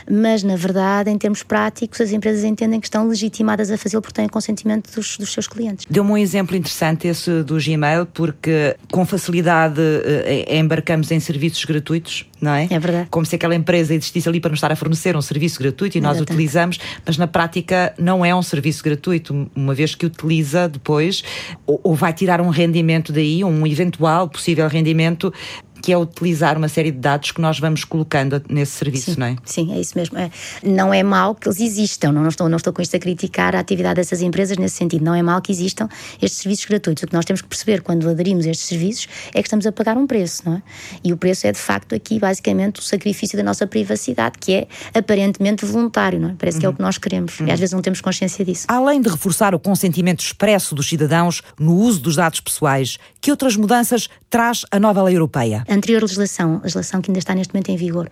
mas 0.09 0.43
na 0.43 0.55
verdade, 0.55 1.09
em 1.09 1.17
termos 1.17 1.43
práticos, 1.43 1.99
as 1.99 2.11
empresas 2.11 2.43
entendem 2.43 2.79
que 2.79 2.85
estão 2.85 3.07
legitimadas 3.07 3.71
a 3.71 3.77
fazê-lo 3.77 4.01
porque 4.01 4.15
têm 4.15 4.27
o 4.27 4.29
consentimento 4.29 4.93
dos, 4.93 5.17
dos 5.17 5.33
seus 5.33 5.47
clientes. 5.47 5.85
Deu-me 5.89 6.11
um 6.11 6.17
exemplo 6.17 6.55
interessante 6.55 7.07
esse 7.07 7.43
do 7.43 7.57
Gmail, 7.57 8.05
porque 8.05 8.75
com 8.91 9.05
facilidade 9.05 9.81
eh, 9.81 10.57
embarcamos 10.57 11.11
em 11.11 11.19
serviços 11.19 11.65
gratuitos, 11.65 12.28
não 12.41 12.53
é? 12.53 12.67
É 12.69 12.79
verdade. 12.79 13.07
Como 13.09 13.25
se 13.25 13.35
aquela 13.35 13.55
empresa 13.55 13.93
existisse 13.93 14.27
ali 14.27 14.39
para 14.39 14.49
nos 14.49 14.57
estar 14.57 14.71
a 14.71 14.75
fornecer 14.75 15.15
um 15.15 15.21
serviço 15.21 15.59
gratuito 15.59 15.97
e 15.97 16.01
nós 16.01 16.17
Exatamente. 16.17 16.31
utilizamos, 16.33 16.79
mas 17.05 17.17
na 17.17 17.27
prática 17.27 17.93
não 17.97 18.25
é 18.25 18.33
um 18.33 18.41
serviço 18.41 18.83
gratuito, 18.83 19.49
uma 19.55 19.73
vez 19.73 19.95
que 19.95 20.05
utiliza 20.05 20.67
depois, 20.67 21.23
ou, 21.65 21.79
ou 21.83 21.95
vai 21.95 22.13
tirar 22.13 22.41
um 22.41 22.49
rendimento 22.49 23.11
daí, 23.11 23.43
um 23.43 23.65
eventual 23.67 24.29
possível 24.29 24.67
rendimento 24.67 25.33
que 25.81 25.91
é 25.91 25.97
utilizar 25.97 26.57
uma 26.57 26.67
série 26.67 26.91
de 26.91 26.99
dados 26.99 27.31
que 27.31 27.41
nós 27.41 27.59
vamos 27.59 27.83
colocando 27.83 28.41
nesse 28.49 28.73
serviço, 28.73 29.13
sim, 29.13 29.19
não 29.19 29.27
é? 29.27 29.35
Sim, 29.45 29.73
é 29.73 29.79
isso 29.79 29.97
mesmo. 29.97 30.17
É, 30.17 30.29
não 30.63 30.93
é 30.93 31.03
mal 31.03 31.35
que 31.35 31.47
eles 31.47 31.59
existam, 31.59 32.11
não, 32.11 32.21
não, 32.21 32.29
estou, 32.29 32.49
não 32.49 32.57
estou 32.57 32.73
com 32.73 32.81
isto 32.81 32.95
a 32.95 32.99
criticar 32.99 33.55
a 33.55 33.59
atividade 33.59 33.95
dessas 33.95 34.21
empresas 34.21 34.57
nesse 34.57 34.75
sentido, 34.75 35.03
não 35.03 35.15
é 35.15 35.21
mal 35.21 35.41
que 35.41 35.51
existam 35.51 35.87
estes 36.21 36.41
serviços 36.41 36.65
gratuitos. 36.65 37.03
O 37.03 37.07
que 37.07 37.13
nós 37.13 37.25
temos 37.25 37.41
que 37.41 37.47
perceber 37.47 37.81
quando 37.81 38.09
aderimos 38.09 38.45
a 38.45 38.49
estes 38.49 38.67
serviços 38.67 39.07
é 39.33 39.41
que 39.41 39.47
estamos 39.47 39.65
a 39.65 39.71
pagar 39.71 39.97
um 39.97 40.05
preço, 40.05 40.43
não 40.45 40.55
é? 40.55 40.61
E 41.03 41.13
o 41.13 41.17
preço 41.17 41.47
é 41.47 41.51
de 41.51 41.59
facto 41.59 41.95
aqui 41.95 42.19
basicamente 42.19 42.79
o 42.79 42.83
sacrifício 42.83 43.37
da 43.37 43.43
nossa 43.43 43.65
privacidade, 43.65 44.37
que 44.39 44.53
é 44.53 44.67
aparentemente 44.93 45.65
voluntário, 45.65 46.19
não 46.19 46.29
é? 46.29 46.35
Parece 46.37 46.57
uhum. 46.57 46.59
que 46.59 46.65
é 46.65 46.69
o 46.69 46.73
que 46.73 46.81
nós 46.81 46.97
queremos 46.97 47.39
uhum. 47.39 47.47
e 47.47 47.51
às 47.51 47.59
vezes 47.59 47.73
não 47.73 47.81
temos 47.81 48.01
consciência 48.01 48.43
disso. 48.43 48.65
Além 48.67 49.01
de 49.01 49.09
reforçar 49.09 49.55
o 49.55 49.59
consentimento 49.59 50.21
expresso 50.21 50.75
dos 50.75 50.87
cidadãos 50.87 51.41
no 51.57 51.75
uso 51.75 51.99
dos 51.99 52.15
dados 52.15 52.39
pessoais, 52.39 52.97
que 53.21 53.31
outras 53.31 53.55
mudanças 53.55 54.09
traz 54.29 54.65
a 54.71 54.79
nova 54.79 55.03
lei 55.03 55.15
europeia? 55.15 55.63
A 55.67 55.73
anterior 55.73 56.01
legislação, 56.01 56.57
a 56.57 56.63
legislação 56.63 57.01
que 57.01 57.11
ainda 57.11 57.19
está 57.19 57.35
neste 57.35 57.53
momento 57.53 57.69
em 57.69 57.77
vigor, 57.77 58.09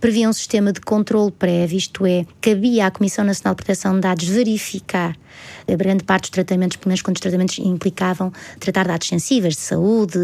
previa 0.00 0.28
um 0.28 0.32
sistema 0.32 0.72
de 0.72 0.80
controle 0.80 1.30
prévio, 1.32 1.78
isto 1.78 2.06
é, 2.06 2.26
cabia 2.40 2.86
à 2.86 2.90
Comissão 2.90 3.24
Nacional 3.24 3.54
de 3.54 3.62
Proteção 3.64 3.94
de 3.94 4.00
Dados 4.00 4.24
verificar 4.26 5.16
a 5.68 5.76
grande 5.76 6.04
parte 6.04 6.22
dos 6.22 6.30
tratamentos, 6.30 6.76
pelo 6.76 6.88
menos 6.88 7.02
quando 7.02 7.16
os 7.16 7.20
tratamentos 7.20 7.58
implicavam 7.58 8.32
tratar 8.58 8.86
dados 8.86 9.08
sensíveis 9.08 9.54
de 9.54 9.60
saúde, 9.60 10.18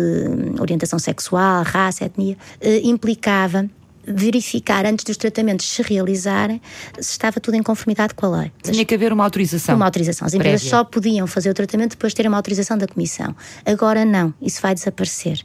orientação 0.61 0.99
sexual, 0.99 1.63
raça, 1.63 2.05
etnia, 2.05 2.37
eh, 2.61 2.81
implicava 2.85 3.69
verificar 4.07 4.87
antes 4.87 5.05
dos 5.05 5.17
tratamentos 5.17 5.67
se 5.67 5.83
realizarem 5.83 6.61
se 7.01 7.13
estava 7.13 7.41
tudo 7.41 7.55
em 7.55 7.63
conformidade 7.63 8.15
com 8.15 8.27
a 8.27 8.41
lei. 8.41 8.53
Tinha 8.63 8.85
que 8.85 8.95
haver 8.95 9.13
uma 9.13 9.25
autorização. 9.25 9.77
Uma 9.77 9.85
autorização. 9.85 10.27
As 10.27 10.35
empresas 10.35 10.63
prévia. 10.63 10.79
só 10.79 10.85
podiam 10.85 11.27
fazer 11.27 11.51
o 11.51 11.55
tratamento 11.55 11.91
depois 11.91 12.13
de 12.13 12.17
ter 12.17 12.29
uma 12.29 12.37
autorização 12.37 12.79
da 12.79 12.87
Comissão. 12.87 13.35
Agora 13.65 14.05
não, 14.05 14.33
isso 14.41 14.61
vai 14.63 14.75
desaparecer 14.75 15.45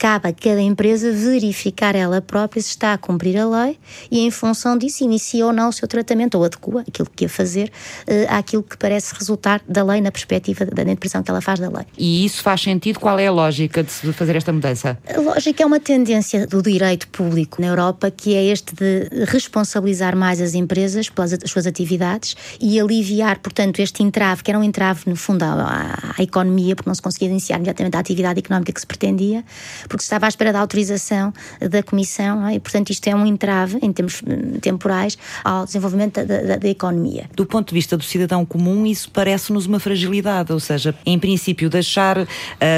cabe 0.00 0.28
a 0.28 0.32
cada 0.32 0.62
empresa 0.62 1.12
verificar 1.12 1.94
ela 1.94 2.22
própria 2.22 2.62
se 2.62 2.70
está 2.70 2.94
a 2.94 2.98
cumprir 2.98 3.36
a 3.36 3.46
lei 3.46 3.78
e, 4.10 4.20
em 4.20 4.30
função 4.30 4.78
disso, 4.78 5.04
inicia 5.04 5.44
ou 5.44 5.52
não 5.52 5.68
o 5.68 5.72
seu 5.72 5.86
tratamento 5.86 6.38
ou 6.38 6.44
adequa 6.44 6.80
aquilo 6.88 7.06
que 7.14 7.26
ia 7.26 7.28
fazer 7.28 7.70
uh, 8.08 8.34
àquilo 8.34 8.62
que 8.62 8.78
parece 8.78 9.14
resultar 9.14 9.60
da 9.68 9.84
lei 9.84 10.00
na 10.00 10.10
perspectiva 10.10 10.64
da 10.64 10.82
interpretação 10.82 11.22
que 11.22 11.30
ela 11.30 11.42
faz 11.42 11.60
da 11.60 11.68
lei. 11.68 11.84
E 11.98 12.24
isso 12.24 12.42
faz 12.42 12.62
sentido? 12.62 12.98
Qual 12.98 13.18
é 13.18 13.26
a 13.26 13.30
lógica 13.30 13.82
de 13.84 13.90
fazer 14.14 14.36
esta 14.36 14.50
mudança? 14.50 14.98
A 15.06 15.20
lógica 15.20 15.62
é 15.62 15.66
uma 15.66 15.78
tendência 15.78 16.46
do 16.46 16.62
direito 16.62 17.06
público 17.08 17.60
na 17.60 17.66
Europa 17.66 18.10
que 18.10 18.34
é 18.34 18.46
este 18.46 18.74
de 18.74 19.26
responsabilizar 19.26 20.16
mais 20.16 20.40
as 20.40 20.54
empresas 20.54 21.10
pelas 21.10 21.36
suas 21.44 21.66
atividades 21.66 22.34
e 22.58 22.80
aliviar, 22.80 23.38
portanto, 23.40 23.80
este 23.80 24.02
entrave, 24.02 24.42
que 24.42 24.50
era 24.50 24.58
um 24.58 24.64
entrave, 24.64 25.02
no 25.06 25.16
fundo, 25.16 25.42
à, 25.42 26.14
à 26.16 26.22
economia, 26.22 26.74
porque 26.74 26.88
não 26.88 26.94
se 26.94 27.02
conseguia 27.02 27.28
iniciar 27.28 27.56
imediatamente 27.56 27.96
a 27.98 28.00
atividade 28.00 28.38
económica 28.38 28.72
que 28.72 28.80
se 28.80 28.86
pretendia, 28.86 29.44
porque 29.90 30.04
estava 30.04 30.26
à 30.26 30.28
espera 30.28 30.52
da 30.52 30.60
autorização 30.60 31.34
da 31.60 31.82
Comissão, 31.82 32.46
é? 32.46 32.54
e 32.54 32.60
portanto 32.60 32.90
isto 32.90 33.06
é 33.08 33.14
um 33.14 33.26
entrave, 33.26 33.78
em 33.82 33.92
termos 33.92 34.22
hum, 34.22 34.58
temporais, 34.60 35.18
ao 35.44 35.66
desenvolvimento 35.66 36.24
da, 36.24 36.42
da, 36.42 36.56
da 36.56 36.68
economia. 36.68 37.28
Do 37.34 37.44
ponto 37.44 37.68
de 37.68 37.74
vista 37.74 37.96
do 37.96 38.04
cidadão 38.04 38.46
comum, 38.46 38.86
isso 38.86 39.10
parece-nos 39.10 39.66
uma 39.66 39.80
fragilidade, 39.80 40.52
ou 40.52 40.60
seja, 40.60 40.94
em 41.04 41.18
princípio, 41.18 41.68
deixar 41.68 42.18
uh, 42.18 42.26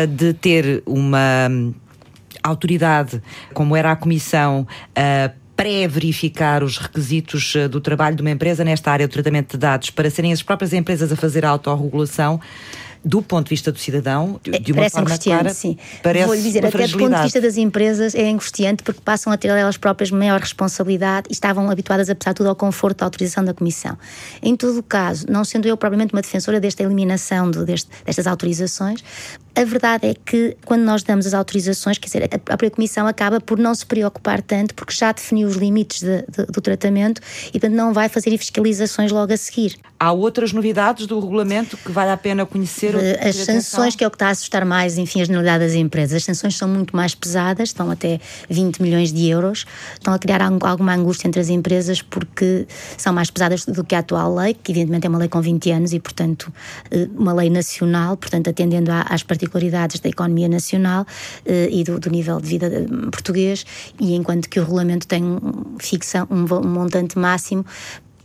de 0.08 0.32
ter 0.32 0.82
uma 0.86 1.48
hum, 1.50 1.74
autoridade 2.42 3.22
como 3.52 3.76
era 3.76 3.92
a 3.92 3.96
Comissão 3.96 4.66
uh, 4.96 5.42
pré-verificar 5.54 6.64
os 6.64 6.78
requisitos 6.78 7.54
do 7.70 7.78
trabalho 7.78 8.16
de 8.16 8.22
uma 8.22 8.30
empresa 8.30 8.64
nesta 8.64 8.90
área 8.90 9.06
do 9.06 9.12
tratamento 9.12 9.52
de 9.52 9.58
dados 9.58 9.90
para 9.90 10.08
serem 10.08 10.32
as 10.32 10.42
próprias 10.42 10.72
empresas 10.72 11.12
a 11.12 11.16
fazer 11.16 11.44
a 11.44 11.50
autorregulação 11.50 12.40
do 13.04 13.20
ponto 13.20 13.46
de 13.46 13.50
vista 13.50 13.72
do 13.72 13.78
cidadão, 13.78 14.40
de, 14.42 14.58
de 14.58 14.72
uma 14.72 14.88
forma 14.88 15.18
clara, 15.18 15.52
sim. 15.52 15.76
parece 16.02 16.26
Vou-lhe 16.26 16.42
dizer, 16.42 16.64
até 16.64 16.86
do 16.86 16.98
ponto 16.98 17.16
de 17.16 17.22
vista 17.22 17.40
das 17.40 17.56
empresas 17.56 18.14
é 18.14 18.28
angustiante 18.28 18.82
porque 18.82 19.00
passam 19.00 19.32
a 19.32 19.36
ter 19.36 19.48
elas 19.48 19.76
próprias 19.76 20.10
maior 20.10 20.40
responsabilidade 20.40 21.26
e 21.28 21.32
estavam 21.32 21.68
habituadas, 21.70 22.08
apesar 22.08 22.32
de 22.32 22.36
tudo, 22.36 22.48
ao 22.48 22.56
conforto 22.56 22.98
da 22.98 23.06
autorização 23.06 23.44
da 23.44 23.52
Comissão. 23.52 23.98
Em 24.42 24.54
todo 24.56 24.78
o 24.78 24.82
caso, 24.82 25.26
não 25.28 25.44
sendo 25.44 25.66
eu 25.66 25.76
propriamente 25.76 26.14
uma 26.14 26.22
defensora 26.22 26.60
desta 26.60 26.82
eliminação 26.82 27.50
de, 27.50 27.64
deste, 27.64 27.90
destas 28.04 28.26
autorizações, 28.26 29.02
a 29.54 29.64
verdade 29.64 30.06
é 30.06 30.14
que 30.14 30.56
quando 30.64 30.82
nós 30.82 31.02
damos 31.02 31.26
as 31.26 31.34
autorizações, 31.34 31.98
quer 31.98 32.06
dizer, 32.06 32.30
a 32.32 32.38
própria 32.38 32.70
Comissão 32.70 33.06
acaba 33.06 33.40
por 33.40 33.58
não 33.58 33.74
se 33.74 33.84
preocupar 33.84 34.40
tanto 34.40 34.74
porque 34.74 34.94
já 34.94 35.12
definiu 35.12 35.46
os 35.48 35.56
limites 35.56 36.00
de, 36.00 36.22
de, 36.22 36.46
do 36.46 36.60
tratamento 36.60 37.20
e, 37.48 37.52
portanto, 37.52 37.74
não 37.74 37.92
vai 37.92 38.08
fazer 38.08 38.36
fiscalizações 38.38 39.12
logo 39.12 39.32
a 39.32 39.36
seguir. 39.36 39.76
Há 40.00 40.10
outras 40.10 40.52
novidades 40.52 41.06
do 41.06 41.20
regulamento 41.20 41.76
que 41.76 41.92
vale 41.92 42.10
a 42.10 42.16
pena 42.16 42.46
conhecer? 42.46 42.91
As 43.20 43.36
sanções, 43.36 43.96
que 43.96 44.04
é 44.04 44.06
o 44.06 44.10
que 44.10 44.16
está 44.16 44.28
a 44.28 44.30
assustar 44.30 44.64
mais, 44.64 44.98
enfim, 44.98 45.20
a 45.20 45.24
generalidade 45.24 45.64
das 45.64 45.74
empresas. 45.74 46.16
As 46.16 46.24
sanções 46.24 46.56
são 46.56 46.68
muito 46.68 46.94
mais 46.94 47.14
pesadas, 47.14 47.70
estão 47.70 47.90
até 47.90 48.20
20 48.48 48.82
milhões 48.82 49.12
de 49.12 49.28
euros, 49.28 49.64
estão 49.94 50.12
a 50.12 50.18
criar 50.18 50.42
alguma 50.42 50.94
angústia 50.94 51.28
entre 51.28 51.40
as 51.40 51.48
empresas 51.48 52.02
porque 52.02 52.66
são 52.96 53.12
mais 53.12 53.30
pesadas 53.30 53.64
do 53.64 53.84
que 53.84 53.94
a 53.94 53.98
atual 54.00 54.34
lei, 54.34 54.54
que 54.54 54.72
evidentemente 54.72 55.06
é 55.06 55.08
uma 55.08 55.18
lei 55.18 55.28
com 55.28 55.40
20 55.40 55.70
anos 55.70 55.92
e, 55.92 56.00
portanto, 56.00 56.52
eh, 56.90 57.08
uma 57.16 57.32
lei 57.32 57.50
nacional, 57.50 58.16
portanto, 58.16 58.50
atendendo 58.50 58.90
às 58.92 59.22
particularidades 59.22 60.00
da 60.00 60.08
economia 60.08 60.48
nacional 60.48 61.02
uh, 61.02 61.68
e 61.70 61.84
do, 61.84 61.98
do, 61.98 62.10
nível 62.10 62.40
de 62.40 62.48
vida 62.48 62.66
eh, 62.66 63.10
português, 63.10 63.64
e 64.00 64.14
enquanto 64.14 64.48
que 64.48 64.58
o 64.60 64.62
regulamento 64.62 65.06
tem 65.06 65.22
fixa 65.78 66.26
um, 66.30 66.44
um 66.54 66.68
montante 66.68 67.18
máximo 67.18 67.64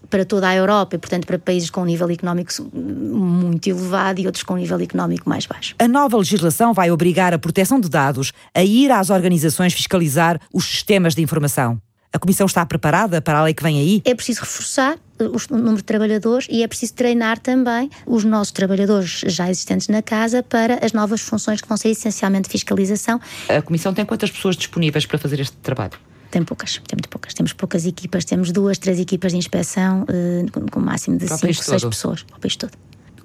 para 0.09 0.25
toda 0.25 0.47
a 0.47 0.55
Europa 0.55 0.95
e, 0.95 0.99
portanto, 0.99 1.25
para 1.25 1.37
países 1.39 1.69
com 1.69 1.81
um 1.81 1.85
nível 1.85 2.09
económico 2.09 2.51
muito 2.73 3.67
elevado 3.67 4.19
e 4.19 4.25
outros 4.25 4.43
com 4.43 4.53
um 4.53 4.57
nível 4.57 4.79
económico 4.79 5.29
mais 5.29 5.45
baixo. 5.45 5.75
A 5.79 5.87
nova 5.87 6.17
legislação 6.17 6.73
vai 6.73 6.91
obrigar 6.91 7.33
a 7.33 7.39
proteção 7.39 7.79
de 7.79 7.89
dados 7.89 8.31
a 8.53 8.63
ir 8.63 8.91
às 8.91 9.09
organizações 9.09 9.73
fiscalizar 9.73 10.39
os 10.53 10.65
sistemas 10.65 11.15
de 11.15 11.21
informação. 11.21 11.81
A 12.11 12.19
Comissão 12.19 12.45
está 12.45 12.65
preparada 12.65 13.21
para 13.21 13.39
a 13.39 13.43
lei 13.43 13.53
que 13.53 13.61
vem 13.61 13.79
aí? 13.79 14.01
É 14.05 14.15
preciso 14.15 14.41
reforçar 14.41 14.97
o 15.19 15.55
número 15.55 15.77
de 15.77 15.83
trabalhadores 15.83 16.47
e 16.49 16.63
é 16.63 16.67
preciso 16.67 16.93
treinar 16.93 17.37
também 17.37 17.89
os 18.05 18.23
nossos 18.23 18.51
trabalhadores 18.51 19.23
já 19.27 19.49
existentes 19.49 19.87
na 19.87 20.01
casa 20.01 20.41
para 20.41 20.83
as 20.83 20.93
novas 20.93 21.21
funções 21.21 21.61
que 21.61 21.67
vão 21.67 21.75
ser 21.75 21.89
essencialmente 21.89 22.49
fiscalização. 22.49 23.19
A 23.49 23.61
Comissão 23.61 23.93
tem 23.93 24.05
quantas 24.05 24.31
pessoas 24.31 24.55
disponíveis 24.55 25.05
para 25.05 25.17
fazer 25.17 25.39
este 25.39 25.55
trabalho? 25.57 25.93
Tem 26.29 26.43
poucas, 26.43 26.73
tem 26.73 26.95
muito 26.95 27.09
poucas. 27.09 27.33
Temos 27.33 27.53
poucas 27.53 27.85
equipas, 27.85 28.25
temos 28.25 28.51
duas, 28.51 28.77
três 28.77 28.99
equipas 28.99 29.31
de 29.31 29.37
inspeção, 29.37 30.03
uh, 30.03 30.51
com, 30.51 30.65
com 30.67 30.79
máximo 30.79 31.17
de 31.17 31.27
cinco, 31.27 31.63
seis 31.63 31.83
pessoas, 31.83 32.23
para 32.23 32.37
o 32.37 32.39
país 32.39 32.55
todo 32.55 32.71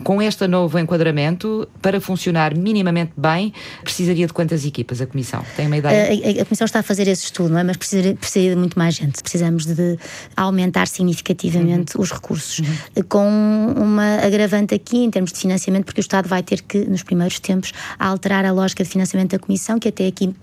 com 0.03 0.21
este 0.21 0.47
novo 0.47 0.79
enquadramento, 0.79 1.69
para 1.81 2.01
funcionar 2.01 2.57
minimamente 2.57 3.13
bem, 3.17 3.53
precisaria 3.83 4.27
de 4.27 4.33
quantas 4.33 4.65
equipas 4.65 5.01
a 5.01 5.07
Comissão? 5.07 5.45
Tem 5.57 5.67
uma 5.67 5.77
ideia? 5.77 6.05
A, 6.05 6.39
a, 6.39 6.43
a 6.43 6.45
Comissão 6.45 6.65
está 6.65 6.81
a 6.81 6.83
fazer 6.83 7.09
esse 7.09 7.25
estudo, 7.25 7.51
não 7.51 7.59
é? 7.59 7.65
mas 7.65 7.77
precisa, 7.77 8.15
precisa 8.15 8.51
de 8.51 8.57
muito 8.57 8.79
mais 8.79 8.95
gente. 8.95 9.23
Precisamos 9.23 9.65
de 9.65 9.99
aumentar 10.37 10.89
significativamente 10.89 11.97
uhum. 11.97 12.03
os 12.03 12.11
recursos. 12.11 12.59
Uhum. 12.59 13.03
Com 13.09 13.75
uma 13.77 14.17
agravante 14.25 14.75
aqui 14.75 14.99
em 14.99 15.11
termos 15.11 15.33
de 15.33 15.39
financiamento, 15.39 15.85
porque 15.85 16.01
o 16.01 16.03
Estado 16.03 16.29
vai 16.29 16.43
ter 16.43 16.63
que, 16.63 16.79
nos 16.85 17.03
primeiros 17.03 17.39
tempos, 17.39 17.73
alterar 17.99 18.45
a 18.45 18.53
lógica 18.53 18.83
de 18.83 18.91
financiamento 18.91 19.31
da 19.31 19.39
Comissão, 19.39 19.79
que 19.79 19.89
até 19.89 20.07
aqui 20.07 20.35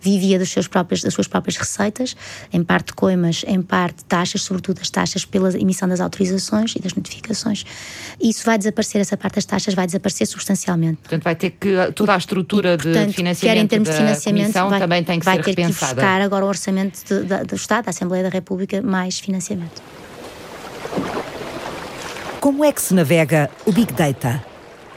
vivia 0.00 0.38
dos 0.38 0.50
seus 0.50 0.66
próprios, 0.66 1.02
das 1.02 1.14
suas 1.14 1.28
próprias 1.28 1.56
receitas, 1.56 2.16
em 2.52 2.62
parte 2.62 2.92
coimas, 2.92 3.44
em 3.46 3.62
parte 3.62 4.04
taxas, 4.04 4.42
sobretudo 4.42 4.80
as 4.80 4.90
taxas 4.90 5.24
pela 5.24 5.50
emissão 5.58 5.88
das 5.88 6.00
autorizações 6.00 6.74
e 6.76 6.80
das 6.80 6.94
notificações. 6.94 7.64
Isso 8.20 8.44
vai 8.44 8.58
desaparecer 8.58 8.79
desaparecer 8.80 9.00
essa 9.00 9.16
parte 9.16 9.36
das 9.36 9.44
taxas, 9.44 9.74
vai 9.74 9.86
desaparecer 9.86 10.26
substancialmente. 10.26 10.98
Portanto, 11.02 11.22
vai 11.22 11.34
ter 11.34 11.50
que 11.50 11.74
toda 11.94 12.14
a 12.14 12.16
estrutura 12.16 12.74
e, 12.74 12.78
portanto, 12.78 13.08
de 13.08 13.14
financiamento 13.14 13.54
quer 13.54 13.62
em 13.62 13.66
termos 13.66 13.88
de 13.88 13.96
financiamento 13.96 14.52
vai, 14.52 14.80
também 14.80 15.04
tem 15.04 15.18
que 15.18 15.24
vai 15.24 15.36
ser 15.36 15.42
ter 15.42 15.50
repensada. 15.50 15.94
que 15.94 15.94
buscar 15.96 16.20
agora 16.20 16.44
o 16.44 16.48
orçamento 16.48 16.98
de, 17.06 17.24
de, 17.24 17.44
do 17.44 17.54
Estado, 17.54 17.84
da 17.84 17.90
Assembleia 17.90 18.24
da 18.24 18.30
República, 18.30 18.82
mais 18.82 19.18
financiamento. 19.18 19.82
Como 22.40 22.64
é 22.64 22.72
que 22.72 22.80
se 22.80 22.94
navega 22.94 23.50
o 23.66 23.72
Big 23.72 23.92
Data? 23.92 24.42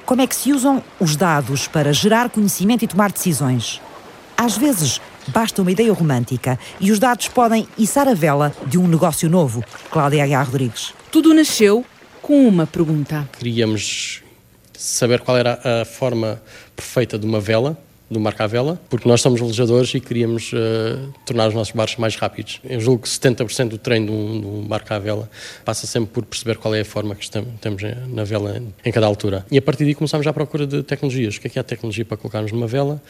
Como 0.05 0.21
é 0.21 0.27
que 0.27 0.35
se 0.35 0.51
usam 0.51 0.83
os 0.99 1.15
dados 1.15 1.67
para 1.67 1.93
gerar 1.93 2.29
conhecimento 2.29 2.83
e 2.83 2.87
tomar 2.87 3.11
decisões? 3.11 3.81
Às 4.37 4.57
vezes, 4.57 4.99
basta 5.27 5.61
uma 5.61 5.71
ideia 5.71 5.93
romântica 5.93 6.59
e 6.79 6.91
os 6.91 6.99
dados 6.99 7.27
podem 7.27 7.67
içar 7.77 8.07
a 8.07 8.13
vela 8.13 8.53
de 8.65 8.77
um 8.77 8.87
negócio 8.87 9.29
novo. 9.29 9.63
Cláudia 9.91 10.23
H. 10.23 10.43
Rodrigues. 10.43 10.93
Tudo 11.11 11.33
nasceu 11.33 11.85
com 12.23 12.47
uma 12.47 12.65
pergunta. 12.65 13.29
Queríamos 13.37 14.23
saber 14.75 15.19
qual 15.19 15.37
era 15.37 15.59
a 15.81 15.85
forma 15.85 16.41
perfeita 16.73 17.19
de 17.19 17.25
uma 17.25 17.41
vela 17.41 17.77
do 18.09 18.19
marca 18.19 18.43
à 18.43 18.47
vela, 18.47 18.79
porque 18.89 19.09
nós 19.09 19.21
somos 19.21 19.41
velejadores 19.41 19.93
e 19.93 19.99
queríamos 19.99 20.53
uh, 20.53 21.13
tornar 21.25 21.47
os 21.47 21.53
nossos 21.53 21.73
barcos 21.73 21.97
mais 21.97 22.15
rápidos. 22.15 22.61
Eu 22.63 22.79
julgo 22.79 23.03
que 23.03 23.09
70% 23.09 23.69
do 23.69 23.77
treino 23.77 24.05
de 24.05 24.11
um, 24.47 24.61
barco 24.67 24.93
à 24.93 24.99
vela 24.99 25.29
passa 25.65 25.87
sempre 25.87 26.11
por 26.11 26.23
perceber 26.23 26.57
qual 26.57 26.73
é 26.75 26.81
a 26.81 26.85
forma 26.85 27.15
que 27.15 27.23
estamos, 27.23 27.49
temos 27.59 27.81
na 28.07 28.23
vela 28.23 28.61
em 28.85 28.91
cada 28.91 29.05
altura. 29.07 29.45
E 29.51 29.57
a 29.57 29.61
partir 29.61 29.83
daí 29.83 29.95
começámos 29.95 30.25
à 30.27 30.31
procura 30.31 30.67
de 30.67 30.83
tecnologias. 30.83 31.35
O 31.35 31.41
que 31.41 31.47
é 31.47 31.49
que 31.49 31.59
a 31.59 31.63
tecnologia 31.63 32.05
para 32.05 32.15
colocarmos 32.15 32.51
numa 32.51 32.67
vela? 32.67 33.01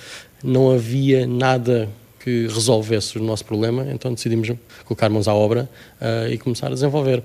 Não 0.42 0.72
havia 0.72 1.28
nada 1.28 1.90
que 2.24 2.48
resolvesse 2.48 3.18
o 3.18 3.22
nosso 3.22 3.44
problema, 3.44 3.86
então 3.92 4.14
decidimos 4.14 4.50
colocar 4.86 5.10
mãos 5.10 5.28
à 5.28 5.34
obra 5.34 5.70
uh, 6.00 6.32
e 6.32 6.38
começar 6.38 6.68
a 6.68 6.74
desenvolver. 6.74 7.22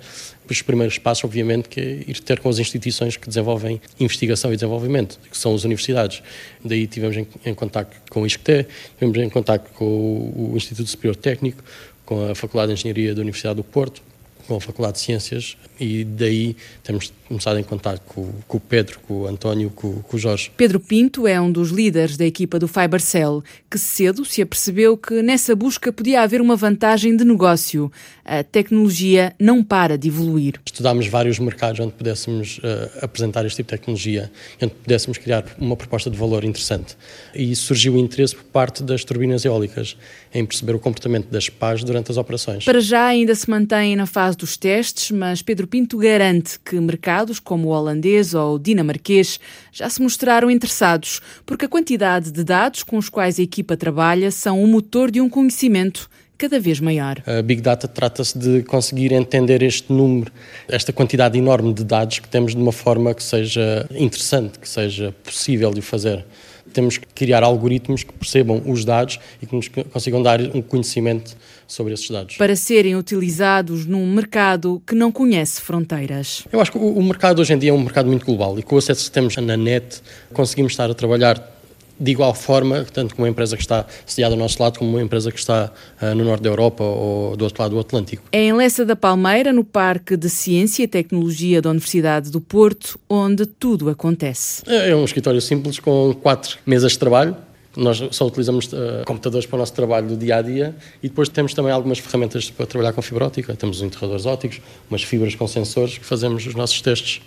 Os 0.50 0.62
primeiros 0.62 0.98
passos, 0.98 1.24
obviamente, 1.24 1.68
que 1.68 1.80
é 1.80 1.84
ir 2.06 2.20
ter 2.20 2.40
com 2.40 2.48
as 2.48 2.58
instituições 2.58 3.16
que 3.16 3.28
desenvolvem 3.28 3.80
investigação 4.00 4.52
e 4.52 4.56
desenvolvimento, 4.56 5.18
que 5.30 5.36
são 5.36 5.54
as 5.54 5.64
universidades. 5.64 6.22
Daí 6.64 6.86
tivemos 6.86 7.16
em, 7.16 7.26
em 7.44 7.54
contato 7.54 7.94
com 8.08 8.22
o 8.22 8.26
ISCTE, 8.26 8.66
tivemos 8.98 9.18
em 9.18 9.28
contato 9.28 9.70
com 9.74 9.84
o, 9.84 10.52
o 10.52 10.56
Instituto 10.56 10.88
Superior 10.88 11.16
Técnico, 11.16 11.62
com 12.06 12.30
a 12.30 12.34
Faculdade 12.34 12.72
de 12.72 12.80
Engenharia 12.80 13.14
da 13.14 13.20
Universidade 13.20 13.56
do 13.56 13.64
Porto, 13.64 14.02
com 14.48 14.56
a 14.56 14.60
Faculdade 14.60 14.94
de 14.94 15.04
Ciências 15.04 15.58
e 15.78 16.04
daí 16.04 16.56
temos 16.82 17.12
começado 17.28 17.58
em 17.58 17.62
contato 17.62 18.00
com, 18.06 18.32
com 18.48 18.56
o 18.56 18.60
Pedro, 18.60 18.98
com 19.06 19.20
o 19.20 19.26
António, 19.26 19.68
com, 19.68 20.00
com, 20.00 20.16
o 20.16 20.18
Jorge. 20.18 20.50
Pedro 20.56 20.80
Pinto 20.80 21.26
é 21.26 21.38
um 21.38 21.52
dos 21.52 21.68
líderes 21.68 22.16
da 22.16 22.24
equipa 22.24 22.58
do 22.58 22.66
Fibercell, 22.66 23.44
que 23.70 23.78
cedo 23.78 24.24
se 24.24 24.40
apercebeu 24.40 24.96
que 24.96 25.20
nessa 25.20 25.54
busca 25.54 25.92
podia 25.92 26.22
haver 26.22 26.40
uma 26.40 26.56
vantagem 26.56 27.14
de 27.14 27.24
negócio. 27.24 27.92
A 28.24 28.42
tecnologia 28.42 29.34
não 29.38 29.62
para 29.62 29.98
de 29.98 30.08
evoluir. 30.08 30.54
Estudámos 30.64 31.06
vários 31.06 31.38
mercados 31.38 31.80
onde 31.80 31.92
pudéssemos 31.92 32.58
uh, 32.58 33.04
apresentar 33.04 33.44
este 33.44 33.56
tipo 33.56 33.70
de 33.70 33.78
tecnologia, 33.78 34.30
onde 34.62 34.72
pudéssemos 34.72 35.18
criar 35.18 35.44
uma 35.58 35.76
proposta 35.76 36.10
de 36.10 36.16
valor 36.16 36.44
interessante. 36.44 36.96
E 37.34 37.54
surgiu 37.54 37.94
o 37.94 37.98
interesse 37.98 38.34
por 38.34 38.44
parte 38.44 38.82
das 38.82 39.04
turbinas 39.04 39.44
eólicas 39.44 39.96
em 40.32 40.44
perceber 40.46 40.74
o 40.74 40.78
comportamento 40.78 41.28
das 41.30 41.48
pás 41.50 41.84
durante 41.84 42.10
as 42.10 42.16
operações. 42.16 42.64
Para 42.64 42.80
já 42.80 43.06
ainda 43.06 43.34
se 43.34 43.48
mantém 43.48 43.94
na 43.94 44.06
fase 44.06 44.37
dos 44.38 44.56
testes, 44.56 45.10
mas 45.10 45.42
Pedro 45.42 45.66
Pinto 45.66 45.98
garante 45.98 46.58
que 46.60 46.78
mercados 46.80 47.38
como 47.38 47.68
o 47.68 47.70
holandês 47.70 48.34
ou 48.34 48.54
o 48.54 48.58
dinamarquês 48.58 49.38
já 49.72 49.90
se 49.90 50.00
mostraram 50.00 50.50
interessados, 50.50 51.20
porque 51.44 51.66
a 51.66 51.68
quantidade 51.68 52.30
de 52.30 52.44
dados 52.44 52.82
com 52.82 52.96
os 52.96 53.08
quais 53.08 53.38
a 53.38 53.42
equipa 53.42 53.76
trabalha 53.76 54.30
são 54.30 54.62
o 54.62 54.66
motor 54.66 55.10
de 55.10 55.20
um 55.20 55.28
conhecimento 55.28 56.08
cada 56.38 56.60
vez 56.60 56.78
maior. 56.78 57.20
A 57.26 57.42
Big 57.42 57.60
Data 57.60 57.88
trata-se 57.88 58.38
de 58.38 58.62
conseguir 58.62 59.12
entender 59.12 59.60
este 59.60 59.92
número, 59.92 60.30
esta 60.68 60.92
quantidade 60.92 61.36
enorme 61.36 61.74
de 61.74 61.82
dados 61.82 62.20
que 62.20 62.28
temos 62.28 62.54
de 62.54 62.62
uma 62.62 62.70
forma 62.70 63.12
que 63.12 63.22
seja 63.24 63.84
interessante, 63.90 64.58
que 64.58 64.68
seja 64.68 65.12
possível 65.24 65.72
de 65.72 65.82
fazer 65.82 66.24
temos 66.72 66.98
que 66.98 67.06
criar 67.06 67.42
algoritmos 67.42 68.02
que 68.02 68.12
percebam 68.12 68.62
os 68.66 68.84
dados 68.84 69.18
e 69.42 69.46
que 69.46 69.54
nos 69.54 69.68
consigam 69.68 70.22
dar 70.22 70.40
um 70.40 70.62
conhecimento 70.62 71.36
sobre 71.68 71.92
esses 71.92 72.10
dados. 72.10 72.36
Para 72.36 72.56
serem 72.56 72.96
utilizados 72.96 73.86
num 73.86 74.10
mercado 74.12 74.82
que 74.86 74.94
não 74.94 75.12
conhece 75.12 75.60
fronteiras. 75.60 76.44
Eu 76.50 76.60
acho 76.60 76.72
que 76.72 76.78
o 76.78 77.02
mercado 77.02 77.40
hoje 77.40 77.52
em 77.52 77.58
dia 77.58 77.70
é 77.70 77.72
um 77.72 77.80
mercado 77.80 78.06
muito 78.06 78.24
global 78.24 78.58
e 78.58 78.62
com 78.62 78.74
o 78.74 78.78
acesso 78.78 79.04
que 79.04 79.10
temos 79.12 79.36
na 79.36 79.56
net 79.56 80.00
conseguimos 80.32 80.72
estar 80.72 80.90
a 80.90 80.94
trabalhar 80.94 81.58
de 82.00 82.12
igual 82.12 82.32
forma, 82.32 82.86
tanto 82.92 83.14
com 83.14 83.22
uma 83.22 83.28
empresa 83.28 83.56
que 83.56 83.62
está 83.62 83.84
sediada 84.06 84.34
ao 84.34 84.38
nosso 84.38 84.62
lado, 84.62 84.78
como 84.78 84.90
uma 84.90 85.02
empresa 85.02 85.32
que 85.32 85.38
está 85.38 85.70
uh, 86.00 86.14
no 86.14 86.24
norte 86.24 86.42
da 86.42 86.48
Europa 86.48 86.84
ou 86.84 87.36
do 87.36 87.44
outro 87.44 87.60
lado 87.60 87.72
do 87.72 87.80
Atlântico. 87.80 88.22
É 88.30 88.44
em 88.44 88.52
Lessa 88.52 88.84
da 88.84 88.94
Palmeira, 88.94 89.52
no 89.52 89.64
Parque 89.64 90.16
de 90.16 90.30
Ciência 90.30 90.84
e 90.84 90.88
Tecnologia 90.88 91.60
da 91.60 91.70
Universidade 91.70 92.30
do 92.30 92.40
Porto, 92.40 92.98
onde 93.08 93.46
tudo 93.46 93.90
acontece. 93.90 94.62
É, 94.66 94.90
é 94.90 94.96
um 94.96 95.04
escritório 95.04 95.40
simples 95.40 95.80
com 95.80 96.14
quatro 96.22 96.58
mesas 96.64 96.92
de 96.92 96.98
trabalho. 96.98 97.36
Nós 97.78 98.02
só 98.10 98.26
utilizamos 98.26 98.66
uh, 98.72 99.04
computadores 99.06 99.46
para 99.46 99.54
o 99.54 99.58
nosso 99.60 99.72
trabalho 99.72 100.08
do 100.08 100.16
dia 100.16 100.36
a 100.36 100.42
dia 100.42 100.74
e 101.00 101.08
depois 101.08 101.28
temos 101.28 101.54
também 101.54 101.70
algumas 101.70 102.00
ferramentas 102.00 102.50
para 102.50 102.66
trabalhar 102.66 102.92
com 102.92 103.00
fibra 103.00 103.26
óptica. 103.26 103.54
Temos 103.54 103.80
enterradores 103.80 104.26
ópticos, 104.26 104.60
umas 104.90 105.04
fibras 105.04 105.36
com 105.36 105.46
sensores 105.46 105.96
que 105.96 106.04
fazemos 106.04 106.44
os 106.44 106.56
nossos 106.56 106.82
testes 106.82 107.22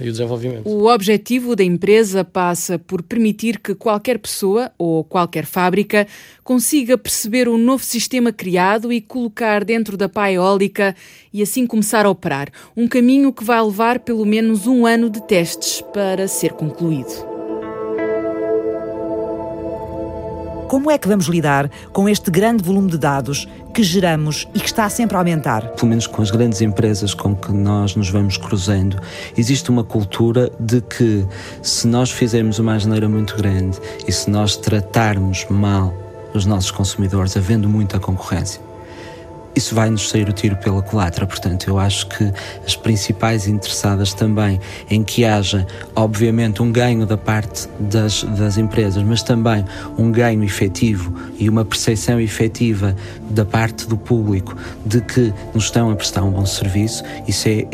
e 0.00 0.08
o 0.08 0.10
desenvolvimento. 0.10 0.68
O 0.68 0.92
objetivo 0.92 1.54
da 1.54 1.62
empresa 1.62 2.24
passa 2.24 2.76
por 2.76 3.02
permitir 3.02 3.60
que 3.60 3.72
qualquer 3.72 4.18
pessoa 4.18 4.72
ou 4.76 5.04
qualquer 5.04 5.46
fábrica 5.46 6.08
consiga 6.42 6.98
perceber 6.98 7.48
o 7.48 7.56
novo 7.56 7.84
sistema 7.84 8.32
criado 8.32 8.92
e 8.92 9.00
colocar 9.00 9.64
dentro 9.64 9.96
da 9.96 10.08
pá 10.08 10.28
eólica 10.28 10.96
e 11.32 11.40
assim 11.40 11.68
começar 11.68 12.04
a 12.04 12.10
operar. 12.10 12.50
Um 12.76 12.88
caminho 12.88 13.32
que 13.32 13.44
vai 13.44 13.62
levar 13.62 14.00
pelo 14.00 14.24
menos 14.24 14.66
um 14.66 14.86
ano 14.86 15.08
de 15.08 15.22
testes 15.22 15.80
para 15.92 16.26
ser 16.26 16.52
concluído. 16.52 17.33
Como 20.68 20.90
é 20.90 20.96
que 20.96 21.06
vamos 21.06 21.26
lidar 21.26 21.70
com 21.92 22.08
este 22.08 22.30
grande 22.30 22.62
volume 22.62 22.90
de 22.90 22.98
dados 22.98 23.46
que 23.72 23.82
geramos 23.82 24.48
e 24.54 24.60
que 24.60 24.66
está 24.66 24.88
sempre 24.88 25.16
a 25.16 25.20
aumentar? 25.20 25.68
Pelo 25.68 25.88
menos 25.88 26.06
com 26.06 26.22
as 26.22 26.30
grandes 26.30 26.60
empresas 26.62 27.12
com 27.12 27.36
que 27.36 27.52
nós 27.52 27.94
nos 27.94 28.08
vamos 28.08 28.36
cruzando, 28.36 28.98
existe 29.36 29.70
uma 29.70 29.84
cultura 29.84 30.50
de 30.58 30.80
que 30.80 31.26
se 31.62 31.86
nós 31.86 32.10
fizermos 32.10 32.58
uma 32.58 32.74
asneira 32.74 33.08
muito 33.08 33.36
grande 33.36 33.78
e 34.08 34.12
se 34.12 34.30
nós 34.30 34.56
tratarmos 34.56 35.46
mal 35.50 35.92
os 36.32 36.46
nossos 36.46 36.70
consumidores, 36.70 37.36
havendo 37.36 37.68
muita 37.68 38.00
concorrência, 38.00 38.60
isso 39.54 39.74
vai 39.74 39.90
nos 39.90 40.08
sair 40.08 40.28
o 40.28 40.32
tiro 40.32 40.56
pela 40.56 40.82
culatra. 40.82 41.26
Portanto, 41.26 41.68
eu 41.68 41.78
acho 41.78 42.06
que 42.08 42.32
as 42.64 42.76
principais 42.76 43.46
interessadas 43.46 44.12
também 44.14 44.60
em 44.90 45.02
que 45.02 45.24
haja, 45.24 45.66
obviamente, 45.94 46.62
um 46.62 46.70
ganho 46.70 47.06
da 47.06 47.16
parte 47.16 47.68
das, 47.78 48.24
das 48.24 48.58
empresas, 48.58 49.02
mas 49.02 49.22
também 49.22 49.64
um 49.98 50.10
ganho 50.10 50.42
efetivo 50.44 51.14
e 51.38 51.48
uma 51.48 51.64
percepção 51.64 52.20
efetiva 52.20 52.94
da 53.30 53.44
parte 53.44 53.86
do 53.86 53.96
público 53.96 54.56
de 54.84 55.00
que 55.00 55.32
nos 55.54 55.64
estão 55.64 55.90
a 55.90 55.96
prestar 55.96 56.22
um 56.22 56.30
bom 56.30 56.46
serviço, 56.46 57.02
isso 57.26 57.48
é 57.48 57.60
eh, 57.60 57.66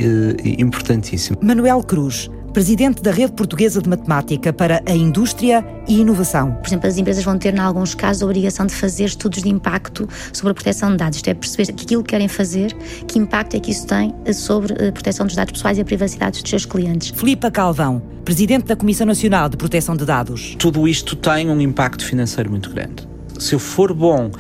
importantíssimo. 0.59 1.39
Manuel 1.41 1.83
Cruz 1.83 2.31
presidente 2.53 3.01
da 3.03 3.13
Rede 3.13 3.33
Portuguesa 3.33 3.81
de 3.81 3.89
Matemática 3.89 4.53
para 4.53 4.83
a 4.87 4.93
Indústria 4.93 5.65
e 5.87 6.01
Inovação. 6.01 6.53
Por 6.55 6.67
exemplo, 6.67 6.89
as 6.89 6.99
empresas 6.99 7.25
vão 7.25 7.39
ter, 7.39 7.55
em 7.55 7.59
alguns 7.59 7.95
casos, 7.95 8.23
a 8.23 8.27
obrigação 8.27 8.67
de 8.67 8.75
fazer 8.75 9.05
estudos 9.05 9.43
de 9.43 9.49
impacto 9.49 10.09
sobre 10.33 10.51
a 10.51 10.55
proteção 10.55 10.91
de 10.91 10.97
dados. 10.97 11.17
Isto 11.17 11.29
é, 11.29 11.35
perceber 11.35 11.73
que 11.73 11.85
aquilo 11.85 12.03
que 12.03 12.11
querem 12.11 12.29
fazer, 12.29 12.75
que 13.07 13.19
impacto 13.19 13.57
é 13.57 13.61
que 13.61 13.71
isso 13.71 13.87
tem 13.87 14.15
sobre 14.33 14.73
a 14.89 14.93
proteção 14.93 15.27
dos 15.27 15.37
dados 15.37 15.53
pessoais 15.53 15.79
e 15.79 15.81
a 15.81 15.85
privacidade 15.85 16.41
dos 16.41 16.51
seus 16.51 16.65
clientes. 16.65 17.11
Filipa 17.11 17.51
Calvão, 17.51 18.03
presidente 18.25 18.67
da 18.67 18.77
Comissão 18.77 19.07
Nacional 19.07 19.49
de 19.49 19.57
Proteção 19.57 19.97
de 19.97 20.05
Dados. 20.05 20.57
Tudo 20.59 20.89
isto 20.89 21.15
tem 21.15 21.49
um 21.49 21.61
impacto 21.61 22.05
financeiro 22.05 22.51
muito 22.51 22.71
grande. 22.71 23.09
Se 23.39 23.55
eu 23.55 23.59
for 23.59 23.95
bom 23.95 24.31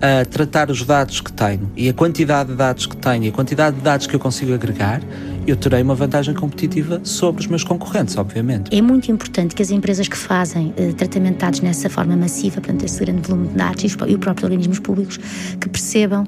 a 0.00 0.24
tratar 0.24 0.70
os 0.70 0.82
dados 0.82 1.20
que 1.20 1.30
tenho 1.30 1.70
e 1.76 1.88
a 1.88 1.92
quantidade 1.92 2.50
de 2.50 2.56
dados 2.56 2.86
que 2.86 2.96
tenho 2.96 3.24
e 3.24 3.28
a 3.28 3.32
quantidade 3.32 3.76
de 3.76 3.82
dados 3.82 4.06
que 4.06 4.16
eu 4.16 4.20
consigo 4.20 4.54
agregar, 4.54 5.02
eu 5.46 5.56
terei 5.56 5.82
uma 5.82 5.94
vantagem 5.94 6.34
competitiva 6.34 7.00
sobre 7.04 7.42
os 7.42 7.46
meus 7.46 7.64
concorrentes, 7.64 8.16
obviamente. 8.16 8.74
É 8.76 8.82
muito 8.82 9.10
importante 9.10 9.54
que 9.54 9.62
as 9.62 9.70
empresas 9.70 10.08
que 10.08 10.16
fazem 10.16 10.74
uh, 10.78 10.92
tratamento 10.94 11.34
de 11.34 11.40
dados 11.40 11.60
nessa 11.60 11.88
forma 11.88 12.16
massiva, 12.16 12.60
portanto, 12.60 12.84
esse 12.84 13.00
grande 13.00 13.28
volume 13.28 13.48
de 13.48 13.54
dados 13.54 13.82
e 13.82 13.86
os, 13.86 13.94
os 13.94 14.16
próprios 14.16 14.44
organismos 14.44 14.78
públicos, 14.78 15.18
que 15.60 15.68
percebam 15.68 16.26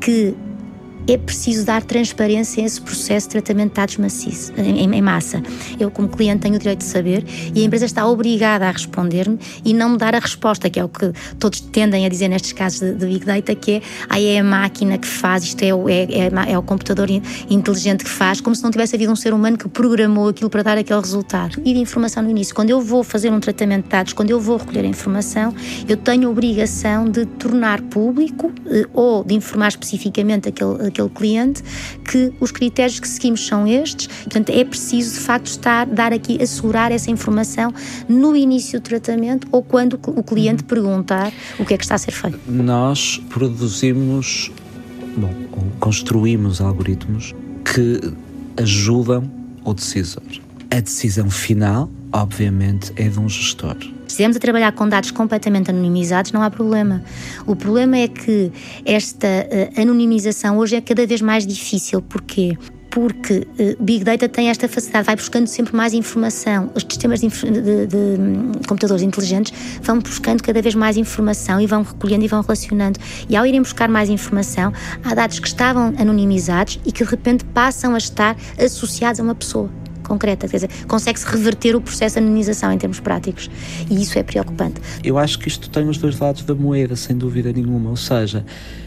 que 0.00 0.34
é 1.06 1.18
preciso 1.18 1.64
dar 1.66 1.82
transparência 1.82 2.62
a 2.62 2.66
esse 2.66 2.80
processo 2.80 3.28
de 3.28 3.32
tratamento 3.32 3.70
de 3.70 3.74
dados 3.74 3.96
maciços, 3.96 4.52
em, 4.56 4.94
em, 4.94 5.02
massa. 5.02 5.42
Eu, 5.78 5.90
como 5.90 6.08
cliente, 6.08 6.40
tenho 6.42 6.54
o 6.54 6.58
direito 6.58 6.78
de 6.78 6.84
saber 6.84 7.24
e 7.54 7.62
a 7.62 7.64
empresa 7.64 7.84
está 7.84 8.06
obrigada 8.06 8.66
a 8.66 8.70
responder-me 8.70 9.38
e 9.64 9.74
não 9.74 9.90
me 9.90 9.98
dar 9.98 10.14
a 10.14 10.18
resposta, 10.18 10.70
que 10.70 10.80
é 10.80 10.84
o 10.84 10.88
que 10.88 11.12
todos 11.38 11.60
tendem 11.60 12.06
a 12.06 12.08
dizer 12.08 12.28
nestes 12.28 12.52
casos 12.52 12.80
de, 12.80 12.94
de 12.94 13.06
Big 13.06 13.24
Data, 13.24 13.54
que 13.54 13.72
é, 13.72 13.82
aí 14.08 14.26
é 14.26 14.40
a 14.40 14.44
máquina 14.44 14.96
que 14.98 15.06
faz, 15.06 15.44
isto 15.44 15.62
é 15.62 15.74
o, 15.74 15.88
é, 15.88 16.04
é, 16.04 16.52
é 16.52 16.58
o 16.58 16.62
computador 16.62 17.08
inteligente 17.50 18.04
que 18.04 18.10
faz, 18.10 18.40
como 18.40 18.56
se 18.56 18.62
não 18.62 18.70
tivesse 18.70 18.96
havido 18.96 19.12
um 19.12 19.16
ser 19.16 19.34
humano 19.34 19.58
que 19.58 19.68
programou 19.68 20.28
aquilo 20.28 20.48
para 20.48 20.62
dar 20.62 20.78
aquele 20.78 21.00
resultado. 21.00 21.60
E 21.64 21.74
de 21.74 21.78
informação 21.78 22.22
no 22.22 22.30
início. 22.30 22.54
Quando 22.54 22.70
eu 22.70 22.80
vou 22.80 23.04
fazer 23.04 23.30
um 23.30 23.40
tratamento 23.40 23.84
de 23.84 23.90
dados, 23.90 24.12
quando 24.12 24.30
eu 24.30 24.40
vou 24.40 24.56
recolher 24.56 24.84
a 24.84 24.88
informação, 24.88 25.54
eu 25.88 25.96
tenho 25.96 26.28
a 26.28 26.30
obrigação 26.30 27.04
de 27.08 27.26
tornar 27.26 27.80
público 27.82 28.52
eh, 28.66 28.86
ou 28.92 29.24
de 29.24 29.34
informar 29.34 29.68
especificamente 29.68 30.48
aquele 30.48 30.86
aquele 30.94 31.08
cliente 31.08 31.62
que 32.04 32.32
os 32.40 32.52
critérios 32.52 33.00
que 33.00 33.08
seguimos 33.08 33.44
são 33.44 33.66
estes. 33.66 34.06
Portanto, 34.06 34.50
é 34.50 34.64
preciso 34.64 35.14
de 35.14 35.20
facto 35.20 35.46
estar, 35.46 35.86
dar 35.86 36.12
aqui, 36.12 36.40
assegurar 36.40 36.92
essa 36.92 37.10
informação 37.10 37.74
no 38.08 38.36
início 38.36 38.80
do 38.80 38.84
tratamento 38.84 39.48
ou 39.50 39.62
quando 39.62 39.98
o 40.06 40.22
cliente 40.22 40.62
uhum. 40.62 40.68
perguntar 40.68 41.32
o 41.58 41.64
que 41.64 41.74
é 41.74 41.76
que 41.76 41.84
está 41.84 41.96
a 41.96 41.98
ser 41.98 42.12
feito. 42.12 42.38
Nós 42.46 43.20
produzimos, 43.28 44.52
bom, 45.16 45.34
construímos 45.80 46.60
algoritmos 46.60 47.34
que 47.64 48.00
ajudam 48.56 49.30
o 49.64 49.74
decisor. 49.74 50.22
A 50.70 50.80
decisão 50.80 51.30
final, 51.30 51.90
obviamente, 52.12 52.92
é 52.96 53.08
de 53.08 53.18
um 53.18 53.28
gestor. 53.28 53.76
Estivermos 54.14 54.36
a 54.36 54.40
trabalhar 54.40 54.70
com 54.70 54.88
dados 54.88 55.10
completamente 55.10 55.70
anonimizados, 55.70 56.30
não 56.30 56.40
há 56.40 56.48
problema. 56.48 57.02
O 57.48 57.56
problema 57.56 57.96
é 57.96 58.06
que 58.06 58.52
esta 58.84 59.26
uh, 59.26 59.80
anonimização 59.80 60.56
hoje 60.56 60.76
é 60.76 60.80
cada 60.80 61.04
vez 61.04 61.20
mais 61.20 61.44
difícil. 61.44 62.00
Porquê? 62.00 62.56
porque 62.90 63.44
uh, 63.58 63.82
Big 63.82 64.04
Data 64.04 64.28
tem 64.28 64.50
esta 64.50 64.68
facilidade, 64.68 65.04
vai 65.04 65.16
buscando 65.16 65.48
sempre 65.48 65.74
mais 65.74 65.92
informação. 65.92 66.70
Os 66.76 66.84
sistemas 66.84 67.20
de, 67.20 67.26
de, 67.26 67.60
de, 67.60 67.86
de, 67.88 67.96
hum, 67.96 68.52
computadores 68.68 69.02
inteligentes 69.02 69.52
vão 69.82 69.98
buscando 69.98 70.44
cada 70.44 70.62
vez 70.62 70.76
mais 70.76 70.96
informação 70.96 71.60
e 71.60 71.66
vão 71.66 71.82
recolhendo 71.82 72.24
e 72.24 72.28
vão 72.28 72.40
relacionando. 72.40 73.00
E 73.28 73.34
ao 73.34 73.44
irem 73.44 73.62
buscar 73.62 73.88
mais 73.88 74.08
informação, 74.08 74.72
há 75.02 75.12
dados 75.12 75.40
que 75.40 75.48
estavam 75.48 75.92
anonimizados 75.98 76.78
e 76.86 76.92
que 76.92 77.02
de 77.02 77.10
repente 77.10 77.44
passam 77.46 77.96
a 77.96 77.98
estar 77.98 78.36
associados 78.64 79.18
a 79.18 79.24
uma 79.24 79.34
pessoa 79.34 79.68
concreta, 80.04 80.46
quer 80.46 80.56
dizer, 80.56 80.70
consegue-se 80.86 81.26
reverter 81.26 81.74
o 81.74 81.80
processo 81.80 82.14
de 82.14 82.20
anonimização 82.20 82.72
em 82.72 82.78
termos 82.78 83.00
práticos 83.00 83.50
e 83.90 84.00
isso 84.00 84.18
é 84.18 84.22
preocupante. 84.22 84.80
Eu 85.02 85.18
acho 85.18 85.38
que 85.38 85.48
isto 85.48 85.68
tem 85.70 85.88
os 85.88 85.98
dois 85.98 86.18
lados 86.18 86.42
da 86.44 86.54
moeda, 86.54 86.94
sem 86.96 87.16
dúvida 87.16 87.52
nenhuma, 87.52 87.90
ou 87.90 87.96
seja, 87.96 88.44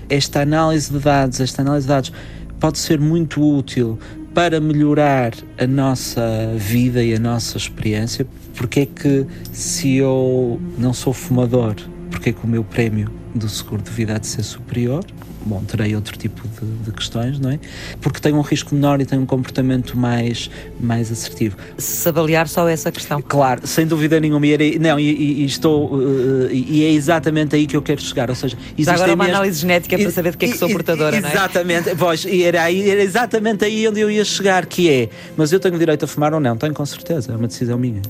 esta 0.09 0.41
análise 0.41 0.91
de 0.91 0.99
dados, 0.99 1.39
esta 1.39 1.61
análise 1.61 1.85
de 1.85 1.89
dados 1.89 2.13
pode 2.59 2.79
ser 2.79 2.99
muito 2.99 3.41
útil 3.41 3.99
para 4.33 4.59
melhorar 4.59 5.33
a 5.57 5.65
nossa 5.65 6.53
vida 6.55 7.03
e 7.03 7.15
a 7.15 7.19
nossa 7.19 7.57
experiência, 7.57 8.25
porque 8.55 8.81
é 8.81 8.85
que 8.85 9.25
se 9.51 9.95
eu 9.95 10.61
não 10.77 10.93
sou 10.93 11.11
fumador, 11.11 11.75
porque 12.11 12.29
é 12.29 12.33
que 12.33 12.43
o 12.43 12.47
meu 12.47 12.63
prémio 12.63 13.11
do 13.33 13.49
seguro 13.49 13.81
de 13.81 13.89
vida 13.89 14.15
há 14.15 14.17
de 14.19 14.27
ser 14.27 14.43
superior? 14.43 15.03
Bom, 15.47 15.63
terei 15.63 15.95
outro 15.95 16.17
tipo 16.17 16.41
de, 16.47 16.83
de, 16.83 16.91
questões, 16.91 17.39
não 17.39 17.51
é? 17.51 17.59
Porque 18.01 18.19
tem 18.19 18.33
um 18.33 18.41
risco 18.41 18.75
menor 18.75 19.01
e 19.01 19.05
tem 19.05 19.17
um 19.17 19.25
comportamento 19.25 19.97
mais, 19.97 20.49
mais 20.79 21.11
assertivo. 21.11 21.57
Se 21.77 22.07
avaliar 22.09 22.47
só 22.47 22.67
essa 22.67 22.91
questão. 22.91 23.21
Claro, 23.21 23.65
sem 23.65 23.87
dúvida 23.87 24.19
nenhuma. 24.19 24.45
E, 24.45 24.53
era, 24.53 24.79
não, 24.79 24.99
e, 24.99 25.41
e 25.41 25.45
estou. 25.45 25.93
Uh, 25.93 26.49
e 26.51 26.83
é 26.83 26.91
exatamente 26.91 27.55
aí 27.55 27.65
que 27.65 27.75
eu 27.75 27.81
quero 27.81 28.01
chegar. 28.01 28.29
Ou 28.29 28.35
seja, 28.35 28.57
existe 28.77 28.89
agora 28.89 29.13
uma 29.13 29.23
mesmo... 29.23 29.37
análise 29.37 29.59
genética 29.59 29.97
para 29.97 30.11
saber 30.11 30.31
de 30.31 30.37
que 30.37 30.45
é 30.45 30.49
que 30.49 30.57
sou 30.57 30.69
portadora, 30.69 31.19
não 31.19 31.27
é? 31.27 31.31
Exatamente, 31.31 31.95
pois, 31.95 32.25
e 32.25 32.43
era, 32.43 32.63
aí, 32.63 32.89
era 32.89 33.01
exatamente 33.01 33.65
aí 33.65 33.87
onde 33.87 33.99
eu 33.99 34.11
ia 34.11 34.25
chegar, 34.25 34.65
que 34.65 34.89
é, 34.89 35.09
mas 35.35 35.51
eu 35.51 35.59
tenho 35.59 35.77
direito 35.77 36.05
a 36.05 36.07
fumar 36.07 36.33
ou 36.33 36.39
não? 36.39 36.57
Tenho 36.57 36.73
com 36.73 36.85
certeza, 36.85 37.31
é 37.31 37.35
uma 37.35 37.47
decisão 37.47 37.77
minha. 37.77 38.01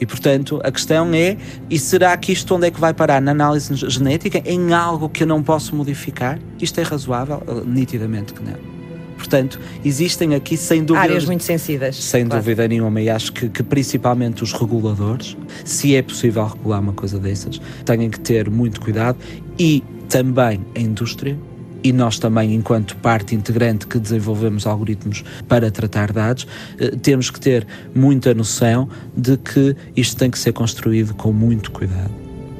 E, 0.00 0.06
portanto, 0.06 0.60
a 0.64 0.72
questão 0.72 1.12
é: 1.14 1.36
e 1.70 1.78
será 1.78 2.16
que 2.16 2.32
isto 2.32 2.54
onde 2.54 2.66
é 2.66 2.70
que 2.70 2.80
vai 2.80 2.92
parar? 2.92 3.20
Na 3.20 3.30
análise 3.30 3.74
genética? 3.88 4.42
Em 4.44 4.72
algo 4.72 5.08
que 5.08 5.22
eu 5.22 5.26
não 5.26 5.42
posso 5.42 5.74
modificar? 5.74 6.38
Isto 6.60 6.80
é 6.80 6.82
razoável? 6.82 7.42
Uh, 7.46 7.64
nitidamente 7.64 8.32
que 8.32 8.42
não. 8.42 8.72
Portanto, 9.16 9.60
existem 9.84 10.34
aqui 10.34 10.56
sem 10.56 10.84
dúvida. 10.84 11.04
Áreas 11.04 11.24
muito 11.24 11.44
sensíveis. 11.44 11.94
Sem 11.96 12.26
claro. 12.26 12.42
dúvida 12.42 12.66
nenhuma, 12.66 13.00
e 13.00 13.08
acho 13.08 13.32
que, 13.32 13.48
que, 13.48 13.62
principalmente 13.62 14.42
os 14.42 14.52
reguladores, 14.52 15.36
se 15.64 15.94
é 15.94 16.02
possível 16.02 16.44
regular 16.44 16.80
uma 16.80 16.92
coisa 16.92 17.20
dessas, 17.20 17.60
têm 17.84 18.10
que 18.10 18.18
ter 18.18 18.50
muito 18.50 18.80
cuidado 18.80 19.16
e 19.56 19.84
também 20.08 20.60
a 20.76 20.80
indústria 20.80 21.38
e 21.82 21.92
nós 21.92 22.18
também, 22.18 22.54
enquanto 22.54 22.96
parte 22.96 23.34
integrante 23.34 23.86
que 23.86 23.98
desenvolvemos 23.98 24.66
algoritmos 24.66 25.24
para 25.48 25.70
tratar 25.70 26.12
dados, 26.12 26.46
eh, 26.78 26.90
temos 27.02 27.30
que 27.30 27.40
ter 27.40 27.66
muita 27.94 28.34
noção 28.34 28.88
de 29.16 29.36
que 29.36 29.76
isto 29.96 30.16
tem 30.16 30.30
que 30.30 30.38
ser 30.38 30.52
construído 30.52 31.14
com 31.14 31.32
muito 31.32 31.70
cuidado. 31.70 32.10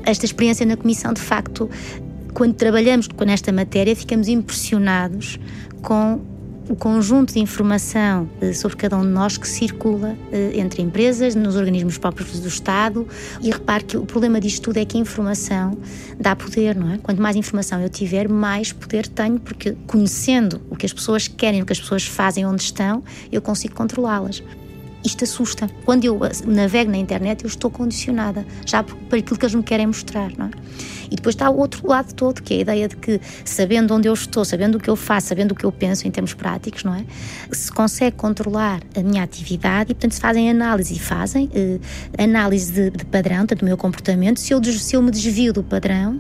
Esta 0.05 0.25
experiência 0.25 0.67
na 0.67 0.77
Comissão, 0.77 1.13
de 1.13 1.21
facto, 1.21 1.71
quando 2.35 2.55
trabalhamos 2.55 3.07
com 3.07 3.25
esta 3.25 3.53
matéria, 3.53 3.95
ficamos 3.95 4.27
impressionados 4.29 5.39
com 5.83 6.21
o 6.69 6.77
conjunto 6.77 7.33
de 7.35 7.41
informação 7.41 8.29
eh, 8.41 8.53
sobre 8.53 8.77
cada 8.77 8.97
um 8.97 9.03
de 9.03 9.09
nós 9.09 9.37
que 9.37 9.47
circula 9.49 10.17
eh, 10.31 10.53
entre 10.55 10.83
empresas, 10.83 11.35
nos 11.35 11.57
organismos 11.57 11.99
próprios 11.99 12.39
do 12.41 12.49
Estado. 12.49 13.07
E 13.41 13.51
repare 13.51 13.85
que 13.85 13.97
o 13.97 14.07
problema 14.07 14.41
disto 14.41 14.63
tudo 14.63 14.79
é 14.79 14.85
que 14.85 14.97
a 14.97 15.01
informação 15.01 15.77
dá 16.19 16.37
poder, 16.37 16.77
não 16.77 16.93
é? 16.93 16.99
Quanto 16.99 17.21
mais 17.21 17.37
informação 17.37 17.81
eu 17.81 17.89
tiver, 17.89 18.29
mais 18.29 18.73
poder 18.73 19.07
tenho, 19.07 19.39
porque 19.41 19.77
conhecendo 19.87 20.61
o 20.71 20.77
que 20.77 20.87
as 20.87 20.93
pessoas 20.93 21.29
querem, 21.29 21.63
o 21.63 21.67
que 21.67 21.73
as 21.73 21.81
pessoas 21.81 22.05
fazem, 22.05 22.47
onde 22.47 22.63
estão, 22.63 23.03
eu 23.31 23.43
consigo 23.43 23.75
controlá-las 23.75 24.43
isto 25.05 25.25
assusta. 25.25 25.69
Quando 25.85 26.05
eu 26.05 26.21
navego 26.47 26.91
na 26.91 26.97
internet, 26.97 27.45
eu 27.45 27.49
estou 27.49 27.71
condicionada 27.71 28.47
já 28.65 28.83
para 28.83 29.19
aquilo 29.19 29.39
que 29.39 29.45
eles 29.45 29.55
me 29.55 29.63
querem 29.63 29.87
mostrar, 29.87 30.31
não 30.37 30.47
é? 30.47 30.51
E 31.11 31.17
depois 31.17 31.35
está 31.35 31.51
o 31.51 31.59
outro 31.59 31.87
lado 31.87 32.15
todo, 32.15 32.43
que 32.43 32.55
é 32.55 32.57
a 32.57 32.61
ideia 32.61 32.89
de 32.89 32.97
que, 32.97 33.21
sabendo 33.45 33.95
onde 33.95 34.09
eu 34.09 34.15
estou, 34.15 34.47
sabendo 34.47 34.77
o 34.77 34.81
que 34.81 34.89
eu 34.89 34.97
faço, 34.97 35.29
sabendo 35.29 35.53
o 35.53 35.55
que 35.55 35.65
eu 35.65 35.71
penso 35.71 36.09
em 36.09 36.11
termos 36.11 36.33
práticos, 36.33 36.85
não 36.85 36.95
é? 36.95 37.05
Se 37.51 37.71
consegue 37.71 38.17
controlar 38.17 38.81
a 38.97 39.03
minha 39.03 39.23
atividade 39.23 39.93
e, 39.93 39.95
portanto, 39.95 40.13
se 40.13 40.21
fazem 40.21 40.49
análise 40.49 40.95
e 40.95 40.99
fazem 40.99 41.51
eh, 41.55 41.79
análise 42.17 42.73
de, 42.73 42.91
de 42.91 43.05
padrão, 43.05 43.39
portanto, 43.39 43.59
do 43.59 43.67
meu 43.67 43.77
comportamento. 43.77 44.41
Se 44.41 44.55
eu, 44.55 44.65
se 44.65 44.97
eu 44.97 45.03
me 45.03 45.11
desvio 45.11 45.53
do 45.53 45.63
padrão, 45.63 46.19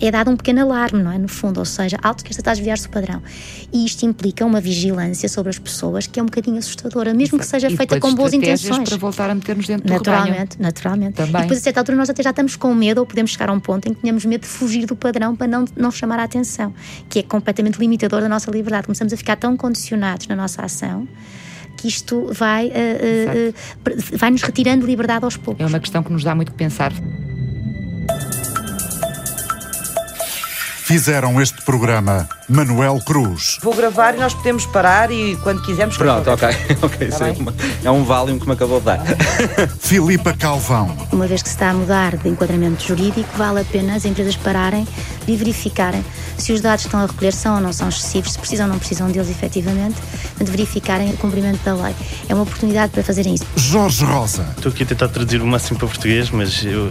é 0.00 0.10
dado 0.10 0.30
um 0.30 0.36
pequeno 0.36 0.62
alarme, 0.62 1.02
não 1.02 1.12
é? 1.12 1.18
No 1.18 1.28
fundo, 1.28 1.58
ou 1.58 1.64
seja, 1.64 1.98
alto 2.02 2.24
que 2.24 2.30
esta 2.30 2.40
está 2.40 2.50
a 2.50 2.54
desviar-se 2.54 2.84
do 2.84 2.90
padrão. 2.90 3.22
E 3.72 3.84
isto 3.84 4.04
implica 4.04 4.44
uma 4.44 4.60
vigilância 4.60 5.28
sobre 5.28 5.50
as 5.50 5.58
pessoas 5.58 6.06
que 6.06 6.18
é 6.18 6.22
um 6.22 6.26
bocadinho 6.26 6.58
assustadora, 6.58 7.14
mesmo 7.14 7.38
que 7.38 7.46
seja 7.46 7.70
feita 7.70 7.98
com 8.00 8.14
boas 8.14 8.32
intenções. 8.32 8.88
para 8.88 8.98
voltar 8.98 9.30
a 9.30 9.34
meter-nos 9.34 9.66
dentro 9.66 9.92
naturalmente, 9.92 10.56
do 10.56 10.62
Naturalmente, 10.62 11.14
Também. 11.14 11.34
E 11.34 11.42
depois, 11.42 11.58
a 11.58 11.62
certa 11.62 11.80
altura, 11.80 11.96
nós 11.96 12.10
até 12.10 12.22
já 12.22 12.30
estamos 12.30 12.56
com 12.56 12.74
medo, 12.74 12.98
ou 12.98 13.06
podemos 13.06 13.30
chegar 13.30 13.48
a 13.48 13.52
um 13.52 13.60
ponto 13.60 13.88
em 13.88 13.94
que 13.94 14.00
tenhamos 14.00 14.24
medo 14.24 14.42
de 14.42 14.48
fugir 14.48 14.86
do 14.86 14.96
padrão 14.96 15.34
para 15.36 15.46
não, 15.46 15.64
não 15.76 15.90
chamar 15.90 16.18
a 16.18 16.24
atenção, 16.24 16.72
que 17.08 17.20
é 17.20 17.22
completamente 17.22 17.78
limitador 17.78 18.20
da 18.20 18.28
nossa 18.28 18.50
liberdade. 18.50 18.86
Começamos 18.86 19.12
a 19.12 19.16
ficar 19.16 19.36
tão 19.36 19.56
condicionados 19.56 20.26
na 20.26 20.36
nossa 20.36 20.62
ação 20.62 21.06
que 21.76 21.88
isto 21.88 22.30
vai, 22.32 22.68
uh, 22.68 22.70
uh, 22.70 24.16
vai 24.16 24.30
nos 24.30 24.42
retirando 24.42 24.86
liberdade 24.86 25.24
aos 25.24 25.36
poucos. 25.36 25.62
É 25.62 25.66
uma 25.66 25.80
questão 25.80 26.02
que 26.02 26.12
nos 26.12 26.22
dá 26.22 26.34
muito 26.34 26.52
que 26.52 26.58
pensar. 26.58 26.92
Fizeram 30.84 31.40
este 31.40 31.62
programa 31.62 32.28
Manuel 32.46 33.00
Cruz. 33.06 33.58
Vou 33.62 33.74
gravar 33.74 34.14
e 34.14 34.18
nós 34.18 34.34
podemos 34.34 34.66
parar 34.66 35.10
e 35.10 35.34
quando 35.36 35.62
quisermos. 35.62 35.96
Pronto, 35.96 36.30
ok. 36.30 36.46
ok. 36.82 37.08
Tá 37.08 37.26
é 37.82 37.90
um 37.90 38.04
volume 38.04 38.38
que 38.38 38.46
me 38.46 38.52
acabou 38.52 38.80
de 38.80 38.84
dar. 38.84 39.00
Filipa 39.80 40.34
Calvão. 40.34 40.94
Uma 41.10 41.26
vez 41.26 41.42
que 41.42 41.48
se 41.48 41.54
está 41.54 41.70
a 41.70 41.72
mudar 41.72 42.18
de 42.18 42.28
enquadramento 42.28 42.86
jurídico, 42.86 43.30
vale 43.34 43.62
a 43.62 43.64
pena 43.64 43.94
as 43.94 44.04
empresas 44.04 44.36
pararem 44.36 44.86
e 45.26 45.36
verificarem 45.36 46.04
se 46.36 46.52
os 46.52 46.60
dados 46.60 46.82
que 46.82 46.88
estão 46.88 47.00
a 47.00 47.06
recolher 47.06 47.32
são 47.32 47.54
ou 47.56 47.60
não 47.60 47.72
são 47.72 47.88
excessivos, 47.88 48.32
se 48.32 48.38
precisam 48.38 48.66
ou 48.66 48.72
não 48.72 48.78
precisam 48.78 49.10
deles 49.10 49.30
efetivamente, 49.30 49.96
de 50.38 50.50
verificarem 50.50 51.10
o 51.10 51.16
cumprimento 51.16 51.62
da 51.64 51.74
lei. 51.74 51.94
É 52.28 52.34
uma 52.34 52.42
oportunidade 52.42 52.92
para 52.92 53.02
fazerem 53.02 53.34
isso. 53.34 53.46
Jorge 53.56 54.04
Rosa. 54.04 54.46
Estou 54.56 54.70
aqui 54.72 54.82
a 54.82 54.86
tentar 54.86 55.08
traduzir 55.08 55.40
o 55.40 55.46
máximo 55.46 55.78
para 55.78 55.88
português, 55.88 56.30
mas 56.30 56.64
eu, 56.64 56.90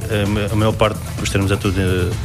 a, 0.52 0.56
maior 0.56 0.74
parte 0.74 1.00
dos 1.20 1.30
termos 1.30 1.52
é 1.52 1.56
tudo, 1.56 1.76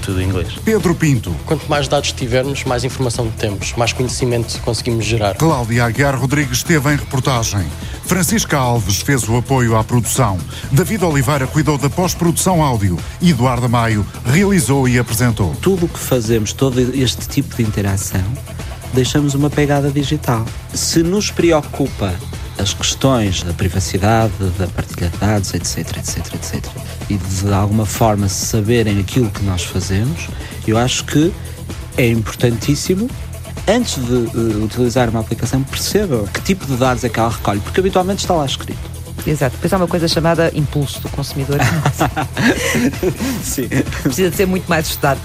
tudo 0.02 0.20
em 0.20 0.28
inglês. 0.28 0.54
Pedro 0.64 0.94
Pinto. 0.94 1.34
Quanto 1.44 1.68
mais 1.68 1.88
dados 1.88 2.12
tivermos, 2.12 2.64
mais 2.64 2.84
informação 2.84 3.30
temos, 3.30 3.72
mais 3.74 3.92
conhecimento 3.92 4.60
conseguimos 4.62 5.04
gerar. 5.04 5.34
Cláudia 5.34 5.84
Aguiar 5.84 6.18
Rodrigues 6.18 6.58
esteve 6.58 6.92
em 6.92 6.96
reportagem. 6.96 7.66
Francisca 8.08 8.56
Alves 8.56 9.02
fez 9.02 9.28
o 9.28 9.36
apoio 9.36 9.76
à 9.76 9.84
produção. 9.84 10.38
David 10.72 11.04
Oliveira 11.04 11.46
cuidou 11.46 11.76
da 11.76 11.90
pós-produção 11.90 12.62
áudio. 12.62 12.98
Eduardo 13.20 13.68
Maio 13.68 14.06
realizou 14.24 14.88
e 14.88 14.98
apresentou. 14.98 15.54
Tudo 15.60 15.84
o 15.84 15.88
que 15.88 15.97
fazemos, 15.98 16.52
todo 16.52 16.80
este 16.80 17.28
tipo 17.28 17.56
de 17.56 17.62
interação, 17.62 18.24
deixamos 18.94 19.34
uma 19.34 19.50
pegada 19.50 19.90
digital. 19.90 20.44
Se 20.72 21.02
nos 21.02 21.30
preocupa 21.30 22.14
as 22.58 22.74
questões 22.74 23.42
da 23.42 23.52
privacidade, 23.52 24.32
da 24.58 24.66
partilha 24.66 25.08
de 25.08 25.16
dados, 25.18 25.54
etc, 25.54 25.96
etc, 25.98 26.34
etc, 26.34 26.64
e 27.08 27.16
de 27.16 27.52
alguma 27.52 27.86
forma 27.86 28.28
saberem 28.28 28.98
aquilo 28.98 29.30
que 29.30 29.42
nós 29.44 29.62
fazemos, 29.62 30.28
eu 30.66 30.76
acho 30.76 31.04
que 31.04 31.32
é 31.96 32.08
importantíssimo 32.08 33.08
antes 33.66 33.96
de 34.04 34.14
uh, 34.14 34.64
utilizar 34.64 35.08
uma 35.08 35.20
aplicação, 35.20 35.62
perceba 35.62 36.26
que 36.32 36.40
tipo 36.40 36.66
de 36.66 36.76
dados 36.76 37.04
é 37.04 37.08
que 37.08 37.20
ela 37.20 37.28
recolhe, 37.28 37.60
porque 37.60 37.80
habitualmente 37.80 38.22
está 38.22 38.34
lá 38.34 38.46
escrito. 38.46 38.97
Exato. 39.28 39.56
Depois 39.56 39.72
há 39.72 39.76
uma 39.76 39.86
coisa 39.86 40.08
chamada 40.08 40.50
impulso 40.54 41.00
do 41.00 41.08
consumidor. 41.10 41.58
Sim. 43.44 43.68
Precisa 44.02 44.30
de 44.30 44.36
ser 44.36 44.46
muito 44.46 44.66
mais 44.68 44.88
estudado. 44.88 45.20